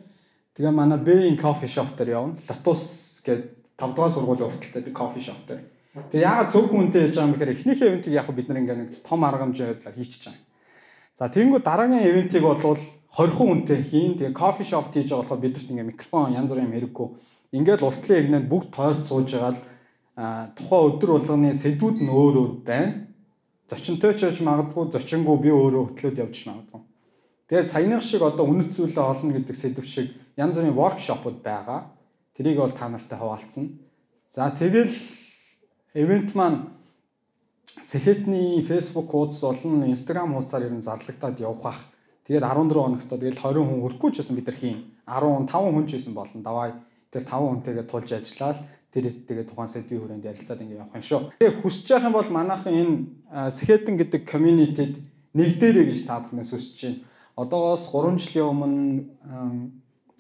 Тэгээ 0.56 0.72
манай 0.72 1.00
Bay 1.04 1.36
Coffee 1.36 1.68
Shop 1.68 1.92
дээр 2.00 2.16
явна. 2.16 2.40
Lotus 2.48 3.20
гэдэг 3.28 3.58
5 3.78 3.94
дугаар 3.94 4.12
сургуулийн 4.12 4.50
урталтай 4.50 4.82
би 4.82 4.92
coffee 4.92 5.22
shop 5.22 5.44
дээр. 5.48 5.62
Тэгээ 6.10 6.26
яагаад 6.26 6.50
цөөхөн 6.50 6.80
үнэтэй 6.82 7.04
яж 7.06 7.14
байгаа 7.14 7.28
юм 7.28 7.34
гэхээр 7.36 7.54
эхнийхээ 7.54 7.90
ивентийг 7.92 8.16
яг 8.16 8.28
бид 8.34 8.48
нар 8.50 8.60
ингээ 8.64 8.78
нэг 8.80 8.90
том 9.06 9.22
арга 9.22 9.46
хэмжээ 9.46 9.68
байдлаар 9.68 9.98
хийчихэж 10.00 10.24
байгаа. 10.26 10.46
За 11.20 11.26
тэгэнгүүт 11.30 11.66
дараагийн 11.68 12.08
ивентийг 12.10 12.44
болвол 12.44 12.82
20 13.18 13.34
хүнтэй 13.34 13.82
хийн. 13.82 14.14
Тэгээ 14.22 14.38
кофе 14.38 14.62
шоп 14.62 14.94
хийж 14.94 15.10
байгаа 15.10 15.26
болохоор 15.26 15.42
бидэрт 15.42 15.74
ингээ 15.74 15.90
микрофон 15.90 16.38
янз 16.38 16.54
бүрийн 16.54 16.70
юм 16.70 16.76
хэрэггүй. 16.78 17.08
Ингээд 17.58 17.82
уртлын 17.82 18.20
ягнанд 18.22 18.46
бүгд 18.46 18.70
тойрч 18.70 19.02
сууж 19.10 19.34
байгаа 19.34 19.58
л 19.58 19.62
тухайн 20.54 20.86
өдөр 20.94 21.10
болгоны 21.18 21.50
сэдвүүд 21.58 21.98
нь 22.06 22.14
өөр 22.14 22.36
өөр 22.38 22.54
байна. 22.62 23.10
Зочинтой 23.66 24.14
ч 24.14 24.22
байж 24.22 24.38
магадгүй, 24.46 24.94
зочингүй 24.94 25.38
би 25.42 25.50
өөрөө 25.50 25.98
хөтлөөд 25.98 26.22
явж 26.30 26.38
магадгүй. 26.46 26.82
Тэгээд 27.50 27.72
саяных 27.74 28.06
шиг 28.06 28.22
одоо 28.22 28.46
үнэт 28.46 28.78
зүйлээ 28.78 29.02
олно 29.02 29.34
гэдэг 29.34 29.56
сэдв 29.58 29.82
шиг 29.90 30.14
янз 30.38 30.62
бүрийн 30.62 30.78
воркшопууд 30.78 31.42
байгаа. 31.42 31.90
Тэрийг 32.38 32.62
бол 32.62 32.78
та 32.78 32.86
нартай 32.86 33.18
хуваалцсан. 33.18 33.82
За 34.30 34.54
тэгэл 34.54 34.94
ивент 35.98 36.38
маань 36.38 36.70
Сэхэтний 37.82 38.62
Facebook 38.62 39.10
хуудас 39.10 39.42
болон 39.42 39.90
Instagram 39.90 40.38
хуудасаар 40.38 40.70
ер 40.70 40.78
нь 40.78 40.86
зарлагдаад 40.86 41.42
явах 41.42 41.62
бах 41.66 41.80
Тэгээд 42.28 42.44
14 42.44 42.76
хоногт 42.76 43.08
тэгэл 43.08 43.40
20 43.40 43.64
хүн 43.64 43.80
хүрэхгүй 43.88 44.12
ч 44.12 44.16
гэсэн 44.20 44.36
бид 44.36 44.48
нар 44.52 44.60
хийн. 44.60 44.80
10 45.08 45.48
5 45.48 45.72
хүн 45.72 45.86
ч 45.88 45.92
байсан 45.96 46.14
болно. 46.14 46.44
Давай 46.44 46.70
тэр 47.08 47.24
5 47.24 47.32
хүнтэйгээ 47.32 47.86
тулж 47.88 48.10
ажиллаад 48.12 48.60
тэр 48.92 49.06
тэгээд 49.24 49.48
тухайн 49.48 49.72
сэдвийн 49.72 50.02
хүрээнд 50.04 50.28
ярилцаад 50.28 50.60
ингэ 50.60 50.76
явах 50.76 50.96
юм 50.96 51.06
шүү. 51.08 51.22
Тэгээ 51.40 51.60
хүсэж 51.64 51.88
байгаа 51.88 52.08
юм 52.12 52.18
бол 52.20 52.32
манайхан 52.36 52.76
энэ 52.76 52.96
Сэхэтэн 53.52 53.96
гэдэг 53.96 54.22
community-д 54.28 54.94
нэгдээрэй 55.40 55.86
гэж 55.88 56.00
та 56.04 56.20
бүхнээс 56.20 56.52
хүсэж 56.52 56.80
байна. 56.84 57.00
Одоогоос 57.40 57.84
3 57.96 58.20
жилийн 58.20 58.52
өмнө 58.52 58.76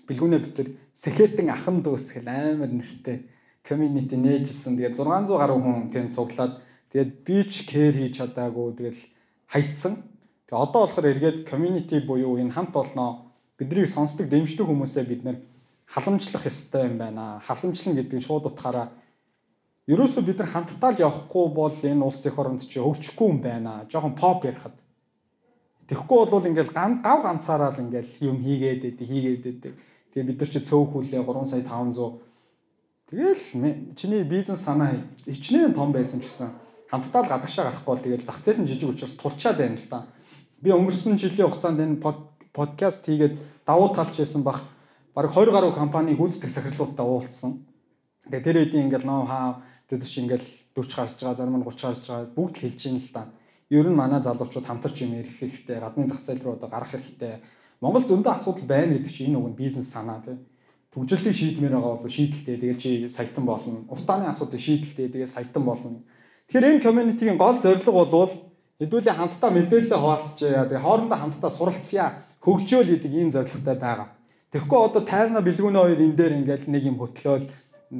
бэлгүүнээ 0.07 0.41
бид 0.47 0.55
тэр 0.55 0.67
Сэхэтэн 0.95 1.51
ахан 1.51 1.83
дүүс 1.83 2.15
гэл 2.15 2.31
амар 2.31 2.71
нэртэй 2.71 3.27
community 3.67 4.15
нээжсэн. 4.15 4.79
Тэгээд 4.79 4.95
600 4.95 5.35
гаруй 5.35 5.59
хүн 5.59 5.91
тэнд 5.91 6.15
цуглаад 6.15 6.63
тэгээд 6.95 7.11
beach 7.27 7.67
care 7.67 7.91
хийж 7.91 8.23
чадаагүй 8.23 8.67
тэгэл 8.79 9.01
хайцсан. 9.51 10.07
Тэгээ 10.47 10.63
одоо 10.63 10.81
болохоор 10.87 11.07
эргээд 11.11 11.37
community 11.49 11.99
буюу 11.99 12.39
энэ 12.39 12.55
хамт 12.55 12.75
олноо 12.75 13.35
биднийг 13.59 13.91
сонсдог 13.91 14.31
дэмждэг 14.31 14.63
хүмүүсээ 14.63 15.05
бид 15.07 15.21
нэр 15.27 15.37
халамжлах 15.85 16.47
ёстой 16.47 16.87
юм 16.87 16.97
байна. 16.97 17.43
Халамжлан 17.43 17.95
гэдэг 17.95 18.15
нь 18.15 18.23
шууд 18.23 18.47
утгаараа 18.47 18.95
ерөөсөө 19.91 20.23
бид 20.23 20.39
нар 20.39 20.47
хамтдаа 20.47 20.91
л 20.95 21.03
явахгүй 21.03 21.45
бол 21.51 21.75
энэ 21.75 22.03
улс 22.03 22.23
их 22.23 22.39
оронд 22.39 22.63
чи 22.63 22.79
хөгжихгүй 22.79 23.27
юм 23.27 23.39
байна. 23.43 23.83
Жохон 23.91 24.15
pop 24.15 24.47
ярихад. 24.47 24.75
Тэгэхгүй 25.91 26.31
бол 26.31 26.47
ингээл 26.47 26.71
гав 26.71 27.19
ганцаараа 27.23 27.75
л 27.75 27.83
ингээл 27.83 28.11
юм 28.23 28.39
хийгээд 28.39 28.83
идэв 28.95 29.07
хийгээд 29.07 29.45
идэв. 29.51 29.73
Тэгээ 30.15 30.27
бид 30.31 30.39
нар 30.39 30.49
чи 30.51 30.59
цөөхүүлээ 30.63 31.23
3 31.27 31.47
сая 31.47 31.63
500 31.63 32.27
Тэгэл 33.07 33.95
чиний 33.95 34.23
бизнес 34.23 34.67
санаа 34.67 34.99
хичнээн 35.23 35.71
том 35.71 35.95
байсан 35.95 36.19
ч 36.19 36.27
гэсэн 36.27 36.51
хамтдаа 36.91 37.23
л 37.23 37.31
гадагшаа 37.31 37.71
гарахгүй 37.71 37.87
бол 37.87 38.03
тэгэл 38.03 38.27
зах 38.27 38.43
зээл 38.43 38.59
нь 38.59 38.67
жижиг 38.67 38.91
учраас 38.91 39.15
тулчаад 39.15 39.55
байна 39.55 39.79
л 39.79 39.87
та. 39.87 40.11
Би 40.61 40.73
өнгөрсөн 40.73 41.21
жилийн 41.21 41.49
хугацаанд 41.49 41.79
энэ 41.79 42.01
подкаст 42.53 43.05
хийгээд 43.05 43.37
давуу 43.65 43.93
талч 43.93 44.17
байсан 44.17 44.41
бах 44.41 44.65
бараг 45.13 45.31
20 45.33 45.53
гаруй 45.53 45.71
компаниг 45.73 46.17
гүйцэтгэх 46.17 46.53
сахирлуудтай 46.53 47.05
уулзсан. 47.05 47.65
Тэгээ 48.25 48.43
тэр 48.43 48.57
үеийн 48.57 48.89
ингээл 48.89 49.05
ноу 49.05 49.29
хаа 49.29 49.61
тэд 49.85 50.01
чи 50.01 50.25
ингээл 50.25 50.47
40 50.73 50.97
гарч 50.97 51.13
байгаа 51.21 51.37
зарим 51.37 51.61
нь 51.61 51.65
30 51.65 51.85
гарч 51.85 52.03
байгаа 52.09 52.33
бүгд 52.33 52.53
л 52.57 52.61
хэлж 52.65 52.81
ийн 52.89 52.97
л 52.97 53.13
та. 53.13 53.29
Ер 53.69 53.85
нь 53.85 53.93
манай 53.93 54.21
залуучууд 54.25 54.65
хамтарч 54.65 54.97
юм 55.05 55.13
ярих 55.13 55.37
хэрэгтэй, 55.37 55.77
гадны 55.77 56.09
зах 56.09 56.25
зээл 56.25 56.41
рүү 56.41 56.53
одоо 56.57 56.69
гарах 56.73 56.89
хэрэгтэй. 56.89 57.37
Монгол 57.81 58.05
зөндөө 58.07 58.33
асуудал 58.33 58.65
байна 58.65 58.97
гэдэг 58.97 59.13
чинь 59.13 59.29
энэ 59.29 59.37
уг 59.37 59.53
нь 59.53 59.59
бизнес 59.61 59.93
санаа 59.93 60.25
тийм 60.25 60.41
төгжрлийг 60.97 61.35
шийдмээр 61.37 61.77
байгаа 61.77 62.01
бол 62.01 62.09
шийдэлтэй 62.09 62.57
тэгээ 62.57 62.81
чи 62.81 63.09
саятан 63.09 63.45
болно. 63.45 63.85
Утааны 63.85 64.33
асуудыг 64.33 64.57
шийдэлтэй 64.57 65.13
тэгээ 65.13 65.29
саятан 65.29 65.63
болно. 65.63 66.01
Тэгэхээр 66.49 66.81
энэ 66.81 66.83
community-гийн 66.85 67.37
гол 67.37 67.61
зорилго 67.61 67.91
бол 67.93 68.31
хэдүүлээ 68.79 69.15
хамтдаа 69.17 69.51
мэдээлэл 69.51 69.97
хуваалцчаа. 69.97 70.65
Тэгээ 70.69 70.85
хоорондоо 70.85 71.17
хамтдаа 71.17 71.51
суралцъя. 71.51 72.07
Хөгжөөл 72.41 72.89
гэдэг 72.93 73.13
ийм 73.13 73.29
зорилготой 73.31 73.75
байгаа. 73.75 74.09
Тэгэхгүй 74.53 74.79
одоо 74.79 75.01
тайрна 75.03 75.41
бэлгүүнээ 75.41 75.83
хоёр 75.83 76.01
энэ 76.01 76.17
дээр 76.17 76.33
ингээл 76.39 76.71
нэг 76.71 76.83
юм 76.87 76.97
хөтлөөл 77.01 77.45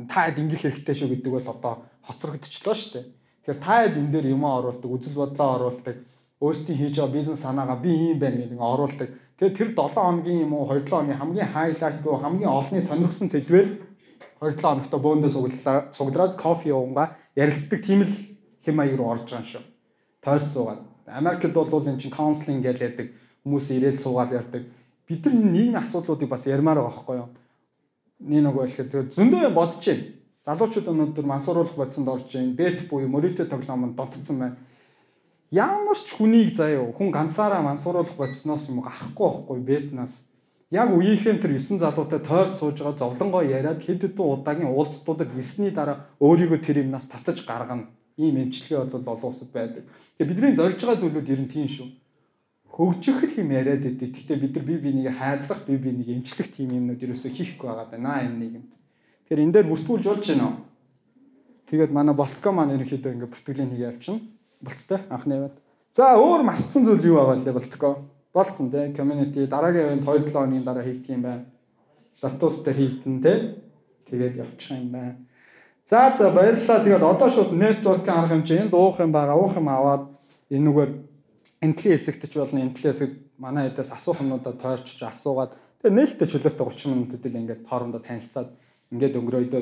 таад 0.07 0.36
ингэх 0.38 0.61
хэрэгтэй 0.63 0.95
шүү 0.95 1.09
гэдэг 1.11 1.32
бол 1.34 1.47
одоо 1.51 1.73
хоцрогдчихлоо 2.07 2.75
шүү 2.78 2.91
дээ. 2.93 3.05
Тэгэхээр 3.43 3.59
таад 3.65 3.93
энэ 3.99 4.11
дээр 4.13 4.28
юм 4.32 4.43
оруулдаг, 4.47 4.88
үзэл 4.88 5.19
бодлоо 5.19 5.49
оруулдаг, 5.59 5.95
өөрсдийн 6.39 6.80
хийж 6.80 6.95
байгаа 6.95 7.15
бизнес 7.17 7.43
санаагаа 7.43 7.80
би 7.84 7.91
ийм 7.91 8.19
байна 8.21 8.39
гэдэг 8.39 8.61
оруулдаг 8.61 9.09
Тэгээд 9.38 9.53
тэр 9.53 9.69
7 9.78 9.93
хоногийн 9.93 10.49
юм 10.49 10.53
уу 10.57 10.65
2-7 10.65 10.89
хоногийн 10.89 11.21
хамгийн 11.21 11.53
хайлайт 11.53 12.01
гоо 12.01 12.17
хамгийн 12.17 12.49
олонний 12.49 12.82
сонирхсан 12.82 13.30
зэдвэр 13.30 13.86
2-7 14.41 14.65
хоногт 14.65 14.89
бөөндөө 14.89 15.30
суглаа 15.30 15.93
суглаад 15.93 16.34
кофе 16.41 16.73
уунгаа 16.73 17.13
ярилцдаг 17.38 17.86
тийм 17.86 18.01
л 18.01 18.13
хэм 18.65 18.73
маяг 18.73 18.97
руу 18.97 19.13
орж 19.13 19.30
байгаа 19.30 19.45
юм 19.45 19.51
шүү. 19.53 19.63
Тойрч 20.28 20.51
суугаад. 20.51 20.84
Америкт 21.07 21.55
бол 21.55 21.88
энэ 21.88 22.03
чинь 22.03 22.11
counseling 22.11 22.59
гэж 22.59 22.84
яадаг 22.84 23.07
хүмүүс 23.47 23.71
ирээл 23.71 24.03
суугаад 24.03 24.36
ярьдаг. 24.36 24.67
Бид 25.07 25.23
нар 25.23 25.36
нийгмийн 25.39 25.80
асуудлуудыг 25.80 26.28
бас 26.28 26.43
ярмаар 26.51 26.84
байгаа 26.84 26.91
байхгүй 26.91 27.15
юу? 27.15 27.30
Нэг 28.28 28.41
нөгөө 28.43 28.63
ихэд 28.67 29.15
зөндөө 29.15 29.55
бодож 29.55 29.88
байна. 29.88 30.03
Залуучууд 30.43 30.91
өнөөдөр 30.91 31.25
мансууруулах 31.32 31.80
бодсонд 31.80 32.11
орж 32.11 32.28
байна. 32.36 32.59
Бет 32.59 32.91
буюу 32.91 33.07
мөрөдө 33.07 33.47
тоглоомонд 33.47 33.95
донтцсон 33.95 34.39
байна 34.43 34.57
ямар 35.51 35.95
ч 35.95 36.11
хүнийг 36.11 36.51
заяа 36.55 36.91
хүн 36.91 37.11
ганцаараа 37.11 37.63
мансууруулах 37.63 38.19
бодсноос 38.19 38.67
юм 38.67 38.84
гарахгүй 38.84 39.28
байхгүй 39.32 39.59
бетнаас 39.63 40.28
яг 40.71 40.91
үеийнхэн 40.91 41.39
тэр 41.39 41.55
9 41.55 41.80
залуутай 41.80 42.19
тойрч 42.19 42.59
сууж 42.59 42.84
байгаа 42.84 42.99
зовлонгоо 42.99 43.43
яриад 43.47 43.80
хэд 43.80 44.01
хэдэн 44.03 44.28
удаагийн 44.28 44.67
уулзтуудад 44.67 45.32
гисний 45.32 45.71
дараа 45.71 46.11
өөрийгөө 46.19 46.59
тэр 46.59 46.84
юмнаас 46.84 47.07
татаж 47.07 47.47
гаргана 47.47 47.88
ийм 48.18 48.36
эмчилгээ 48.43 48.89
бол 48.89 49.13
олон 49.13 49.30
улсад 49.32 49.49
байдаг. 49.53 49.84
Тэгээ 50.18 50.30
бидний 50.30 50.55
зорж 50.57 50.78
байгаа 50.82 51.01
зүйлүүд 51.01 51.32
ер 51.32 51.41
нь 51.45 51.53
тийм 51.53 51.68
шүү. 51.70 51.88
Хөгжих 52.74 53.38
юм 53.38 53.49
яриад 53.53 53.86
идэв. 53.86 54.13
Гэхдээ 54.13 54.38
бид 54.38 54.53
нар 54.57 54.65
бие 54.65 54.78
биенийг 54.78 55.13
хайрлах, 55.18 55.61
бие 55.65 55.78
биенийг 55.78 56.09
эмчлэх 56.09 56.49
тийм 56.53 56.74
юмнууд 56.74 57.01
ерөөсөө 57.01 57.32
хийхгүй 57.34 57.68
байгаа 57.70 57.89
байна 57.93 58.26
энэ 58.26 58.38
нэг 58.38 58.51
юм. 58.57 58.65
Тэгэхээр 59.26 59.43
энэ 59.45 59.53
дээр 59.53 59.70
бүртгүүлж 59.70 60.05
болж 60.05 60.26
байна. 60.30 60.49
Тэгээд 61.70 61.91
манай 61.91 62.15
болтко 62.15 62.49
маань 62.51 62.76
ерөнхийдөө 62.78 63.11
ингээ 63.13 63.32
бүртгэлийн 63.34 63.70
нэг 63.74 63.82
явчихна 63.82 64.22
болцтой 64.61 64.99
анхны 65.09 65.34
яваад. 65.36 65.57
За 65.93 66.15
өөр 66.18 66.43
мартсан 66.45 66.86
зүйл 66.86 67.05
юу 67.05 67.18
байгаа 67.18 67.38
лээ 67.41 67.53
болтгоо. 67.53 67.93
Болцсон 68.34 68.72
те 68.72 68.93
community 68.93 69.47
дараагийн 69.47 70.01
event 70.01 70.05
2-7 70.05 70.34
хоногийн 70.34 70.63
дараа 70.63 70.84
хийх 70.84 71.09
юм 71.09 71.22
байна. 71.22 71.45
Lotus 72.22 72.63
дээр 72.65 72.78
хийтэн 72.78 73.22
те. 73.22 73.34
Тэгээд 74.09 74.36
явчих 74.38 74.78
юм 74.78 74.91
байна. 74.91 75.15
За 75.89 76.13
за 76.17 76.29
баярлалаа. 76.29 76.83
Тэгээд 76.83 77.03
одоо 77.03 77.29
шууд 77.31 77.55
network 77.55 78.03
арга 78.11 78.35
хэмжээ 78.35 78.67
энд 78.67 78.73
уух 78.75 78.99
юм 78.99 79.15
байгаа. 79.15 79.39
Уух 79.39 79.55
юм 79.55 79.71
аваад 79.71 80.03
энэгээр 80.51 80.91
энтлийн 81.63 81.95
хэсэгт 81.95 82.27
ч 82.27 82.35
болно. 82.35 82.59
Энтлийн 82.59 82.91
хэсэг 82.91 83.11
манай 83.39 83.71
хэдээс 83.71 83.95
асуух 83.95 84.19
юмудаа 84.19 84.51
тойрчж 84.51 84.99
асуугаад 84.99 85.55
тэгээд 85.79 85.95
нээлттэй 85.95 86.27
чөлөөтэй 86.27 86.59
30 86.59 86.91
минут 86.91 87.11
хэдэл 87.15 87.39
ингээд 87.39 87.61
хоорондоо 87.71 88.03
танилцаад 88.03 88.49
ингээд 88.91 89.15
өнгөрөөдөө 89.15 89.55